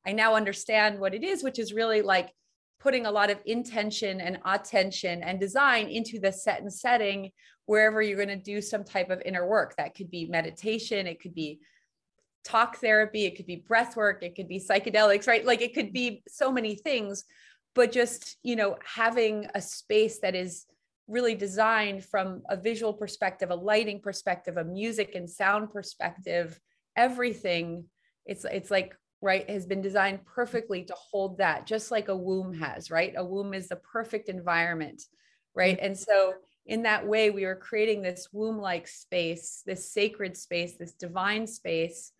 I 0.06 0.12
now 0.12 0.34
understand 0.34 0.98
what 0.98 1.14
it 1.14 1.24
is 1.24 1.42
which 1.42 1.58
is 1.58 1.72
really 1.72 2.02
like 2.02 2.32
putting 2.80 3.06
a 3.06 3.10
lot 3.10 3.30
of 3.30 3.38
intention 3.46 4.20
and 4.20 4.38
attention 4.44 5.22
and 5.22 5.40
design 5.40 5.88
into 5.88 6.20
the 6.20 6.30
set 6.30 6.60
and 6.60 6.72
setting 6.72 7.30
wherever 7.64 8.00
you're 8.00 8.16
going 8.16 8.28
to 8.28 8.36
do 8.36 8.60
some 8.60 8.84
type 8.84 9.10
of 9.10 9.22
inner 9.24 9.46
work. 9.46 9.74
That 9.76 9.94
could 9.94 10.10
be 10.10 10.26
meditation 10.26 11.06
it 11.06 11.20
could 11.20 11.34
be 11.34 11.60
talk 12.46 12.76
therapy, 12.76 13.24
it 13.24 13.36
could 13.36 13.46
be 13.46 13.56
breath 13.56 13.96
work, 13.96 14.22
it 14.22 14.36
could 14.36 14.48
be 14.48 14.60
psychedelics, 14.60 15.26
right? 15.26 15.44
Like 15.44 15.60
it 15.60 15.74
could 15.74 15.92
be 15.92 16.22
so 16.28 16.52
many 16.52 16.76
things, 16.76 17.24
but 17.74 17.90
just, 17.90 18.36
you 18.42 18.54
know, 18.54 18.76
having 18.84 19.48
a 19.54 19.60
space 19.60 20.20
that 20.20 20.34
is 20.34 20.66
really 21.08 21.34
designed 21.34 22.04
from 22.04 22.42
a 22.48 22.56
visual 22.56 22.92
perspective, 22.92 23.50
a 23.50 23.54
lighting 23.54 24.00
perspective, 24.00 24.56
a 24.56 24.64
music 24.64 25.14
and 25.14 25.28
sound 25.28 25.70
perspective, 25.70 26.58
everything 26.96 27.84
it's 28.24 28.44
it's 28.44 28.70
like 28.70 28.96
right 29.22 29.48
has 29.48 29.66
been 29.66 29.80
designed 29.80 30.24
perfectly 30.24 30.82
to 30.84 30.94
hold 30.94 31.38
that 31.38 31.66
just 31.66 31.90
like 31.90 32.08
a 32.08 32.16
womb 32.16 32.52
has, 32.54 32.90
right? 32.90 33.14
A 33.16 33.24
womb 33.24 33.54
is 33.54 33.68
the 33.68 33.76
perfect 33.76 34.28
environment, 34.28 35.02
right? 35.54 35.76
Mm-hmm. 35.76 35.86
And 35.86 35.98
so 35.98 36.34
in 36.66 36.82
that 36.82 37.06
way 37.06 37.30
we 37.30 37.44
were 37.44 37.54
creating 37.54 38.02
this 38.02 38.28
womb 38.32 38.58
like 38.58 38.88
space, 38.88 39.62
this 39.64 39.90
sacred 39.90 40.36
space, 40.36 40.76
this 40.76 40.92
divine 40.92 41.46
space 41.46 42.12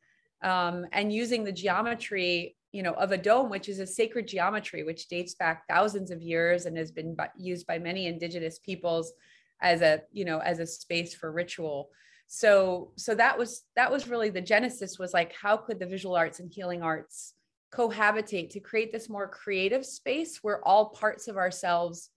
um, 0.42 0.86
and 0.92 1.12
using 1.12 1.44
the 1.44 1.52
geometry 1.52 2.56
you 2.72 2.82
know 2.82 2.92
of 2.94 3.12
a 3.12 3.16
dome 3.18 3.48
which 3.48 3.68
is 3.68 3.78
a 3.78 3.86
sacred 3.86 4.28
geometry 4.28 4.82
which 4.82 5.08
dates 5.08 5.34
back 5.34 5.66
thousands 5.66 6.10
of 6.10 6.20
years 6.20 6.66
and 6.66 6.76
has 6.76 6.90
been 6.90 7.16
used 7.38 7.66
by 7.66 7.78
many 7.78 8.06
indigenous 8.06 8.58
peoples 8.58 9.12
as 9.60 9.80
a 9.80 10.02
you 10.12 10.24
know 10.24 10.38
as 10.38 10.58
a 10.58 10.66
space 10.66 11.14
for 11.14 11.32
ritual. 11.32 11.90
So 12.26 12.92
so 12.96 13.14
that 13.14 13.38
was 13.38 13.62
that 13.76 13.90
was 13.90 14.08
really 14.08 14.30
the 14.30 14.40
genesis 14.40 14.98
was 14.98 15.14
like 15.14 15.32
how 15.32 15.56
could 15.56 15.78
the 15.78 15.86
visual 15.86 16.16
arts 16.16 16.40
and 16.40 16.50
healing 16.50 16.82
arts 16.82 17.34
cohabitate 17.72 18.50
to 18.50 18.60
create 18.60 18.92
this 18.92 19.08
more 19.08 19.28
creative 19.28 19.84
space 19.84 20.38
where 20.42 20.66
all 20.66 20.90
parts 20.90 21.28
of 21.28 21.36
ourselves 21.36 22.10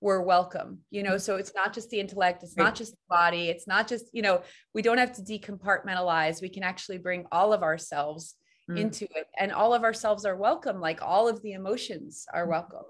we're 0.00 0.22
welcome 0.22 0.78
you 0.90 1.02
know 1.02 1.10
mm-hmm. 1.10 1.18
so 1.18 1.36
it's 1.36 1.52
not 1.54 1.72
just 1.72 1.90
the 1.90 2.00
intellect 2.00 2.42
it's 2.42 2.56
not 2.56 2.74
just 2.74 2.92
the 2.92 2.98
body 3.08 3.48
it's 3.48 3.66
not 3.66 3.86
just 3.86 4.06
you 4.12 4.22
know 4.22 4.42
we 4.74 4.82
don't 4.82 4.98
have 4.98 5.12
to 5.12 5.22
decompartmentalize 5.22 6.40
we 6.40 6.48
can 6.48 6.62
actually 6.62 6.98
bring 6.98 7.26
all 7.30 7.52
of 7.52 7.62
ourselves 7.62 8.36
mm. 8.70 8.78
into 8.78 9.04
it 9.16 9.26
and 9.38 9.52
all 9.52 9.74
of 9.74 9.84
ourselves 9.84 10.24
are 10.24 10.36
welcome 10.36 10.80
like 10.80 11.00
all 11.02 11.28
of 11.28 11.40
the 11.42 11.52
emotions 11.52 12.26
are 12.32 12.46
mm. 12.46 12.50
welcome 12.50 12.84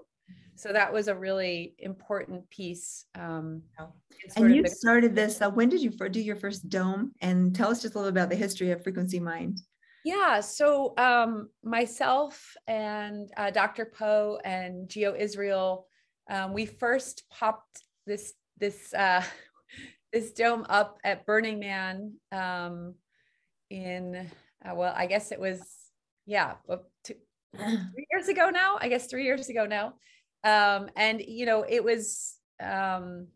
so 0.55 0.71
that 0.71 0.93
was 0.93 1.07
a 1.07 1.15
really 1.15 1.73
important 1.79 2.47
piece 2.49 3.05
um, 3.15 3.61
and 4.37 4.55
you 4.55 4.63
the- 4.63 4.69
started 4.69 5.13
this 5.13 5.41
uh, 5.41 5.49
when 5.49 5.67
did 5.67 5.81
you 5.81 5.89
do 5.89 6.21
your 6.21 6.35
first 6.35 6.69
dome 6.69 7.11
and 7.21 7.53
tell 7.55 7.71
us 7.71 7.81
just 7.81 7.95
a 7.95 7.97
little 7.97 8.09
about 8.09 8.29
the 8.29 8.35
history 8.35 8.71
of 8.71 8.81
frequency 8.83 9.19
mind 9.19 9.59
Yeah, 10.03 10.39
so 10.39 10.95
um, 10.97 11.49
myself 11.63 12.57
and 12.67 13.29
uh, 13.37 13.51
Dr. 13.51 13.85
Poe 13.85 14.39
and 14.43 14.89
Geo 14.89 15.13
Israel, 15.15 15.85
um, 16.29 16.53
we 16.53 16.65
first 16.65 17.23
popped 17.29 17.83
this 18.05 18.33
this 18.57 18.93
uh, 18.93 19.23
this 20.13 20.31
dome 20.31 20.65
up 20.69 20.97
at 21.03 21.25
Burning 21.25 21.59
Man 21.59 22.13
um, 22.31 22.95
in 23.69 24.29
uh, 24.63 24.75
well, 24.75 24.93
I 24.95 25.05
guess 25.07 25.31
it 25.31 25.39
was 25.39 25.61
yeah, 26.25 26.55
two, 27.03 27.15
three 27.55 28.07
years 28.11 28.27
ago 28.27 28.49
now. 28.49 28.77
I 28.79 28.87
guess 28.87 29.07
three 29.07 29.25
years 29.25 29.49
ago 29.49 29.65
now, 29.65 29.93
um, 30.43 30.89
and 30.95 31.21
you 31.21 31.45
know 31.45 31.65
it 31.67 31.83
was 31.83 32.37
um, 32.61 33.27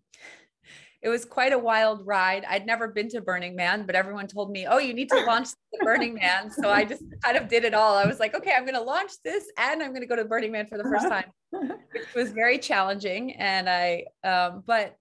it 1.06 1.10
was 1.10 1.24
quite 1.24 1.53
a 1.53 1.60
wild 1.60 2.03
ride. 2.03 2.45
I'd 2.49 2.66
never 2.66 2.88
been 2.88 3.08
to 3.10 3.22
Burning 3.22 3.56
Man, 3.56 3.86
but 3.86 3.93
everyone 3.93 4.26
told 4.26 4.49
me, 4.49 4.66
"Oh, 4.66 4.80
you 4.80 4.91
need 4.91 5.08
to 5.10 5.24
launch 5.24 5.49
the 5.72 5.86
Burning 5.86 6.16
Man." 6.22 6.49
So 6.49 6.72
I 6.72 6.84
just 6.84 7.03
kind 7.24 7.38
of 7.38 7.47
did 7.47 7.64
it 7.64 7.76
all. 7.76 7.95
I 7.95 8.08
was 8.08 8.20
like, 8.20 8.34
"Okay, 8.34 8.51
I'm 8.58 8.64
going 8.66 8.74
to 8.74 8.82
launch 8.82 9.12
this, 9.24 9.45
and 9.60 9.84
I'm 9.84 9.91
going 9.91 10.01
to 10.01 10.08
go 10.08 10.16
to 10.16 10.26
Burning 10.26 10.51
Man 10.51 10.66
for 10.66 10.80
the 10.80 10.84
first 10.84 11.08
time," 11.08 11.26
which 11.51 12.16
was 12.16 12.32
very 12.32 12.58
challenging. 12.58 13.34
And 13.34 13.70
I, 13.70 14.06
um, 14.24 14.64
but 14.66 14.97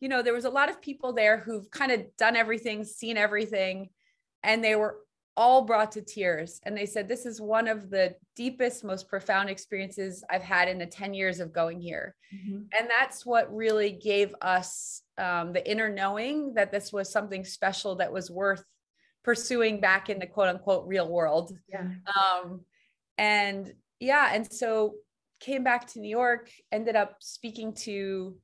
you 0.00 0.08
know, 0.08 0.22
there 0.22 0.32
was 0.32 0.44
a 0.44 0.50
lot 0.50 0.70
of 0.70 0.80
people 0.80 1.12
there 1.12 1.38
who've 1.38 1.68
kind 1.72 1.90
of 1.90 2.06
done 2.16 2.36
everything, 2.36 2.84
seen 2.84 3.16
everything, 3.16 3.88
and 4.44 4.62
they 4.62 4.76
were 4.76 4.98
all 5.36 5.62
brought 5.62 5.90
to 5.92 6.02
tears. 6.02 6.60
And 6.62 6.76
they 6.76 6.86
said, 6.86 7.08
This 7.08 7.26
is 7.26 7.40
one 7.40 7.66
of 7.66 7.90
the 7.90 8.14
deepest, 8.36 8.84
most 8.84 9.08
profound 9.08 9.50
experiences 9.50 10.22
I've 10.30 10.42
had 10.42 10.68
in 10.68 10.78
the 10.78 10.86
10 10.86 11.14
years 11.14 11.40
of 11.40 11.52
going 11.52 11.80
here. 11.80 12.14
Mm-hmm. 12.32 12.58
And 12.78 12.88
that's 12.88 13.26
what 13.26 13.52
really 13.52 13.90
gave 13.90 14.36
us 14.40 15.02
um, 15.18 15.52
the 15.52 15.68
inner 15.68 15.88
knowing 15.88 16.54
that 16.54 16.72
this 16.72 16.92
was 16.92 17.10
something 17.10 17.44
special 17.44 17.96
that 17.96 18.12
was 18.12 18.30
worth 18.30 18.64
pursuing 19.24 19.80
back 19.80 20.08
in 20.08 20.18
the 20.18 20.26
quote 20.26 20.48
unquote 20.48 20.86
real 20.86 21.08
world. 21.08 21.56
Yeah. 21.68 21.88
Um, 22.06 22.62
and 23.16 23.72
yeah, 24.00 24.30
and 24.32 24.50
so 24.50 24.94
came 25.40 25.64
back 25.64 25.86
to 25.88 26.00
New 26.00 26.08
York, 26.08 26.50
ended 26.72 26.96
up 26.96 27.16
speaking 27.20 27.74
to 27.74 28.36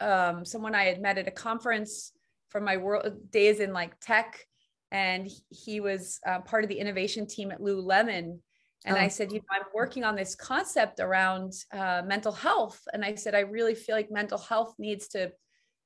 um, 0.00 0.44
someone 0.44 0.74
I 0.74 0.84
had 0.84 1.00
met 1.00 1.18
at 1.18 1.28
a 1.28 1.32
conference 1.32 2.12
from 2.48 2.64
my 2.64 2.76
world 2.76 3.30
days 3.30 3.60
in 3.60 3.72
like 3.72 3.98
tech 4.00 4.44
and 4.90 5.28
he 5.50 5.80
was 5.80 6.18
uh, 6.26 6.40
part 6.40 6.64
of 6.64 6.68
the 6.68 6.78
innovation 6.78 7.26
team 7.26 7.52
at 7.52 7.60
Lululemon. 7.60 8.38
And 8.84 8.96
oh. 8.96 9.00
I 9.00 9.08
said, 9.08 9.30
you 9.30 9.38
know, 9.38 9.44
I'm 9.52 9.66
working 9.74 10.04
on 10.04 10.16
this 10.16 10.34
concept 10.34 11.00
around 11.00 11.52
uh, 11.72 12.02
mental 12.04 12.32
health. 12.32 12.80
And 12.92 13.04
I 13.04 13.14
said, 13.14 13.34
I 13.34 13.40
really 13.40 13.74
feel 13.74 13.94
like 13.94 14.10
mental 14.10 14.38
health 14.38 14.74
needs 14.78 15.08
to 15.08 15.30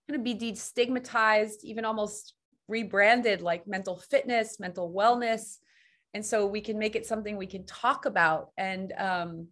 kind 0.08 0.18
of 0.18 0.24
be 0.24 0.34
destigmatized, 0.34 1.62
even 1.64 1.84
almost 1.84 2.34
rebranded 2.68 3.42
like 3.42 3.66
mental 3.66 3.96
fitness, 3.96 4.58
mental 4.60 4.92
wellness. 4.92 5.58
And 6.12 6.24
so 6.24 6.46
we 6.46 6.60
can 6.60 6.78
make 6.78 6.96
it 6.96 7.06
something 7.06 7.36
we 7.36 7.46
can 7.46 7.66
talk 7.66 8.06
about. 8.06 8.50
And 8.56 8.92
um, 8.98 9.48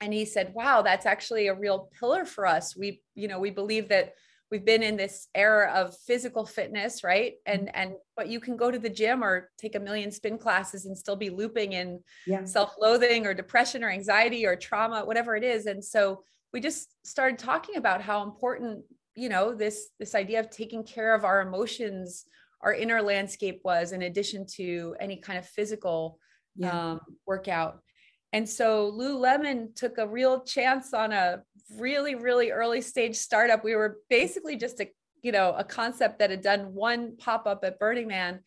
and 0.00 0.12
he 0.12 0.24
said, 0.24 0.52
wow, 0.52 0.82
that's 0.82 1.06
actually 1.06 1.46
a 1.46 1.54
real 1.54 1.88
pillar 1.98 2.24
for 2.24 2.44
us. 2.44 2.76
We, 2.76 3.02
you 3.14 3.28
know, 3.28 3.38
we 3.38 3.50
believe 3.50 3.88
that 3.90 4.14
we've 4.52 4.64
been 4.64 4.82
in 4.82 4.96
this 4.96 5.28
era 5.34 5.72
of 5.72 5.96
physical 6.06 6.44
fitness 6.44 7.02
right 7.02 7.36
and 7.46 7.62
mm-hmm. 7.62 7.70
and 7.74 7.92
but 8.16 8.28
you 8.28 8.38
can 8.38 8.56
go 8.56 8.70
to 8.70 8.78
the 8.78 8.90
gym 8.90 9.24
or 9.24 9.50
take 9.58 9.74
a 9.74 9.80
million 9.80 10.12
spin 10.12 10.36
classes 10.36 10.84
and 10.84 10.96
still 10.96 11.16
be 11.16 11.30
looping 11.30 11.72
in 11.72 11.98
yeah. 12.26 12.44
self-loathing 12.44 13.26
or 13.26 13.32
depression 13.32 13.82
or 13.82 13.88
anxiety 13.88 14.44
or 14.44 14.54
trauma 14.54 15.04
whatever 15.06 15.34
it 15.34 15.42
is 15.42 15.64
and 15.64 15.82
so 15.82 16.22
we 16.52 16.60
just 16.60 16.94
started 17.04 17.38
talking 17.38 17.76
about 17.76 18.02
how 18.02 18.22
important 18.22 18.84
you 19.14 19.28
know 19.28 19.54
this 19.54 19.88
this 19.98 20.14
idea 20.14 20.40
of 20.40 20.50
taking 20.50 20.82
care 20.82 21.14
of 21.14 21.24
our 21.24 21.40
emotions 21.40 22.24
our 22.62 22.74
inner 22.74 23.02
landscape 23.02 23.60
was 23.64 23.92
in 23.92 24.02
addition 24.02 24.46
to 24.46 24.94
any 25.00 25.16
kind 25.16 25.38
of 25.38 25.46
physical 25.46 26.18
yeah. 26.56 26.92
um, 26.92 27.00
workout 27.26 27.82
and 28.32 28.48
so 28.48 28.90
Lululemon 28.90 29.74
took 29.76 29.98
a 29.98 30.08
real 30.08 30.40
chance 30.40 30.94
on 30.94 31.12
a 31.12 31.42
really, 31.78 32.14
really 32.14 32.50
early 32.50 32.80
stage 32.80 33.16
startup. 33.16 33.62
We 33.62 33.76
were 33.76 33.98
basically 34.08 34.56
just 34.56 34.80
a, 34.80 34.90
you 35.22 35.32
know, 35.32 35.54
a 35.56 35.64
concept 35.64 36.18
that 36.18 36.30
had 36.30 36.40
done 36.40 36.72
one 36.74 37.16
pop-up 37.18 37.62
at 37.62 37.78
Burning 37.78 38.08
Man. 38.08 38.40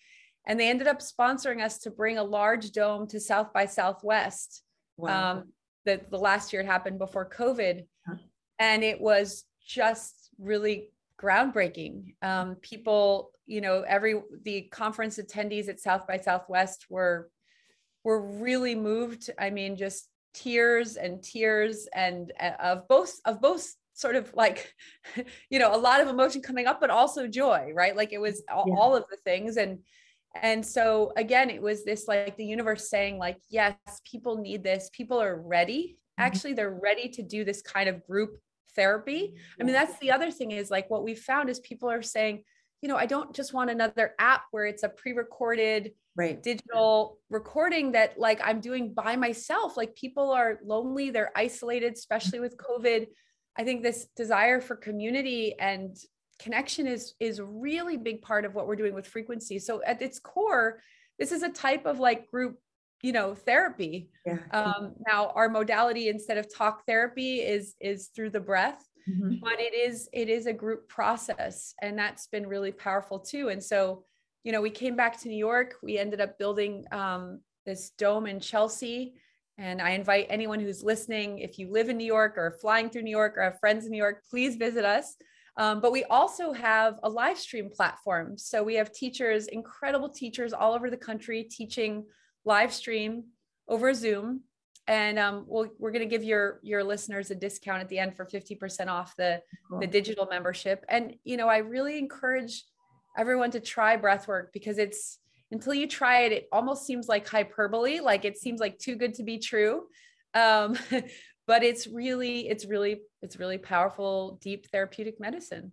And 0.47 0.59
they 0.59 0.69
ended 0.69 0.87
up 0.87 0.99
sponsoring 0.99 1.63
us 1.63 1.79
to 1.79 1.91
bring 1.91 2.17
a 2.17 2.23
large 2.23 2.71
dome 2.71 3.07
to 3.07 3.19
South 3.19 3.53
by 3.53 3.67
Southwest. 3.67 4.63
Wow. 4.97 5.31
Um, 5.31 5.43
the, 5.85 6.01
the 6.09 6.17
last 6.17 6.51
year 6.51 6.63
it 6.63 6.67
happened 6.67 6.97
before 6.97 7.29
COVID. 7.29 7.85
And 8.57 8.83
it 8.83 8.99
was 9.01 9.43
just 9.67 10.24
really 10.39 10.89
groundbreaking. 11.21 12.15
Um, 12.21 12.55
people, 12.55 13.31
you 13.45 13.61
know, 13.61 13.81
every 13.87 14.21
the 14.43 14.63
conference 14.63 15.17
attendees 15.17 15.69
at 15.69 15.79
South 15.79 16.07
by 16.07 16.17
Southwest 16.17 16.85
were 16.89 17.29
were 18.03 18.21
really 18.21 18.75
moved. 18.75 19.29
I 19.39 19.49
mean, 19.49 19.75
just 19.75 20.09
tears 20.35 20.97
and 20.97 21.23
tears 21.23 21.87
and 21.95 22.31
uh, 22.39 22.51
of 22.59 22.87
both 22.87 23.19
of 23.25 23.41
both 23.41 23.73
sort 23.93 24.17
of 24.17 24.31
like 24.35 24.73
you 25.49 25.57
know 25.57 25.73
a 25.73 25.77
lot 25.77 26.01
of 26.01 26.07
emotion 26.07 26.41
coming 26.41 26.67
up 26.67 26.81
but 26.81 26.89
also 26.89 27.25
joy 27.25 27.71
right 27.73 27.95
like 27.95 28.11
it 28.11 28.19
was 28.19 28.43
all, 28.51 28.65
yeah. 28.67 28.75
all 28.75 28.95
of 28.95 29.05
the 29.09 29.17
things 29.17 29.55
and 29.55 29.79
and 30.41 30.63
so 30.65 31.13
again 31.15 31.49
it 31.49 31.61
was 31.61 31.85
this 31.85 32.07
like 32.07 32.35
the 32.35 32.45
universe 32.45 32.89
saying 32.89 33.17
like 33.17 33.37
yes 33.49 33.75
people 34.03 34.37
need 34.37 34.61
this 34.61 34.89
people 34.91 35.21
are 35.21 35.41
ready 35.41 35.95
mm-hmm. 36.19 36.25
actually 36.25 36.53
they're 36.53 36.77
ready 36.83 37.07
to 37.07 37.23
do 37.23 37.45
this 37.45 37.61
kind 37.61 37.87
of 37.87 38.05
group 38.05 38.37
therapy. 38.75 39.35
I 39.59 39.63
mean 39.63 39.73
that's 39.73 39.97
the 39.99 40.11
other 40.11 40.31
thing 40.31 40.51
is 40.51 40.69
like 40.69 40.89
what 40.89 41.03
we 41.03 41.15
found 41.15 41.49
is 41.49 41.59
people 41.59 41.89
are 41.89 42.01
saying 42.01 42.43
you 42.81 42.89
know 42.89 42.97
i 42.97 43.05
don't 43.05 43.33
just 43.33 43.53
want 43.53 43.69
another 43.69 44.13
app 44.19 44.43
where 44.51 44.65
it's 44.65 44.83
a 44.83 44.89
pre-recorded 44.89 45.93
right. 46.15 46.43
digital 46.43 47.17
recording 47.29 47.93
that 47.93 48.19
like 48.19 48.39
i'm 48.43 48.59
doing 48.59 48.93
by 48.93 49.15
myself. 49.15 49.77
Like 49.77 49.95
people 49.95 50.31
are 50.31 50.59
lonely 50.63 51.09
they're 51.09 51.31
isolated 51.35 51.93
especially 51.93 52.39
with 52.39 52.57
covid. 52.57 53.07
I 53.57 53.63
think 53.63 53.83
this 53.83 54.07
desire 54.15 54.59
for 54.59 54.75
community 54.75 55.55
and 55.59 55.95
connection 56.39 56.87
is 56.87 57.13
is 57.19 57.41
really 57.41 57.97
big 57.97 58.21
part 58.21 58.45
of 58.45 58.53
what 58.53 58.67
we're 58.67 58.75
doing 58.75 58.93
with 58.93 59.07
frequency. 59.07 59.59
So 59.59 59.81
at 59.85 60.01
its 60.01 60.19
core 60.19 60.81
this 61.17 61.31
is 61.31 61.43
a 61.43 61.49
type 61.49 61.85
of 61.85 61.99
like 61.99 62.29
group 62.29 62.59
you 63.05 63.11
know 63.11 63.35
therapy 63.35 64.09
yeah. 64.25 64.39
um, 64.51 64.93
now 65.07 65.31
our 65.35 65.49
modality 65.49 66.09
instead 66.09 66.37
of 66.37 66.45
talk 66.53 66.85
therapy 66.85 67.33
is 67.55 67.75
is 67.79 68.07
through 68.15 68.31
the 68.31 68.39
breath 68.39 68.83
mm-hmm. 69.07 69.35
but 69.41 69.59
it 69.59 69.73
is 69.73 70.09
it 70.11 70.29
is 70.29 70.45
a 70.47 70.53
group 70.53 70.87
process 70.89 71.73
and 71.81 71.97
that's 71.97 72.27
been 72.27 72.47
really 72.47 72.71
powerful 72.71 73.19
too 73.19 73.49
and 73.49 73.63
so 73.63 74.03
you 74.45 74.51
know, 74.51 74.61
we 74.61 74.69
came 74.69 74.95
back 74.95 75.19
to 75.19 75.27
New 75.27 75.37
York. 75.37 75.73
We 75.81 75.97
ended 75.97 76.21
up 76.21 76.37
building 76.37 76.85
um, 76.91 77.41
this 77.65 77.89
dome 77.97 78.27
in 78.27 78.39
Chelsea. 78.39 79.15
And 79.57 79.81
I 79.81 79.91
invite 79.91 80.27
anyone 80.29 80.59
who's 80.59 80.83
listening, 80.83 81.39
if 81.39 81.57
you 81.57 81.71
live 81.71 81.89
in 81.89 81.97
New 81.97 82.05
York 82.05 82.37
or 82.37 82.57
flying 82.61 82.89
through 82.89 83.01
New 83.01 83.11
York 83.11 83.37
or 83.37 83.41
have 83.41 83.59
friends 83.59 83.85
in 83.85 83.91
New 83.91 83.97
York, 83.97 84.21
please 84.29 84.55
visit 84.55 84.85
us. 84.85 85.15
Um, 85.57 85.81
but 85.81 85.91
we 85.91 86.03
also 86.05 86.53
have 86.53 86.99
a 87.01 87.09
live 87.09 87.39
stream 87.39 87.71
platform. 87.71 88.37
So 88.37 88.61
we 88.61 88.75
have 88.75 88.93
teachers, 88.93 89.47
incredible 89.47 90.09
teachers 90.09 90.53
all 90.53 90.73
over 90.73 90.91
the 90.91 90.97
country 90.97 91.43
teaching 91.43 92.05
live 92.45 92.73
stream 92.73 93.25
over 93.67 93.93
Zoom. 93.93 94.41
And 94.87 95.17
um, 95.17 95.45
we 95.47 95.67
we 95.79 95.89
are 95.89 95.91
going 95.91 96.07
to 96.07 96.09
give 96.09 96.23
your 96.23 96.59
your 96.61 96.83
listeners 96.83 97.31
a 97.31 97.35
discount 97.35 97.81
at 97.81 97.89
the 97.89 97.97
end 97.97 98.15
for 98.15 98.25
50% 98.25 98.87
off 98.87 99.15
the, 99.15 99.41
cool. 99.67 99.79
the 99.79 99.87
digital 99.87 100.27
membership. 100.29 100.85
And, 100.87 101.15
you 101.23 101.37
know, 101.37 101.47
I 101.47 101.57
really 101.57 101.97
encourage 101.97 102.63
everyone 103.17 103.49
to 103.51 103.59
try 103.59 103.97
breath 103.97 104.27
work 104.27 104.51
because 104.53 104.77
it's 104.77 105.17
until 105.51 105.73
you 105.73 105.87
try 105.87 106.21
it, 106.21 106.31
it 106.31 106.47
almost 106.51 106.85
seems 106.85 107.07
like 107.07 107.27
hyperbole, 107.27 107.99
like 107.99 108.25
it 108.25 108.37
seems 108.37 108.59
like 108.59 108.77
too 108.77 108.95
good 108.95 109.15
to 109.15 109.23
be 109.23 109.39
true. 109.39 109.83
Um, 110.33 110.77
but 111.47 111.63
it's 111.63 111.87
really, 111.87 112.47
it's 112.47 112.65
really, 112.65 113.01
it's 113.21 113.37
really 113.37 113.57
powerful, 113.57 114.39
deep 114.41 114.67
therapeutic 114.69 115.19
medicine. 115.19 115.71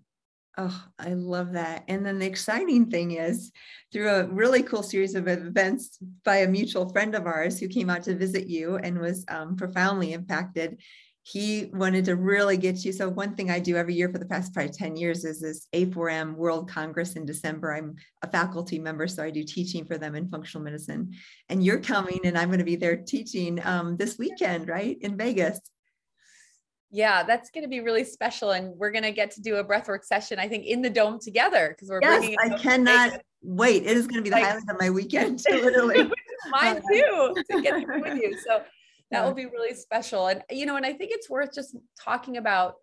Oh, 0.58 0.84
I 0.98 1.14
love 1.14 1.52
that. 1.52 1.84
And 1.88 2.04
then 2.04 2.18
the 2.18 2.26
exciting 2.26 2.90
thing 2.90 3.12
is 3.12 3.52
through 3.90 4.10
a 4.10 4.26
really 4.26 4.62
cool 4.62 4.82
series 4.82 5.14
of 5.14 5.26
events 5.26 5.98
by 6.24 6.38
a 6.38 6.48
mutual 6.48 6.90
friend 6.90 7.14
of 7.14 7.26
ours 7.26 7.58
who 7.58 7.68
came 7.68 7.88
out 7.88 8.02
to 8.02 8.14
visit 8.14 8.46
you 8.46 8.76
and 8.76 8.98
was 8.98 9.24
um, 9.28 9.56
profoundly 9.56 10.12
impacted 10.12 10.78
he 11.24 11.70
wanted 11.72 12.04
to 12.06 12.16
really 12.16 12.56
get 12.56 12.84
you. 12.84 12.92
So 12.92 13.08
one 13.08 13.36
thing 13.36 13.50
I 13.50 13.60
do 13.60 13.76
every 13.76 13.94
year 13.94 14.08
for 14.08 14.18
the 14.18 14.26
past 14.26 14.52
probably 14.52 14.72
10 14.72 14.96
years 14.96 15.24
is 15.24 15.40
this 15.40 15.68
A4M 15.72 16.34
World 16.34 16.68
Congress 16.68 17.14
in 17.14 17.24
December. 17.24 17.72
I'm 17.72 17.94
a 18.22 18.28
faculty 18.28 18.78
member, 18.80 19.06
so 19.06 19.22
I 19.22 19.30
do 19.30 19.44
teaching 19.44 19.84
for 19.84 19.98
them 19.98 20.16
in 20.16 20.28
functional 20.28 20.64
medicine. 20.64 21.12
And 21.48 21.64
you're 21.64 21.80
coming 21.80 22.20
and 22.24 22.36
I'm 22.36 22.48
going 22.48 22.58
to 22.58 22.64
be 22.64 22.76
there 22.76 22.96
teaching 22.96 23.64
um, 23.64 23.96
this 23.96 24.18
weekend, 24.18 24.68
right? 24.68 24.98
In 25.00 25.16
Vegas. 25.16 25.60
Yeah, 26.94 27.22
that's 27.22 27.50
going 27.50 27.62
to 27.62 27.68
be 27.68 27.80
really 27.80 28.04
special. 28.04 28.50
And 28.50 28.76
we're 28.76 28.90
going 28.90 29.02
to 29.02 29.12
get 29.12 29.30
to 29.32 29.40
do 29.40 29.56
a 29.56 29.64
breathwork 29.64 30.04
session, 30.04 30.38
I 30.38 30.46
think, 30.46 30.66
in 30.66 30.82
the 30.82 30.90
dome 30.90 31.18
together 31.18 31.70
because 31.70 31.88
we're 31.88 32.00
yes, 32.02 32.36
I 32.38 32.50
cannot 32.58 33.22
wait. 33.42 33.84
It 33.84 33.96
is 33.96 34.06
going 34.06 34.18
to 34.18 34.22
be 34.22 34.30
the 34.30 34.36
like, 34.36 34.44
highlight 34.44 34.68
of 34.68 34.76
my 34.78 34.90
weekend, 34.90 35.42
literally. 35.50 36.10
Mine 36.50 36.82
too, 36.92 37.34
to 37.50 37.62
get 37.62 37.86
with 37.88 38.18
you. 38.18 38.36
So 38.46 38.62
that 39.12 39.24
will 39.24 39.34
be 39.34 39.46
really 39.46 39.74
special 39.74 40.26
and 40.26 40.42
you 40.50 40.66
know 40.66 40.76
and 40.76 40.86
i 40.86 40.92
think 40.92 41.10
it's 41.12 41.30
worth 41.30 41.54
just 41.54 41.76
talking 42.00 42.38
about 42.38 42.76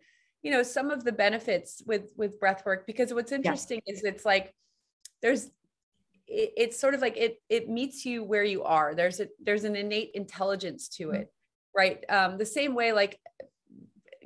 you 0.43 0.51
know 0.51 0.63
some 0.63 0.89
of 0.89 1.03
the 1.03 1.11
benefits 1.11 1.81
with 1.85 2.11
with 2.15 2.39
breath 2.39 2.63
work 2.65 2.85
because 2.87 3.13
what's 3.13 3.31
interesting 3.31 3.81
yeah. 3.85 3.93
is 3.93 4.03
it's 4.03 4.25
like 4.25 4.53
there's 5.21 5.45
it, 6.27 6.53
it's 6.55 6.79
sort 6.79 6.93
of 6.93 7.01
like 7.01 7.17
it 7.17 7.41
it 7.49 7.67
meets 7.67 8.05
you 8.05 8.23
where 8.23 8.43
you 8.43 8.63
are 8.63 8.95
there's 8.95 9.19
a 9.19 9.27
there's 9.43 9.65
an 9.65 9.75
innate 9.75 10.11
intelligence 10.13 10.87
to 10.87 11.07
mm-hmm. 11.07 11.15
it 11.15 11.33
right 11.75 12.05
um 12.09 12.37
the 12.37 12.45
same 12.45 12.75
way 12.75 12.93
like 12.93 13.19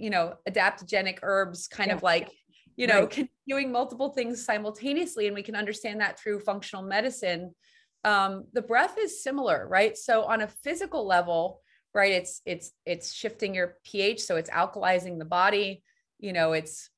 you 0.03 0.09
know 0.09 0.33
adaptogenic 0.49 1.19
herbs 1.21 1.67
kind 1.69 1.87
yeah. 1.87 1.95
of 1.95 2.03
like 2.03 2.29
you 2.75 2.87
know 2.87 3.03
right. 3.03 3.29
doing 3.47 3.71
multiple 3.71 4.09
things 4.09 4.45
simultaneously 4.45 5.27
and 5.27 5.35
we 5.35 5.41
can 5.41 5.55
understand 5.55 6.01
that 6.01 6.19
through 6.19 6.41
functional 6.41 6.83
medicine 6.83 7.55
um 8.03 8.43
the 8.51 8.61
breath 8.61 8.97
is 8.99 9.23
similar 9.23 9.65
right 9.65 9.97
so 9.97 10.25
on 10.25 10.41
a 10.41 10.47
physical 10.47 11.07
level 11.07 11.61
right 11.93 12.11
it's 12.11 12.41
it's 12.45 12.71
it's 12.85 13.13
shifting 13.13 13.55
your 13.55 13.77
ph 13.85 14.19
so 14.19 14.35
it's 14.35 14.49
alkalizing 14.49 15.17
the 15.17 15.25
body 15.25 15.81
you 16.19 16.33
know 16.33 16.51
it's 16.51 16.89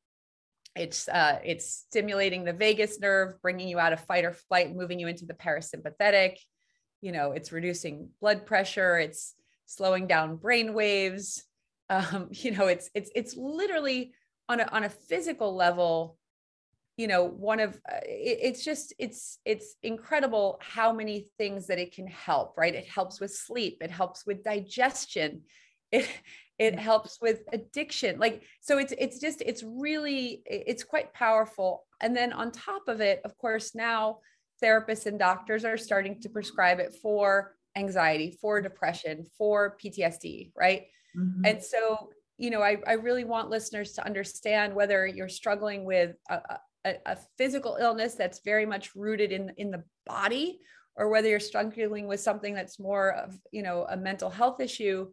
it's 0.76 1.08
uh, 1.08 1.40
it's 1.46 1.86
stimulating 1.88 2.44
the 2.44 2.52
vagus 2.52 3.00
nerve 3.00 3.42
bringing 3.42 3.70
you 3.70 3.80
out 3.80 3.94
of 3.94 4.00
fight 4.02 4.26
or 4.26 4.34
flight 4.34 4.76
moving 4.76 5.00
you 5.00 5.08
into 5.08 5.26
the 5.26 5.34
parasympathetic 5.34 6.38
you 7.02 7.12
know 7.12 7.34
it's 7.34 7.52
reducing 7.52 8.10
blood 8.20 8.48
pressure 8.48 8.98
it's 8.98 9.36
slowing 9.68 10.08
down 10.08 10.38
brain 10.38 10.74
waves 10.74 11.44
um, 11.90 12.30
you 12.32 12.52
know 12.52 12.68
it's 12.68 12.90
it's 12.94 13.12
it's 13.16 13.36
literally 13.36 14.14
on 14.50 14.60
a 14.60 14.66
on 14.72 14.84
a 14.84 14.90
physical 14.90 15.56
level 15.56 16.18
you 16.98 17.08
know 17.08 17.24
one 17.24 17.60
of 17.60 17.76
uh, 17.92 18.00
it, 18.04 18.40
it's 18.42 18.64
just 18.64 18.94
it's 18.98 19.40
it's 19.46 19.76
incredible 19.84 20.60
how 20.62 20.94
many 20.94 21.28
things 21.38 21.68
that 21.68 21.80
it 21.80 21.94
can 21.94 22.08
help 22.08 22.58
right? 22.58 22.76
It 22.76 22.88
helps 22.88 23.20
with 23.20 23.34
sleep. 23.34 23.78
It 23.82 23.92
helps 23.92 24.26
with 24.26 24.44
digestion. 24.44 25.42
It 25.92 26.10
it 26.58 26.80
helps 26.80 27.20
with 27.22 27.44
addiction. 27.54 28.18
Like 28.18 28.44
so 28.60 28.80
it's 28.80 28.94
it's 28.98 29.20
just 29.20 29.42
it's 29.46 29.64
really 29.64 30.42
it's 30.46 30.84
quite 30.84 31.14
powerful. 31.14 31.86
And 32.02 32.18
then 32.18 32.34
on 32.34 32.52
top 32.52 32.88
of 32.88 33.02
it 33.02 33.22
of 33.24 33.38
course 33.38 33.76
now 33.76 34.20
therapists 34.64 35.06
and 35.06 35.20
doctors 35.20 35.64
are 35.64 35.78
starting 35.78 36.20
to 36.22 36.30
prescribe 36.30 36.80
it 36.80 36.96
for 37.02 37.56
anxiety 37.78 38.38
for 38.42 38.62
depression 38.62 39.26
for 39.38 39.76
ptsd 39.84 40.52
right 40.56 40.84
mm-hmm. 41.18 41.46
and 41.46 41.64
so 41.64 42.10
you 42.38 42.50
know 42.50 42.62
I, 42.62 42.78
I 42.88 42.94
really 42.94 43.24
want 43.24 43.50
listeners 43.50 43.94
to 43.94 44.06
understand 44.06 44.74
whether 44.74 45.06
you're 45.08 45.30
struggling 45.30 45.86
with 45.86 46.16
a, 46.30 46.40
a, 46.86 46.94
a 47.06 47.18
physical 47.38 47.78
illness 47.80 48.16
that's 48.16 48.42
very 48.44 48.66
much 48.66 48.96
rooted 48.96 49.32
in 49.32 49.52
in 49.58 49.72
the 49.72 49.84
body 50.06 50.60
or 50.98 51.10
whether 51.10 51.28
you're 51.28 51.40
struggling 51.40 52.08
with 52.08 52.20
something 52.20 52.54
that's 52.54 52.80
more 52.80 53.12
of 53.14 53.38
you 53.52 53.64
know 53.64 53.86
a 53.90 53.98
mental 53.98 54.30
health 54.30 54.60
issue 54.60 55.08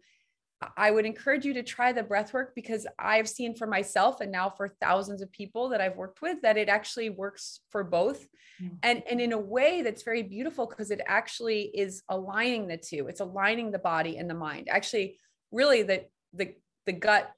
I 0.76 0.90
would 0.90 1.06
encourage 1.06 1.44
you 1.44 1.54
to 1.54 1.62
try 1.62 1.92
the 1.92 2.02
breath 2.02 2.32
work 2.32 2.54
because 2.54 2.86
I've 2.98 3.28
seen 3.28 3.54
for 3.54 3.66
myself 3.66 4.20
and 4.20 4.30
now 4.30 4.50
for 4.50 4.68
thousands 4.68 5.22
of 5.22 5.32
people 5.32 5.68
that 5.70 5.80
I've 5.80 5.96
worked 5.96 6.22
with 6.22 6.42
that 6.42 6.56
it 6.56 6.68
actually 6.68 7.10
works 7.10 7.60
for 7.70 7.84
both. 7.84 8.26
Mm-hmm. 8.62 8.76
And, 8.82 9.02
and 9.10 9.20
in 9.20 9.32
a 9.32 9.38
way 9.38 9.82
that's 9.82 10.02
very 10.02 10.22
beautiful 10.22 10.66
because 10.66 10.90
it 10.90 11.00
actually 11.06 11.70
is 11.74 12.02
aligning 12.08 12.68
the 12.68 12.76
two. 12.76 13.08
It's 13.08 13.20
aligning 13.20 13.70
the 13.70 13.78
body 13.78 14.18
and 14.18 14.28
the 14.28 14.34
mind. 14.34 14.68
Actually, 14.70 15.18
really 15.52 15.82
the 15.82 16.06
the 16.32 16.54
the 16.86 16.92
gut, 16.92 17.30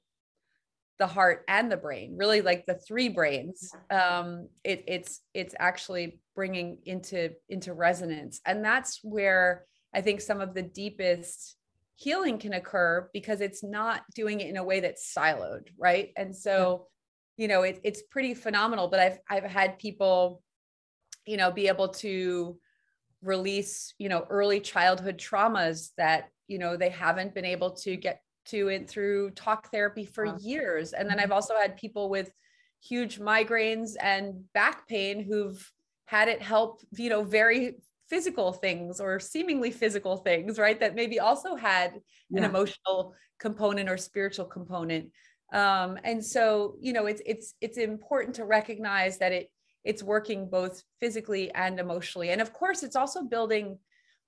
the 0.97 1.07
heart, 1.07 1.43
and 1.47 1.71
the 1.71 1.77
brain, 1.77 2.15
really 2.17 2.41
like 2.41 2.65
the 2.65 2.75
three 2.75 3.09
brains. 3.09 3.71
Um, 3.91 4.49
it, 4.63 4.83
it's 4.87 5.21
it's 5.33 5.53
actually 5.59 6.19
bringing 6.35 6.79
into 6.85 7.31
into 7.49 7.73
resonance. 7.73 8.41
And 8.45 8.63
that's 8.63 8.99
where 9.03 9.65
I 9.93 10.01
think 10.01 10.21
some 10.21 10.41
of 10.41 10.53
the 10.53 10.63
deepest 10.63 11.55
healing 11.95 12.37
can 12.37 12.53
occur 12.53 13.09
because 13.13 13.41
it's 13.41 13.63
not 13.63 14.03
doing 14.13 14.41
it 14.41 14.49
in 14.49 14.57
a 14.57 14.63
way 14.63 14.81
that's 14.81 15.13
siloed 15.15 15.67
right 15.77 16.11
and 16.17 16.35
so 16.35 16.87
you 17.37 17.47
know 17.47 17.61
it, 17.61 17.79
it's 17.83 18.01
pretty 18.11 18.33
phenomenal 18.33 18.89
but 18.89 18.99
i've 18.99 19.17
i've 19.29 19.49
had 19.49 19.79
people 19.79 20.41
you 21.25 21.37
know 21.37 21.51
be 21.51 21.69
able 21.69 21.87
to 21.87 22.57
release 23.21 23.93
you 23.97 24.09
know 24.09 24.25
early 24.29 24.59
childhood 24.59 25.17
traumas 25.17 25.91
that 25.97 26.29
you 26.47 26.57
know 26.57 26.77
they 26.77 26.89
haven't 26.89 27.33
been 27.33 27.45
able 27.45 27.71
to 27.71 27.95
get 27.95 28.21
to 28.45 28.67
it 28.67 28.89
through 28.89 29.31
talk 29.31 29.71
therapy 29.71 30.05
for 30.05 30.25
wow. 30.25 30.37
years 30.39 30.93
and 30.93 31.09
then 31.09 31.19
i've 31.19 31.25
mm-hmm. 31.25 31.33
also 31.33 31.55
had 31.55 31.77
people 31.77 32.09
with 32.09 32.31
huge 32.81 33.19
migraines 33.19 33.93
and 34.01 34.43
back 34.53 34.87
pain 34.87 35.23
who've 35.23 35.71
had 36.05 36.27
it 36.27 36.41
help 36.41 36.81
you 36.95 37.09
know 37.09 37.23
very 37.23 37.75
physical 38.09 38.53
things 38.53 38.99
or 38.99 39.19
seemingly 39.19 39.71
physical 39.71 40.17
things, 40.17 40.59
right? 40.59 40.79
That 40.79 40.95
maybe 40.95 41.19
also 41.19 41.55
had 41.55 41.99
yeah. 42.29 42.39
an 42.39 42.43
emotional 42.43 43.13
component 43.39 43.89
or 43.89 43.97
spiritual 43.97 44.45
component. 44.45 45.11
Um, 45.53 45.97
and 46.03 46.23
so, 46.23 46.75
you 46.79 46.93
know, 46.93 47.05
it's 47.05 47.21
it's 47.25 47.53
it's 47.61 47.77
important 47.77 48.35
to 48.35 48.45
recognize 48.45 49.17
that 49.19 49.31
it 49.31 49.51
it's 49.83 50.01
working 50.01 50.49
both 50.49 50.83
physically 50.99 51.53
and 51.53 51.79
emotionally. 51.79 52.29
And 52.29 52.41
of 52.41 52.53
course, 52.53 52.83
it's 52.83 52.95
also 52.95 53.23
building 53.23 53.77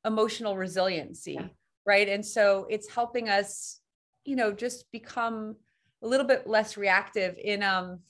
emotional 0.05 0.55
resiliency, 0.55 1.33
yeah. 1.33 1.47
Right? 1.87 2.07
And 2.07 2.23
so 2.23 2.67
it's 2.69 2.87
helping 2.87 3.29
us, 3.29 3.79
you 4.25 4.35
know, 4.35 4.51
just 4.51 4.91
become 4.91 5.55
a 6.03 6.07
little 6.07 6.27
bit 6.27 6.45
less 6.45 6.77
reactive 6.77 7.39
in 7.43 7.63
um 7.63 8.01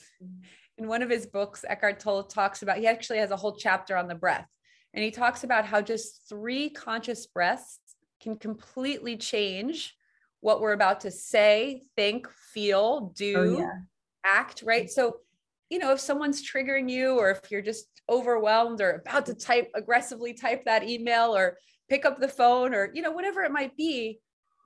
in 0.78 0.88
one 0.88 1.02
of 1.02 1.10
his 1.10 1.26
books 1.26 1.64
eckhart 1.70 2.02
tolle 2.02 2.24
talks 2.24 2.62
about 2.62 2.78
he 2.78 2.86
actually 2.86 3.18
has 3.18 3.32
a 3.32 3.38
whole 3.38 3.56
chapter 3.56 3.96
on 3.96 4.10
the 4.10 4.14
breath 4.14 4.46
and 4.94 5.04
he 5.04 5.12
talks 5.12 5.44
about 5.46 5.66
how 5.66 5.80
just 5.80 6.28
three 6.28 6.70
conscious 6.70 7.28
breaths 7.28 7.80
can 8.20 8.36
completely 8.36 9.16
change 9.16 9.96
what 10.42 10.62
we're 10.62 10.74
about 10.74 11.02
to 11.02 11.12
say, 11.12 11.84
think, 11.96 12.28
feel, 12.54 13.12
do, 13.16 13.36
oh, 13.38 13.60
yeah. 13.60 13.72
act, 14.24 14.64
right? 14.66 14.90
So, 14.90 15.18
you 15.70 15.80
know, 15.80 15.92
if 15.92 16.00
someone's 16.00 16.48
triggering 16.48 16.90
you 16.90 17.18
or 17.18 17.32
if 17.32 17.52
you're 17.52 17.62
just 17.62 17.88
overwhelmed 18.10 18.82
or 18.82 19.04
about 19.06 19.26
to 19.26 19.34
type 19.34 19.70
aggressively 19.76 20.34
type 20.34 20.66
that 20.66 20.88
email 20.88 21.36
or 21.36 21.58
pick 21.90 22.06
up 22.06 22.20
the 22.20 22.28
phone 22.28 22.74
or, 22.74 22.92
you 22.94 23.02
know, 23.02 23.12
whatever 23.12 23.44
it 23.44 23.52
might 23.52 23.76
be, 23.78 24.20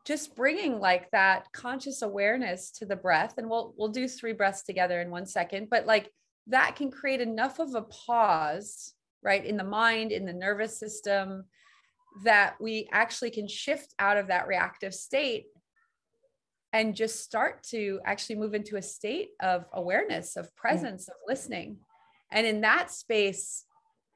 just 0.06 0.36
bringing 0.36 0.80
like 0.80 1.10
that 1.12 1.52
conscious 1.54 2.02
awareness 2.02 2.72
to 2.72 2.86
the 2.86 2.96
breath 2.96 3.36
and 3.38 3.50
we'll 3.50 3.74
we'll 3.78 3.90
do 3.90 4.08
three 4.08 4.34
breaths 4.34 4.64
together 4.64 5.00
in 5.02 5.12
one 5.12 5.26
second, 5.26 5.70
but 5.70 5.86
like 5.86 6.12
that 6.48 6.76
can 6.76 6.90
create 6.90 7.22
enough 7.22 7.60
of 7.60 7.76
a 7.76 7.84
pause 7.84 8.94
right 9.24 9.46
in 9.46 9.58
the 9.58 9.64
mind 9.64 10.12
in 10.12 10.26
the 10.26 10.34
nervous 10.34 10.80
system 10.80 11.46
that 12.24 12.56
we 12.60 12.88
actually 12.92 13.30
can 13.30 13.48
shift 13.48 13.94
out 14.00 14.18
of 14.18 14.28
that 14.28 14.48
reactive 14.48 14.94
state 14.94 15.46
and 16.74 16.96
just 16.96 17.24
start 17.24 17.64
to 17.64 18.00
actually 18.06 18.36
move 18.36 18.54
into 18.54 18.78
a 18.78 18.82
state 18.82 19.30
of 19.42 19.66
awareness 19.74 20.36
of 20.36 20.54
presence 20.56 21.06
yeah. 21.08 21.14
of 21.14 21.18
listening 21.28 21.78
and 22.32 22.48
in 22.48 22.62
that 22.62 22.92
space 22.92 23.66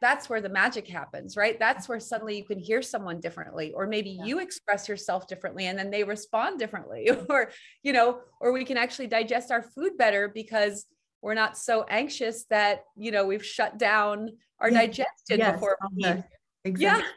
that's 0.05 0.29
where 0.29 0.41
the 0.41 0.49
magic 0.49 0.87
happens 0.87 1.35
right 1.35 1.57
that's 1.57 1.89
where 1.89 1.99
suddenly 1.99 2.37
you 2.37 2.45
can 2.45 2.59
hear 2.59 2.79
someone 2.79 3.19
differently 3.19 3.73
or 3.73 3.87
maybe 3.87 4.11
yeah. 4.11 4.25
you 4.25 4.39
express 4.39 4.87
yourself 4.87 5.27
differently 5.27 5.65
and 5.65 5.79
then 5.79 5.89
they 5.89 6.03
respond 6.03 6.59
differently 6.59 7.09
or 7.29 7.49
you 7.81 7.91
know 7.91 8.19
or 8.39 8.51
we 8.51 8.63
can 8.63 8.77
actually 8.77 9.07
digest 9.07 9.49
our 9.49 9.63
food 9.63 9.97
better 9.97 10.29
because 10.29 10.85
we're 11.23 11.33
not 11.33 11.57
so 11.57 11.85
anxious 11.89 12.45
that 12.51 12.83
you 12.95 13.09
know 13.09 13.25
we've 13.25 13.45
shut 13.45 13.79
down 13.79 14.29
our 14.59 14.69
digestion 14.69 15.39
yes. 15.39 15.53
before 15.53 15.77
we 15.95 16.05
eat. 16.05 16.23
Exactly. 16.63 17.03
Yeah. 17.03 17.07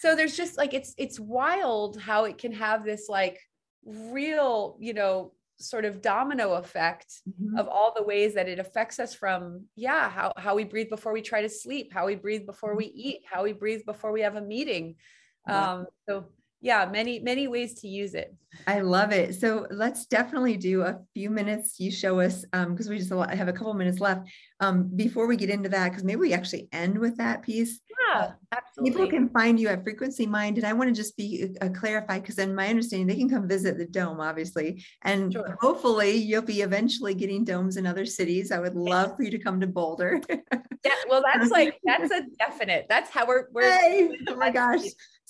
So 0.00 0.16
there's 0.16 0.36
just 0.36 0.58
like 0.58 0.74
it's 0.74 0.94
it's 0.98 1.20
wild 1.20 2.00
how 2.00 2.24
it 2.24 2.38
can 2.38 2.52
have 2.52 2.84
this 2.84 3.08
like 3.08 3.38
real, 3.84 4.76
you 4.80 4.94
know, 4.94 5.32
sort 5.62 5.84
of 5.84 6.02
domino 6.02 6.54
effect 6.54 7.20
mm-hmm. 7.28 7.56
of 7.56 7.68
all 7.68 7.92
the 7.94 8.02
ways 8.02 8.34
that 8.34 8.48
it 8.48 8.58
affects 8.58 8.98
us 8.98 9.14
from 9.14 9.64
yeah 9.76 10.10
how, 10.10 10.32
how 10.36 10.54
we 10.54 10.64
breathe 10.64 10.88
before 10.90 11.12
we 11.12 11.22
try 11.22 11.42
to 11.42 11.48
sleep 11.48 11.92
how 11.92 12.06
we 12.06 12.14
breathe 12.14 12.46
before 12.46 12.76
we 12.76 12.86
mm-hmm. 12.86 13.08
eat 13.08 13.20
how 13.30 13.42
we 13.42 13.52
breathe 13.52 13.84
before 13.86 14.12
we 14.12 14.20
have 14.20 14.36
a 14.36 14.40
meeting 14.40 14.96
um, 15.48 15.86
so 16.08 16.26
yeah 16.62 16.88
many 16.90 17.18
many 17.18 17.46
ways 17.48 17.74
to 17.80 17.88
use 17.88 18.14
it. 18.14 18.34
I 18.66 18.80
love 18.80 19.12
it. 19.12 19.34
So 19.34 19.66
let's 19.70 20.06
definitely 20.06 20.56
do 20.56 20.82
a 20.82 21.00
few 21.14 21.30
minutes. 21.30 21.80
You 21.80 21.90
show 21.90 22.20
us 22.20 22.44
because 22.44 22.86
um, 22.86 22.90
we 22.90 22.98
just 22.98 23.10
have 23.10 23.48
a 23.48 23.52
couple 23.52 23.72
minutes 23.74 23.98
left. 23.98 24.28
Um, 24.60 24.90
before 24.94 25.26
we 25.26 25.36
get 25.36 25.50
into 25.50 25.68
that 25.70 25.88
because 25.88 26.04
maybe 26.04 26.20
we 26.20 26.32
actually 26.32 26.68
end 26.72 26.98
with 26.98 27.16
that 27.16 27.42
piece. 27.42 27.80
Yeah 28.08 28.32
absolutely. 28.52 28.90
people 28.90 29.06
can 29.08 29.28
find 29.30 29.58
you 29.58 29.68
at 29.68 29.82
frequency 29.82 30.26
mind 30.26 30.58
and 30.58 30.66
i 30.66 30.72
want 30.72 30.88
to 30.88 30.94
just 30.94 31.16
be 31.16 31.54
uh, 31.60 31.68
clarified 31.70 32.22
because 32.22 32.38
in 32.38 32.54
my 32.54 32.68
understanding 32.68 33.06
they 33.06 33.16
can 33.16 33.28
come 33.28 33.48
visit 33.48 33.78
the 33.78 33.86
dome 33.86 34.20
obviously 34.20 34.84
and 35.02 35.32
sure. 35.32 35.56
hopefully 35.60 36.12
you'll 36.12 36.42
be 36.42 36.62
eventually 36.62 37.14
getting 37.14 37.44
domes 37.44 37.76
in 37.76 37.86
other 37.86 38.04
cities. 38.04 38.52
I 38.52 38.58
would 38.60 38.74
love 38.74 39.16
for 39.16 39.22
you 39.22 39.30
to 39.30 39.38
come 39.38 39.60
to 39.60 39.66
boulder. 39.66 40.20
Yeah 40.84 40.92
well 41.08 41.22
that's 41.22 41.50
like 41.52 41.78
that's 41.84 42.10
a 42.10 42.22
definite 42.38 42.86
that's 42.88 43.10
how 43.10 43.26
we're 43.26 43.46
we're 43.52 43.70
hey, 43.70 44.10
oh 44.28 44.36
my 44.36 44.50
gosh 44.50 44.80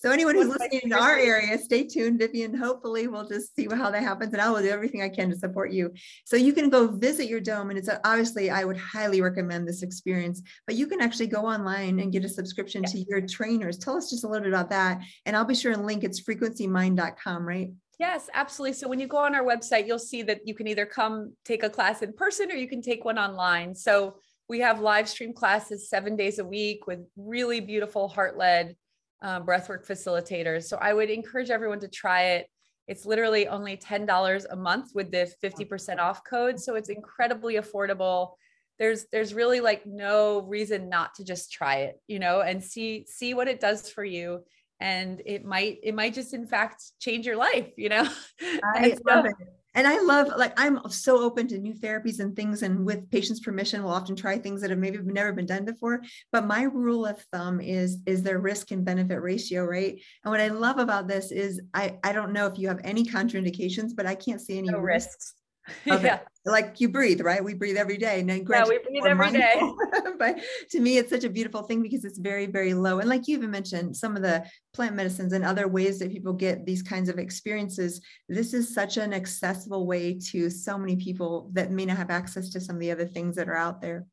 so 0.02 0.10
anyone 0.10 0.34
who's 0.34 0.48
listening 0.48 0.80
in 0.82 0.92
our 0.92 1.16
area, 1.16 1.56
stay 1.56 1.84
tuned. 1.84 2.18
Vivian, 2.18 2.52
hopefully 2.52 3.06
we'll 3.06 3.28
just 3.28 3.54
see 3.54 3.68
how 3.70 3.88
that 3.88 4.02
happens 4.02 4.32
and 4.32 4.42
I 4.42 4.50
will 4.50 4.60
do 4.60 4.68
everything 4.68 5.00
I 5.00 5.08
can 5.08 5.30
to 5.30 5.36
support 5.36 5.70
you. 5.70 5.92
So 6.24 6.34
you 6.34 6.52
can 6.52 6.70
go 6.70 6.88
visit 6.88 7.28
your 7.28 7.38
dome 7.38 7.70
and 7.70 7.78
it's 7.78 7.88
obviously, 8.02 8.50
I 8.50 8.64
would 8.64 8.76
highly 8.76 9.20
recommend 9.20 9.68
this 9.68 9.84
experience, 9.84 10.42
but 10.66 10.74
you 10.74 10.88
can 10.88 11.00
actually 11.00 11.28
go 11.28 11.42
online 11.42 12.00
and 12.00 12.10
get 12.10 12.24
a 12.24 12.28
subscription 12.28 12.82
yeah. 12.82 12.88
to 12.90 13.04
your 13.08 13.20
trainers. 13.20 13.78
Tell 13.78 13.96
us 13.96 14.10
just 14.10 14.24
a 14.24 14.26
little 14.26 14.42
bit 14.42 14.52
about 14.52 14.70
that. 14.70 15.00
And 15.24 15.36
I'll 15.36 15.44
be 15.44 15.54
sure 15.54 15.70
and 15.70 15.86
link 15.86 16.02
it's 16.02 16.20
frequencymind.com, 16.20 17.46
right? 17.46 17.70
Yes, 18.00 18.28
absolutely. 18.34 18.74
So 18.74 18.88
when 18.88 18.98
you 18.98 19.06
go 19.06 19.18
on 19.18 19.36
our 19.36 19.44
website, 19.44 19.86
you'll 19.86 20.00
see 20.00 20.24
that 20.24 20.40
you 20.44 20.54
can 20.56 20.66
either 20.66 20.84
come 20.84 21.34
take 21.44 21.62
a 21.62 21.70
class 21.70 22.02
in 22.02 22.12
person 22.12 22.50
or 22.50 22.56
you 22.56 22.68
can 22.68 22.82
take 22.82 23.04
one 23.04 23.20
online. 23.20 23.76
So 23.76 24.16
we 24.48 24.58
have 24.58 24.80
live 24.80 25.08
stream 25.08 25.32
classes 25.32 25.88
seven 25.88 26.16
days 26.16 26.40
a 26.40 26.44
week 26.44 26.88
with 26.88 26.98
really 27.16 27.60
beautiful 27.60 28.08
heart 28.08 28.36
led 28.36 28.74
um, 29.22 29.46
breathwork 29.46 29.86
facilitators. 29.86 30.64
So 30.64 30.76
I 30.80 30.92
would 30.92 31.10
encourage 31.10 31.50
everyone 31.50 31.80
to 31.80 31.88
try 31.88 32.22
it. 32.34 32.46
It's 32.88 33.06
literally 33.06 33.48
only 33.48 33.76
$10 33.76 34.44
a 34.50 34.56
month 34.56 34.90
with 34.94 35.10
the 35.10 35.32
50% 35.42 35.98
off 35.98 36.22
code. 36.28 36.58
So 36.60 36.74
it's 36.74 36.88
incredibly 36.88 37.54
affordable. 37.54 38.32
There's 38.78 39.06
there's 39.12 39.32
really 39.32 39.60
like 39.60 39.86
no 39.86 40.42
reason 40.42 40.88
not 40.88 41.14
to 41.14 41.24
just 41.24 41.52
try 41.52 41.82
it, 41.82 42.00
you 42.08 42.18
know, 42.18 42.40
and 42.40 42.62
see 42.62 43.06
see 43.08 43.32
what 43.32 43.46
it 43.46 43.60
does 43.60 43.88
for 43.88 44.04
you. 44.04 44.40
And 44.80 45.22
it 45.24 45.44
might 45.44 45.78
it 45.84 45.94
might 45.94 46.14
just 46.14 46.34
in 46.34 46.46
fact 46.46 46.82
change 46.98 47.24
your 47.24 47.36
life, 47.36 47.70
you 47.76 47.90
know. 47.90 48.08
I 48.64 48.96
love 49.06 49.26
it 49.26 49.34
and 49.74 49.86
I 49.86 50.00
love 50.00 50.28
like 50.36 50.52
I'm 50.58 50.78
so 50.90 51.22
open 51.22 51.48
to 51.48 51.58
new 51.58 51.74
therapies 51.74 52.20
and 52.20 52.34
things, 52.36 52.62
and 52.62 52.84
with 52.84 53.10
patients' 53.10 53.40
permission, 53.40 53.82
we'll 53.82 53.92
often 53.92 54.16
try 54.16 54.38
things 54.38 54.60
that 54.60 54.70
have 54.70 54.78
maybe 54.78 54.98
never 54.98 55.32
been 55.32 55.46
done 55.46 55.64
before. 55.64 56.02
But 56.30 56.46
my 56.46 56.62
rule 56.62 57.06
of 57.06 57.20
thumb 57.32 57.60
is 57.60 57.98
is 58.06 58.22
their 58.22 58.38
risk 58.38 58.70
and 58.70 58.84
benefit 58.84 59.20
ratio, 59.20 59.64
right? 59.64 60.00
And 60.24 60.30
what 60.30 60.40
I 60.40 60.48
love 60.48 60.78
about 60.78 61.08
this 61.08 61.32
is 61.32 61.60
I 61.74 61.98
I 62.04 62.12
don't 62.12 62.32
know 62.32 62.46
if 62.46 62.58
you 62.58 62.68
have 62.68 62.80
any 62.84 63.04
contraindications, 63.04 63.96
but 63.96 64.06
I 64.06 64.14
can't 64.14 64.40
see 64.40 64.58
any 64.58 64.68
no 64.68 64.78
risks. 64.78 65.34
yeah. 65.84 66.20
Like 66.44 66.80
you 66.80 66.88
breathe, 66.88 67.20
right? 67.20 67.42
We 67.42 67.54
breathe 67.54 67.76
every 67.76 67.96
day. 67.96 68.18
And 68.20 68.28
then 68.28 68.44
yeah, 68.48 68.64
we 68.66 68.78
breathe 68.78 69.04
every 69.04 69.30
day. 69.30 69.60
but 70.18 70.40
to 70.70 70.80
me, 70.80 70.98
it's 70.98 71.10
such 71.10 71.24
a 71.24 71.30
beautiful 71.30 71.62
thing 71.62 71.82
because 71.82 72.04
it's 72.04 72.18
very, 72.18 72.46
very 72.46 72.74
low. 72.74 72.98
And 72.98 73.08
like 73.08 73.28
you 73.28 73.36
even 73.36 73.50
mentioned, 73.50 73.96
some 73.96 74.16
of 74.16 74.22
the 74.22 74.44
plant 74.74 74.96
medicines 74.96 75.32
and 75.32 75.44
other 75.44 75.68
ways 75.68 76.00
that 76.00 76.10
people 76.10 76.32
get 76.32 76.66
these 76.66 76.82
kinds 76.82 77.08
of 77.08 77.18
experiences, 77.18 78.00
this 78.28 78.54
is 78.54 78.74
such 78.74 78.96
an 78.96 79.14
accessible 79.14 79.86
way 79.86 80.18
to 80.30 80.50
so 80.50 80.76
many 80.76 80.96
people 80.96 81.50
that 81.52 81.70
may 81.70 81.86
not 81.86 81.96
have 81.96 82.10
access 82.10 82.50
to 82.50 82.60
some 82.60 82.76
of 82.76 82.80
the 82.80 82.90
other 82.90 83.06
things 83.06 83.36
that 83.36 83.48
are 83.48 83.56
out 83.56 83.80
there. 83.80 84.06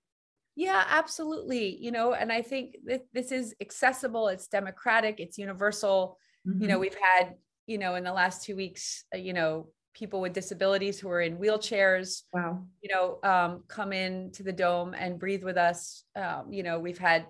Yeah, 0.56 0.84
absolutely. 0.90 1.78
You 1.78 1.92
know, 1.92 2.14
and 2.14 2.32
I 2.32 2.42
think 2.42 2.78
that 2.86 3.06
this 3.14 3.32
is 3.32 3.56
accessible, 3.62 4.28
it's 4.28 4.48
democratic, 4.48 5.20
it's 5.20 5.38
universal. 5.38 6.18
Mm-hmm. 6.48 6.62
You 6.62 6.68
know, 6.68 6.74
mm-hmm. 6.76 6.82
we've 6.82 6.98
had, 7.02 7.36
you 7.66 7.78
know, 7.78 7.96
in 7.96 8.04
the 8.04 8.14
last 8.14 8.44
two 8.44 8.56
weeks, 8.56 9.06
uh, 9.16 9.18
you 9.18 9.34
know, 9.34 9.70
people 9.94 10.22
with 10.22 10.34
disabilities 10.34 11.00
who 11.00 11.10
are 11.10 11.22
in 11.22 11.38
wheelchairs 11.38 12.24
wow. 12.34 12.64
you 12.82 12.90
know 12.94 13.20
um, 13.24 13.64
come 13.68 13.94
in 13.94 14.32
to 14.32 14.44
the 14.44 14.54
dome 14.54 14.94
and 14.94 15.20
breathe 15.20 15.44
with 15.44 15.58
us. 15.58 16.04
Um, 16.16 16.52
you 16.52 16.64
know 16.64 16.80
we've 16.80 16.98
had 16.98 17.26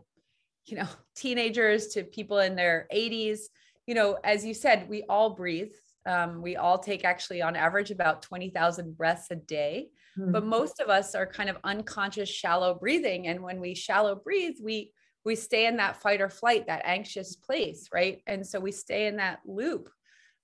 you 0.66 0.78
know 0.78 0.88
teenagers 1.16 1.88
to 1.89 2.03
people 2.03 2.39
in 2.39 2.55
their 2.55 2.88
80s 2.93 3.39
you 3.88 3.95
know 3.95 4.18
as 4.24 4.45
you 4.45 4.53
said 4.53 4.89
we 4.89 5.03
all 5.03 5.32
breathe. 5.32 5.74
Um, 6.05 6.41
we 6.41 6.55
all 6.55 6.80
take 6.80 7.03
actually 7.03 7.41
on 7.41 7.55
average 7.55 7.91
about 7.91 8.22
20000 8.24 8.97
breaths 8.97 9.28
a 9.32 9.36
day. 9.36 9.89
Mm-hmm. 10.18 10.32
but 10.32 10.43
most 10.43 10.80
of 10.80 10.89
us 10.89 11.14
are 11.14 11.28
kind 11.28 11.49
of 11.49 11.57
unconscious 11.64 12.28
shallow 12.28 12.74
breathing. 12.74 13.28
And 13.28 13.41
when 13.41 13.60
we 13.60 13.76
shallow 13.76 14.16
breathe 14.16 14.55
we 14.62 14.91
we 15.24 15.36
stay 15.36 15.68
in 15.68 15.78
that 15.78 16.01
fight 16.01 16.20
or 16.20 16.30
flight 16.30 16.68
that 16.68 16.82
anxious 16.84 17.36
place 17.36 17.89
right? 17.93 18.22
And 18.26 18.45
so 18.45 18.60
we 18.60 18.72
stay 18.72 19.07
in 19.07 19.18
that 19.18 19.39
loop. 19.45 19.89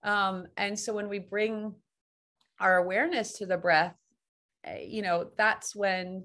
Um, 0.04 0.46
and 0.56 0.78
so 0.78 0.94
when 0.94 1.10
we 1.10 1.20
bring 1.20 1.74
our 2.60 2.78
awareness 2.78 3.34
to 3.34 3.46
the 3.46 3.58
breath 3.58 3.96
eh, 4.64 4.86
you 4.88 5.02
know 5.02 5.28
that's 5.38 5.76
when 5.76 6.24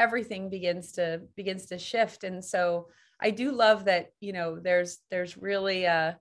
everything 0.00 0.48
begins 0.48 0.92
to 0.92 1.20
begins 1.36 1.66
to 1.66 1.78
shift. 1.78 2.24
And 2.24 2.44
so 2.44 2.88
i 3.22 3.30
do 3.30 3.52
love 3.52 3.84
that 3.84 4.12
you 4.20 4.32
know 4.32 4.58
there's 4.58 5.00
there's 5.10 5.36
really 5.36 5.86
uh 5.86 6.12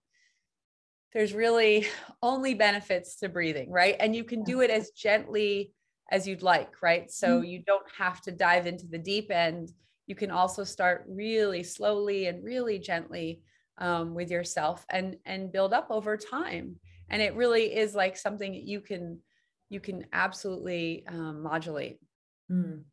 there's 1.14 1.34
really 1.34 1.88
only 2.22 2.54
benefits 2.54 3.16
to 3.18 3.30
breathing 3.30 3.72
right? 3.72 3.96
And 4.00 4.16
you 4.16 4.24
can 4.24 4.44
do 4.44 4.62
it 4.62 4.70
as 4.70 4.92
gently 4.92 5.72
as 6.12 6.28
you'd 6.28 6.44
like 6.44 6.82
right? 6.82 7.10
So 7.10 7.28
mm-hmm. 7.28 7.46
you 7.46 7.64
don't 7.66 7.88
have 7.98 8.22
to 8.24 8.32
dive 8.32 8.68
into 8.68 8.88
the 8.88 8.98
deep 8.98 9.32
end. 9.32 9.72
You 10.08 10.16
can 10.16 10.32
also 10.32 10.64
start 10.64 11.06
really 11.08 11.64
slowly 11.64 12.28
and 12.28 12.44
really 12.44 12.80
gently 12.80 13.42
um, 13.78 14.14
with 14.14 14.30
yourself 14.30 14.86
and 14.90 15.16
and 15.26 15.52
build 15.52 15.74
up 15.74 15.88
over 15.90 16.18
time. 16.18 16.76
And 17.10 17.22
it 17.22 17.36
really 17.36 17.76
is 17.76 17.96
like 17.96 18.18
something 18.18 18.52
that 18.52 18.64
you 18.64 18.82
can 18.82 19.20
you 19.70 19.80
can 19.80 20.06
absolutely 20.12 21.06
um, 21.08 21.42
modulate. 21.42 22.00
Mm. 22.52 22.84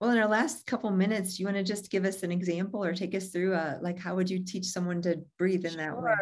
Well, 0.00 0.10
in 0.10 0.18
our 0.18 0.28
last 0.28 0.66
couple 0.66 0.90
minutes, 0.90 1.36
do 1.36 1.42
you 1.42 1.46
want 1.46 1.56
to 1.56 1.64
just 1.64 1.90
give 1.90 2.04
us 2.04 2.22
an 2.22 2.30
example 2.30 2.84
or 2.84 2.94
take 2.94 3.14
us 3.14 3.28
through 3.30 3.54
uh, 3.54 3.78
like 3.80 3.98
how 3.98 4.14
would 4.14 4.30
you 4.30 4.44
teach 4.44 4.66
someone 4.66 5.02
to 5.02 5.20
breathe 5.38 5.64
in 5.64 5.76
that 5.76 6.00
way? 6.00 6.12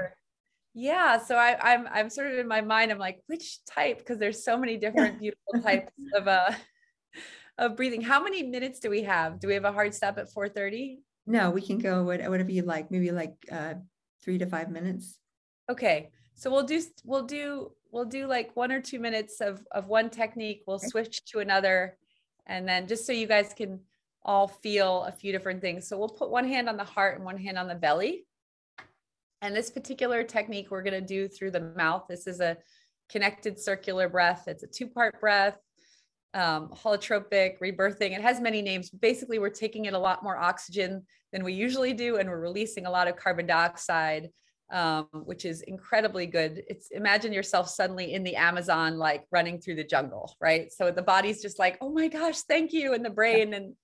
Yeah, 0.73 1.19
so 1.19 1.37
I, 1.37 1.59
I'm 1.61 1.87
I'm 1.91 2.11
sort 2.11 2.31
of 2.31 2.39
in 2.39 2.49
my 2.49 2.61
mind. 2.61 2.91
I'm 2.91 2.99
like, 2.99 3.21
which 3.27 3.65
type? 3.65 3.99
Because 3.99 4.19
there's 4.19 4.45
so 4.45 4.59
many 4.59 4.77
different 4.77 5.19
beautiful 5.21 5.61
types 5.63 5.93
of 6.15 6.29
uh 6.29 6.53
of 7.59 7.77
breathing. 7.77 8.03
How 8.03 8.23
many 8.23 8.43
minutes 8.43 8.79
do 8.81 8.91
we 8.91 9.03
have? 9.03 9.41
Do 9.41 9.49
we 9.49 9.55
have 9.55 9.65
a 9.65 9.73
hard 9.73 9.95
stop 9.95 10.19
at 10.19 10.33
4:30? 10.33 10.99
No, 11.27 11.51
we 11.51 11.61
can 11.61 11.79
go 11.79 12.05
whatever 12.05 12.39
you 12.51 12.63
like. 12.63 12.91
Maybe 12.91 13.11
like 13.11 13.35
uh, 13.51 13.75
three 14.23 14.39
to 14.39 14.47
five 14.47 14.71
minutes. 14.71 15.19
Okay, 15.71 16.11
so 16.35 16.51
we'll 16.51 16.63
do 16.63 16.81
we'll 17.05 17.25
do 17.25 17.73
we'll 17.97 18.05
do 18.05 18.27
like 18.27 18.55
one 18.55 18.71
or 18.71 18.81
two 18.81 18.99
minutes 18.99 19.41
of, 19.41 19.67
of 19.71 19.89
one 19.89 20.11
technique. 20.11 20.63
We'll 20.67 20.79
switch 20.79 21.25
to 21.33 21.39
another. 21.39 21.97
And 22.47 22.69
then 22.69 22.87
just 22.87 23.07
so 23.07 23.13
you 23.13 23.27
guys 23.27 23.55
can 23.57 23.81
all 24.23 24.49
feel 24.49 25.05
a 25.05 25.13
few 25.13 25.33
different 25.33 25.63
things. 25.63 25.89
So 25.89 25.97
we'll 25.97 26.11
put 26.11 26.31
one 26.31 26.47
hand 26.47 26.69
on 26.69 26.77
the 26.77 26.85
heart 26.85 27.17
and 27.17 27.25
one 27.25 27.39
hand 27.39 27.57
on 27.57 27.69
the 27.69 27.75
belly. 27.75 28.27
And 29.41 29.57
this 29.57 29.71
particular 29.71 30.23
technique 30.25 30.71
we're 30.71 30.83
going 30.83 31.01
to 31.01 31.07
do 31.07 31.27
through 31.27 31.53
the 31.53 31.73
mouth. 31.75 32.05
This 32.07 32.27
is 32.27 32.41
a 32.41 32.59
connected 33.09 33.59
circular 33.59 34.11
breath. 34.11 34.47
It's 34.47 34.63
a 34.63 34.67
two 34.67 34.89
part 34.89 35.19
breath, 35.19 35.57
um, 36.35 36.69
holotropic, 36.69 37.59
rebirthing. 37.61 38.15
It 38.15 38.21
has 38.21 38.41
many 38.41 38.61
names. 38.61 38.91
Basically, 38.91 39.39
we're 39.39 39.49
taking 39.49 39.87
in 39.87 39.95
a 39.95 39.99
lot 39.99 40.23
more 40.23 40.37
oxygen 40.37 41.07
than 41.33 41.45
we 41.45 41.55
usually 41.55 41.95
do, 41.95 42.17
and 42.19 42.29
we're 42.29 42.41
releasing 42.41 42.85
a 42.85 42.91
lot 42.91 43.09
of 43.09 43.17
carbon 43.17 43.47
dioxide 43.47 44.29
um, 44.71 45.07
which 45.13 45.45
is 45.45 45.63
incredibly 45.63 46.27
good. 46.27 46.63
It's 46.69 46.91
imagine 46.91 47.33
yourself 47.33 47.69
suddenly 47.69 48.15
in 48.15 48.25
the 48.25 48.37
Amazon, 48.37 48.99
like 48.99 49.25
running 49.31 49.61
through 49.61 49.77
the 49.77 49.85
jungle, 49.85 50.35
right? 50.41 50.73
So 50.73 50.91
the 50.91 51.03
body's 51.03 51.41
just 51.41 51.59
like, 51.59 51.79
oh 51.81 51.91
my 51.91 52.09
gosh, 52.09 52.41
thank 52.43 52.73
you, 52.73 52.95
and 52.95 53.05
the 53.05 53.11
brain, 53.11 53.55
and 53.55 53.75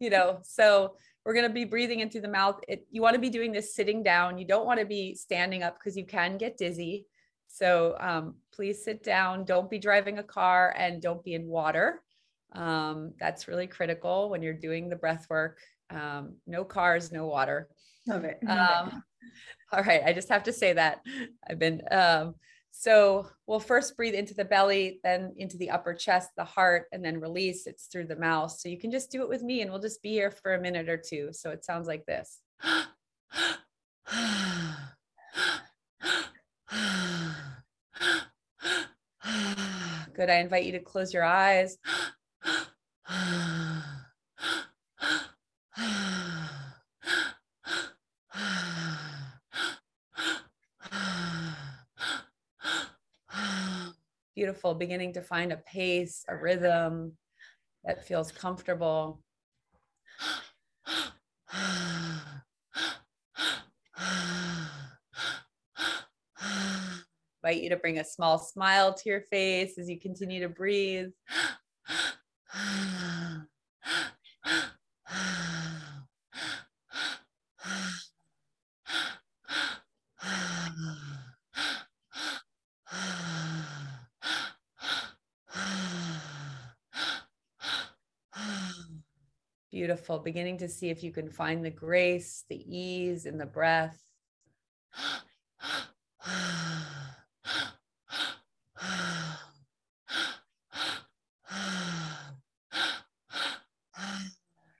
you 0.00 0.10
know, 0.10 0.38
so 0.42 0.94
we're 1.24 1.34
going 1.34 1.48
to 1.48 1.52
be 1.52 1.64
breathing 1.64 2.00
in 2.00 2.08
through 2.08 2.22
the 2.22 2.28
mouth. 2.28 2.60
It, 2.68 2.86
you 2.90 3.02
want 3.02 3.14
to 3.14 3.20
be 3.20 3.30
doing 3.30 3.52
this 3.52 3.74
sitting 3.74 4.02
down. 4.02 4.38
You 4.38 4.46
don't 4.46 4.64
want 4.64 4.80
to 4.80 4.86
be 4.86 5.14
standing 5.14 5.62
up 5.62 5.78
because 5.78 5.96
you 5.96 6.06
can 6.06 6.38
get 6.38 6.56
dizzy. 6.56 7.06
So 7.48 7.96
um, 8.00 8.36
please 8.54 8.84
sit 8.84 9.02
down. 9.02 9.44
Don't 9.44 9.68
be 9.68 9.78
driving 9.78 10.18
a 10.18 10.22
car 10.22 10.74
and 10.78 11.02
don't 11.02 11.22
be 11.22 11.34
in 11.34 11.46
water. 11.46 12.02
Um, 12.52 13.12
that's 13.18 13.48
really 13.48 13.66
critical 13.66 14.30
when 14.30 14.42
you're 14.42 14.54
doing 14.54 14.88
the 14.88 14.96
breath 14.96 15.26
work. 15.28 15.58
Um, 15.90 16.36
no 16.46 16.64
cars, 16.64 17.12
no 17.12 17.26
water. 17.26 17.68
Love 18.06 18.24
it. 18.24 18.38
Love 18.42 18.88
it. 18.88 18.94
All 19.72 19.82
right. 19.82 20.02
I 20.04 20.12
just 20.12 20.28
have 20.30 20.44
to 20.44 20.52
say 20.52 20.72
that 20.72 21.00
I've 21.48 21.58
been, 21.58 21.82
um, 21.90 22.34
so 22.70 23.26
we'll 23.46 23.60
first 23.60 23.96
breathe 23.96 24.14
into 24.14 24.34
the 24.34 24.44
belly, 24.44 25.00
then 25.02 25.34
into 25.36 25.56
the 25.58 25.70
upper 25.70 25.94
chest, 25.94 26.30
the 26.36 26.44
heart, 26.44 26.86
and 26.92 27.04
then 27.04 27.20
release. 27.20 27.66
It's 27.66 27.86
through 27.86 28.06
the 28.06 28.16
mouth. 28.16 28.52
So 28.52 28.68
you 28.68 28.78
can 28.78 28.90
just 28.90 29.10
do 29.10 29.22
it 29.22 29.28
with 29.28 29.42
me 29.42 29.62
and 29.62 29.70
we'll 29.70 29.80
just 29.80 30.02
be 30.02 30.10
here 30.10 30.30
for 30.30 30.54
a 30.54 30.60
minute 30.60 30.88
or 30.88 30.96
two. 30.96 31.30
So 31.32 31.50
it 31.50 31.64
sounds 31.64 31.86
like 31.86 32.06
this. 32.06 32.40
Good. 40.14 40.30
I 40.30 40.36
invite 40.36 40.64
you 40.64 40.72
to 40.72 40.80
close 40.80 41.14
your 41.14 41.24
eyes. 41.24 41.78
Beautiful, 54.38 54.72
beginning 54.72 55.12
to 55.12 55.20
find 55.20 55.52
a 55.52 55.56
pace, 55.56 56.24
a 56.28 56.36
rhythm 56.36 57.10
that 57.84 58.06
feels 58.06 58.30
comfortable. 58.30 59.20
Invite 67.42 67.62
you 67.64 67.68
to 67.68 67.76
bring 67.78 67.98
a 67.98 68.04
small 68.04 68.38
smile 68.38 68.94
to 68.94 69.08
your 69.08 69.22
face 69.22 69.76
as 69.76 69.90
you 69.90 69.98
continue 69.98 70.40
to 70.40 70.48
breathe. 70.48 71.10
Beautiful. 90.08 90.24
Beginning 90.24 90.56
to 90.58 90.68
see 90.68 90.88
if 90.88 91.02
you 91.02 91.12
can 91.12 91.28
find 91.28 91.62
the 91.62 91.68
grace, 91.68 92.44
the 92.48 92.64
ease 92.66 93.26
in 93.26 93.36
the 93.36 93.44
breath. 93.44 94.00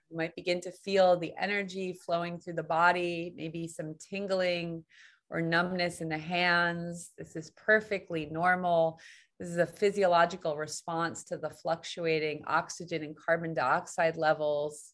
You 0.09 0.17
might 0.17 0.35
begin 0.35 0.61
to 0.61 0.71
feel 0.71 1.15
the 1.15 1.33
energy 1.39 1.93
flowing 1.93 2.39
through 2.39 2.53
the 2.53 2.63
body, 2.63 3.31
maybe 3.37 3.67
some 3.67 3.93
tingling 3.99 4.83
or 5.29 5.43
numbness 5.43 6.01
in 6.01 6.09
the 6.09 6.17
hands. 6.17 7.11
This 7.19 7.35
is 7.35 7.51
perfectly 7.51 8.25
normal. 8.31 8.99
This 9.39 9.49
is 9.49 9.57
a 9.57 9.67
physiological 9.67 10.57
response 10.57 11.23
to 11.25 11.37
the 11.37 11.51
fluctuating 11.51 12.41
oxygen 12.47 13.03
and 13.03 13.15
carbon 13.15 13.53
dioxide 13.53 14.17
levels 14.17 14.93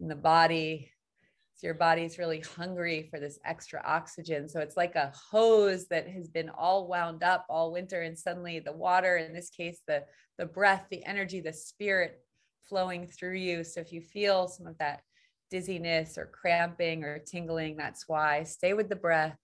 in 0.00 0.08
the 0.08 0.16
body. 0.16 0.90
So 1.54 1.66
your 1.66 1.74
body's 1.74 2.18
really 2.18 2.40
hungry 2.40 3.08
for 3.10 3.18
this 3.18 3.38
extra 3.44 3.82
oxygen. 3.84 4.48
So 4.48 4.60
it's 4.60 4.76
like 4.76 4.94
a 4.94 5.12
hose 5.30 5.86
that 5.88 6.06
has 6.08 6.28
been 6.28 6.50
all 6.50 6.86
wound 6.86 7.22
up 7.22 7.46
all 7.48 7.72
winter, 7.72 8.02
and 8.02 8.18
suddenly 8.18 8.58
the 8.58 8.72
water, 8.72 9.16
in 9.16 9.32
this 9.32 9.50
case, 9.50 9.80
the 9.86 10.04
the 10.38 10.46
breath, 10.46 10.84
the 10.90 11.04
energy, 11.04 11.40
the 11.40 11.52
spirit 11.52 12.20
flowing 12.68 13.06
through 13.06 13.36
you. 13.36 13.64
So 13.64 13.80
if 13.80 13.92
you 13.92 14.02
feel 14.02 14.48
some 14.48 14.66
of 14.66 14.76
that 14.78 15.00
dizziness 15.50 16.18
or 16.18 16.26
cramping 16.26 17.04
or 17.04 17.18
tingling, 17.18 17.76
that's 17.76 18.06
why. 18.06 18.42
Stay 18.44 18.74
with 18.74 18.88
the 18.88 18.96
breath. 18.96 19.38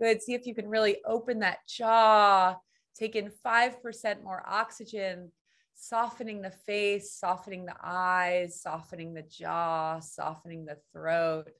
Good. 0.00 0.22
See 0.22 0.32
if 0.32 0.46
you 0.46 0.54
can 0.54 0.66
really 0.66 0.96
open 1.04 1.40
that 1.40 1.58
jaw, 1.68 2.56
take 2.96 3.16
in 3.16 3.30
5% 3.44 4.24
more 4.24 4.42
oxygen, 4.48 5.30
softening 5.74 6.40
the 6.40 6.50
face, 6.50 7.12
softening 7.12 7.66
the 7.66 7.76
eyes, 7.82 8.62
softening 8.62 9.12
the 9.12 9.20
jaw, 9.22 10.00
softening 10.00 10.64
the 10.64 10.78
throat. 10.90 11.50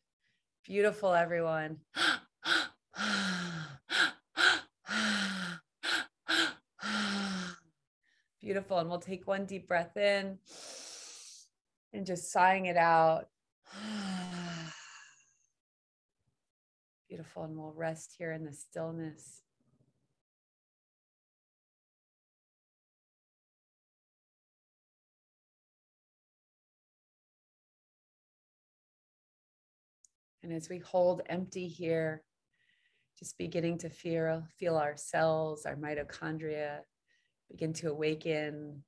Beautiful, 0.64 1.12
everyone. 1.12 1.76
Beautiful. 8.40 8.78
And 8.78 8.88
we'll 8.88 9.00
take 9.00 9.26
one 9.26 9.44
deep 9.44 9.68
breath 9.68 9.98
in 9.98 10.38
and 11.92 12.06
just 12.06 12.32
sighing 12.32 12.64
it 12.66 12.78
out. 12.78 13.28
Beautiful. 17.10 17.42
And 17.42 17.56
we'll 17.56 17.72
rest 17.76 18.14
here 18.16 18.30
in 18.30 18.44
the 18.44 18.52
stillness. 18.52 19.42
And 30.44 30.52
as 30.52 30.68
we 30.68 30.78
hold 30.78 31.22
empty 31.26 31.66
here, 31.66 32.22
just 33.18 33.36
beginning 33.36 33.78
to 33.78 33.90
feel, 33.90 34.46
feel 34.56 34.76
our 34.76 34.96
cells, 34.96 35.66
our 35.66 35.74
mitochondria 35.74 36.78
begin 37.50 37.72
to 37.72 37.90
awaken, 37.90 38.84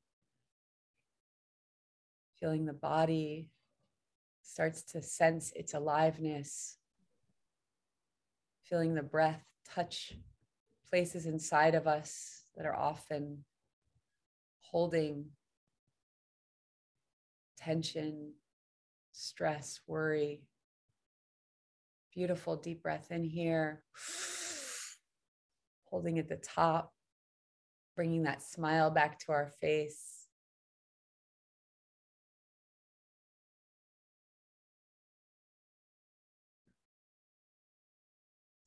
feeling 2.38 2.66
the 2.66 2.72
body 2.72 3.50
starts 4.44 4.82
to 4.92 5.02
sense 5.02 5.52
its 5.56 5.74
aliveness, 5.74 6.78
feeling 8.72 8.94
the 8.94 9.02
breath 9.02 9.44
touch 9.68 10.14
places 10.88 11.26
inside 11.26 11.74
of 11.74 11.86
us 11.86 12.44
that 12.56 12.64
are 12.64 12.74
often 12.74 13.44
holding 14.62 15.26
tension, 17.58 18.32
stress, 19.12 19.80
worry. 19.86 20.40
Beautiful 22.14 22.56
deep 22.56 22.82
breath 22.82 23.10
in 23.10 23.24
here, 23.24 23.82
holding 25.84 26.18
at 26.18 26.30
the 26.30 26.36
top, 26.36 26.94
bringing 27.94 28.22
that 28.22 28.42
smile 28.42 28.90
back 28.90 29.18
to 29.18 29.32
our 29.32 29.50
face. 29.60 30.11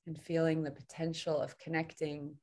And 0.07 0.21
feeling 0.21 0.63
the 0.63 0.71
potential 0.71 1.39
of 1.39 1.57
connecting 1.57 2.35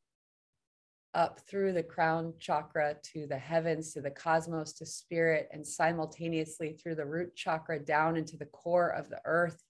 up 1.15 1.41
through 1.41 1.73
the 1.73 1.83
crown 1.83 2.33
chakra 2.39 2.97
to 3.13 3.27
the 3.27 3.39
heavens, 3.39 3.93
to 3.93 4.01
the 4.01 4.11
cosmos, 4.11 4.73
to 4.73 4.87
spirit, 4.87 5.49
and 5.53 5.67
simultaneously 5.67 6.73
through 6.73 6.95
the 6.95 7.05
root 7.05 7.37
chakra 7.37 7.79
down 7.79 8.17
into 8.17 8.37
the 8.37 8.47
core 8.47 8.89
of 8.89 9.09
the 9.11 9.21
earth 9.25 9.63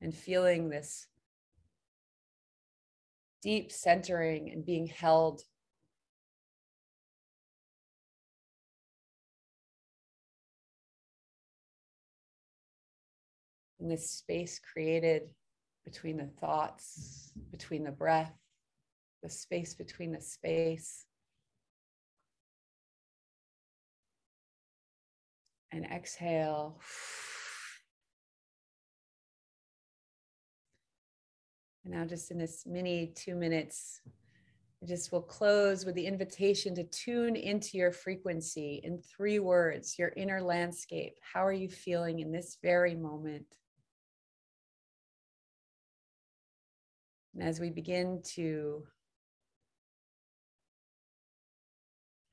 and 0.00 0.14
feeling 0.14 0.68
this 0.68 1.08
deep 3.42 3.70
centering 3.72 4.50
and 4.50 4.64
being 4.64 4.86
held. 4.86 5.42
In 13.78 13.88
this 13.88 14.10
space 14.10 14.58
created 14.72 15.28
between 15.86 16.18
the 16.18 16.28
thoughts, 16.40 17.30
between 17.50 17.84
the 17.84 17.92
breath, 17.92 18.34
the 19.22 19.30
space 19.30 19.72
between 19.72 20.12
the 20.12 20.20
space. 20.20 21.06
And 25.72 25.86
exhale. 25.86 26.80
And 31.84 31.94
now, 31.94 32.04
just 32.04 32.30
in 32.30 32.38
this 32.38 32.64
mini 32.66 33.12
two 33.14 33.36
minutes, 33.36 34.00
I 34.82 34.86
just 34.86 35.12
will 35.12 35.22
close 35.22 35.84
with 35.84 35.94
the 35.94 36.06
invitation 36.06 36.74
to 36.74 36.84
tune 36.84 37.36
into 37.36 37.78
your 37.78 37.92
frequency 37.92 38.80
in 38.82 38.98
three 38.98 39.38
words 39.38 39.98
your 39.98 40.12
inner 40.16 40.42
landscape. 40.42 41.14
How 41.20 41.46
are 41.46 41.52
you 41.52 41.68
feeling 41.68 42.20
in 42.20 42.32
this 42.32 42.58
very 42.62 42.94
moment? 42.94 43.46
And 47.36 47.46
as 47.46 47.60
we 47.60 47.68
begin 47.68 48.22
to 48.34 48.84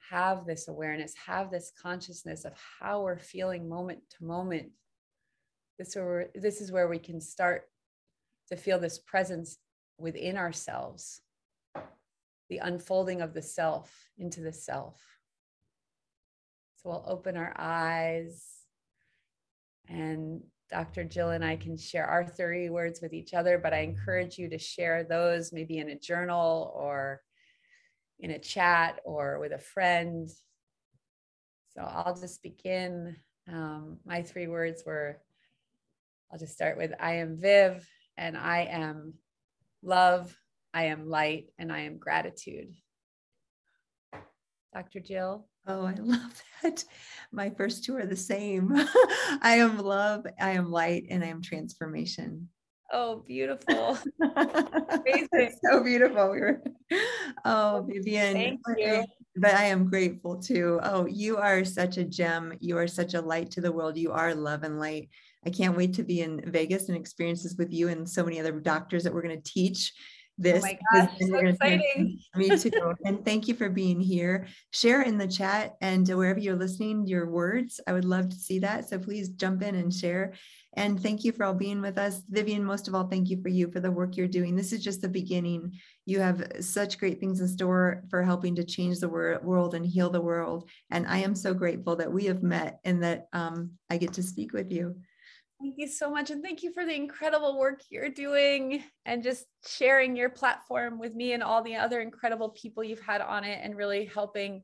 have 0.10 0.46
this 0.46 0.70
awareness, 0.70 1.14
have 1.26 1.52
this 1.52 1.74
consciousness 1.82 2.46
of 2.46 2.54
how 2.80 3.02
we're 3.02 3.20
feeling 3.20 3.68
moment 3.68 4.00
to 4.12 4.24
moment, 4.24 4.70
this, 5.78 5.98
this 6.36 6.62
is 6.62 6.72
where 6.72 6.88
we 6.88 7.00
can 7.00 7.20
start 7.20 7.64
to 8.50 8.56
feel 8.56 8.80
this 8.80 8.98
presence 8.98 9.58
within 9.98 10.38
ourselves, 10.38 11.20
the 12.50 12.60
unfolding 12.60 13.22
of 13.22 13.34
the 13.34 13.42
self 13.42 13.92
into 14.18 14.40
the 14.40 14.54
self. 14.54 15.02
So 16.78 16.90
we'll 16.90 17.06
open 17.08 17.36
our 17.36 17.54
eyes 17.58 18.46
and 19.90 20.44
Dr. 20.74 21.04
Jill 21.04 21.30
and 21.30 21.46
I 21.46 21.56
can 21.56 21.78
share 21.78 22.08
our 22.08 22.26
three 22.26 22.72
words 22.72 23.00
with 23.00 23.14
each 23.14 23.36
other, 23.36 23.60
but 23.60 23.76
I 23.76 23.82
encourage 23.82 24.40
you 24.40 24.50
to 24.50 24.58
share 24.58 25.04
those 25.04 25.54
maybe 25.54 25.78
in 25.78 25.90
a 25.90 26.00
journal 26.00 26.74
or 26.76 27.22
in 28.20 28.32
a 28.32 28.40
chat 28.40 29.00
or 29.06 29.38
with 29.38 29.52
a 29.52 29.60
friend. 29.60 30.28
So 31.76 31.82
I'll 31.84 32.16
just 32.16 32.42
begin. 32.42 33.16
Um, 33.48 34.00
my 34.04 34.24
three 34.24 34.48
words 34.48 34.82
were 34.84 35.20
I'll 36.32 36.40
just 36.40 36.54
start 36.54 36.76
with 36.76 36.92
I 37.00 37.18
am 37.18 37.38
Viv, 37.40 37.88
and 38.18 38.36
I 38.36 38.62
am 38.72 39.14
love, 39.84 40.36
I 40.74 40.86
am 40.86 41.08
light, 41.08 41.52
and 41.60 41.72
I 41.72 41.82
am 41.82 42.00
gratitude. 42.00 42.74
Dr. 44.74 45.00
Jill? 45.00 45.48
Oh, 45.68 45.86
I 45.86 45.94
love 46.00 46.42
that. 46.62 46.84
My 47.32 47.50
first 47.50 47.84
two 47.84 47.96
are 47.96 48.06
the 48.06 48.16
same. 48.16 48.72
I 49.42 49.58
am 49.60 49.78
love, 49.78 50.26
I 50.40 50.52
am 50.52 50.72
light, 50.72 51.06
and 51.10 51.24
I 51.24 51.28
am 51.28 51.42
transformation. 51.42 52.50
Oh, 52.92 53.24
beautiful. 53.26 53.98
Amazing. 54.22 55.56
so 55.64 55.84
beautiful. 55.84 56.32
We 56.32 56.40
were, 56.42 56.64
oh, 57.46 57.88
Vivian. 57.90 58.34
Thank 58.34 58.60
you. 58.78 59.04
But 59.36 59.56
I 59.56 59.64
am 59.64 59.90
grateful 59.90 60.38
too. 60.38 60.80
Oh, 60.84 61.08
you 61.08 61.38
are 61.38 61.66
such 61.66 61.98
a 61.98 62.04
gem. 62.04 62.54
You 62.60 62.78
are 62.78 62.88
such 62.88 63.16
a 63.16 63.22
light 63.22 63.50
to 63.52 63.62
the 63.62 63.72
world. 63.72 63.98
You 63.98 64.12
are 64.12 64.36
love 64.36 64.62
and 64.62 64.80
light. 64.80 65.10
I 65.44 65.50
can't 65.50 65.76
wait 65.76 65.94
to 65.96 66.04
be 66.04 66.22
in 66.22 66.40
Vegas 66.52 66.88
and 66.88 66.96
experience 66.96 67.42
this 67.42 67.56
with 67.58 67.74
you 67.74 67.88
and 67.88 68.08
so 68.08 68.24
many 68.24 68.40
other 68.40 68.52
doctors 68.52 69.04
that 69.04 69.14
we're 69.14 69.24
going 69.24 69.42
to 69.42 69.52
teach 69.52 69.92
this. 70.38 70.64
Oh 70.64 70.68
my 70.68 70.80
gosh, 70.94 71.12
so 71.20 71.38
exciting. 71.38 72.20
Me 72.36 72.58
too. 72.58 72.72
and 73.06 73.24
thank 73.24 73.48
you 73.48 73.54
for 73.54 73.70
being 73.70 74.00
here. 74.00 74.48
Share 74.72 75.02
in 75.02 75.18
the 75.18 75.28
chat 75.28 75.76
and 75.82 76.08
wherever 76.08 76.40
you're 76.40 76.56
listening, 76.56 77.08
your 77.08 77.30
words. 77.30 77.80
I 77.88 77.94
would 77.94 78.06
love 78.06 78.30
to 78.30 78.36
see 78.36 78.60
that. 78.60 78.90
So 78.90 79.00
please 79.00 79.30
jump 79.30 79.62
in 79.62 79.76
and 79.76 79.94
share. 79.94 80.34
And 80.76 81.00
thank 81.00 81.24
you 81.24 81.32
for 81.32 81.46
all 81.46 81.54
being 81.54 81.82
with 81.82 82.00
us. 82.00 82.24
Vivian, 82.30 82.64
most 82.64 82.88
of 82.88 82.96
all, 82.96 83.08
thank 83.08 83.30
you 83.30 83.40
for 83.42 83.50
you 83.50 83.70
for 83.72 83.80
the 83.80 83.92
work 83.92 84.18
you're 84.18 84.28
doing. 84.28 84.56
This 84.56 84.74
is 84.74 84.84
just 84.84 85.02
the 85.02 85.10
beginning. 85.10 85.74
You 86.06 86.20
have 86.20 86.44
such 86.62 86.98
great 86.98 87.20
things 87.20 87.40
in 87.42 87.48
store 87.48 88.04
for 88.10 88.24
helping 88.24 88.56
to 88.56 88.64
change 88.64 89.00
the 89.00 89.10
world 89.10 89.76
and 89.76 89.86
heal 89.86 90.10
the 90.10 90.22
world. 90.22 90.68
And 90.90 91.06
I 91.06 91.20
am 91.20 91.36
so 91.36 91.54
grateful 91.54 91.96
that 91.98 92.12
we 92.12 92.26
have 92.26 92.42
met 92.42 92.80
and 92.84 93.04
that 93.04 93.28
um, 93.34 93.74
I 93.90 93.98
get 93.98 94.14
to 94.14 94.24
speak 94.24 94.52
with 94.52 94.72
you. 94.72 94.96
Thank 95.62 95.76
you 95.78 95.88
so 95.88 96.10
much. 96.10 96.30
And 96.30 96.44
thank 96.44 96.62
you 96.62 96.74
for 96.74 96.86
the 96.86 96.94
incredible 96.94 97.58
work 97.58 97.82
you're 97.90 98.10
doing 98.10 98.84
and 99.06 99.24
just 99.24 99.46
sharing 99.66 100.16
your 100.16 100.30
platform 100.30 101.00
with 101.00 101.16
me 101.16 101.34
and 101.34 101.42
all 101.42 101.64
the 101.64 101.76
other 101.76 102.02
incredible 102.02 102.50
people 102.50 102.84
you've 102.84 103.00
had 103.00 103.22
on 103.22 103.44
it 103.44 103.60
and 103.64 103.78
really 103.78 104.06
helping, 104.06 104.64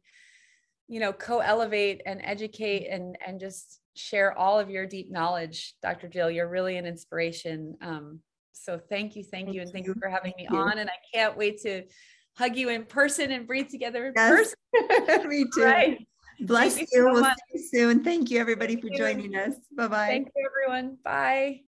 you 0.88 1.00
know, 1.00 1.14
co-elevate 1.14 2.02
and 2.06 2.22
educate 2.24 2.88
and, 2.88 3.18
and 3.26 3.40
just 3.40 3.80
share 3.96 4.38
all 4.38 4.60
of 4.60 4.70
your 4.70 4.86
deep 4.86 5.10
knowledge. 5.10 5.74
Dr. 5.82 6.10
Jill, 6.10 6.30
you're 6.30 6.50
really 6.50 6.78
an 6.78 6.86
inspiration. 6.86 7.76
Um, 7.82 8.20
so 8.52 8.78
thank 8.78 9.16
you, 9.16 9.24
thank, 9.24 9.46
thank 9.46 9.56
you, 9.56 9.62
and 9.62 9.72
thank 9.72 9.88
you 9.88 9.96
for 10.02 10.10
having 10.10 10.34
me 10.38 10.48
on. 10.48 10.80
And 10.80 10.90
I 10.90 11.18
can't 11.18 11.38
wait 11.38 11.62
to 11.62 11.84
hug 12.38 12.56
you 12.56 12.70
in 12.70 12.86
person 12.86 13.32
and 13.32 13.48
breathe 13.48 13.70
together 13.70 14.08
in 14.08 14.14
yes. 14.16 14.56
person. 14.76 15.28
me 15.30 15.46
too. 15.54 15.64
Right. 15.64 16.08
Bless 16.42 16.76
you. 16.76 16.82
you 16.82 16.88
so 16.88 17.14
we'll 17.14 17.24
see 17.24 17.32
you 17.54 17.60
soon. 17.60 18.04
Thank 18.04 18.32
you, 18.32 18.40
everybody, 18.40 18.76
Thank 18.76 18.86
for 18.86 18.92
you. 18.92 18.98
joining 18.98 19.36
us. 19.36 19.56
Bye 19.76 19.88
bye. 19.88 20.08
Thank 20.08 20.30
you, 20.36 20.50
everyone. 20.50 20.98
Bye. 21.04 21.62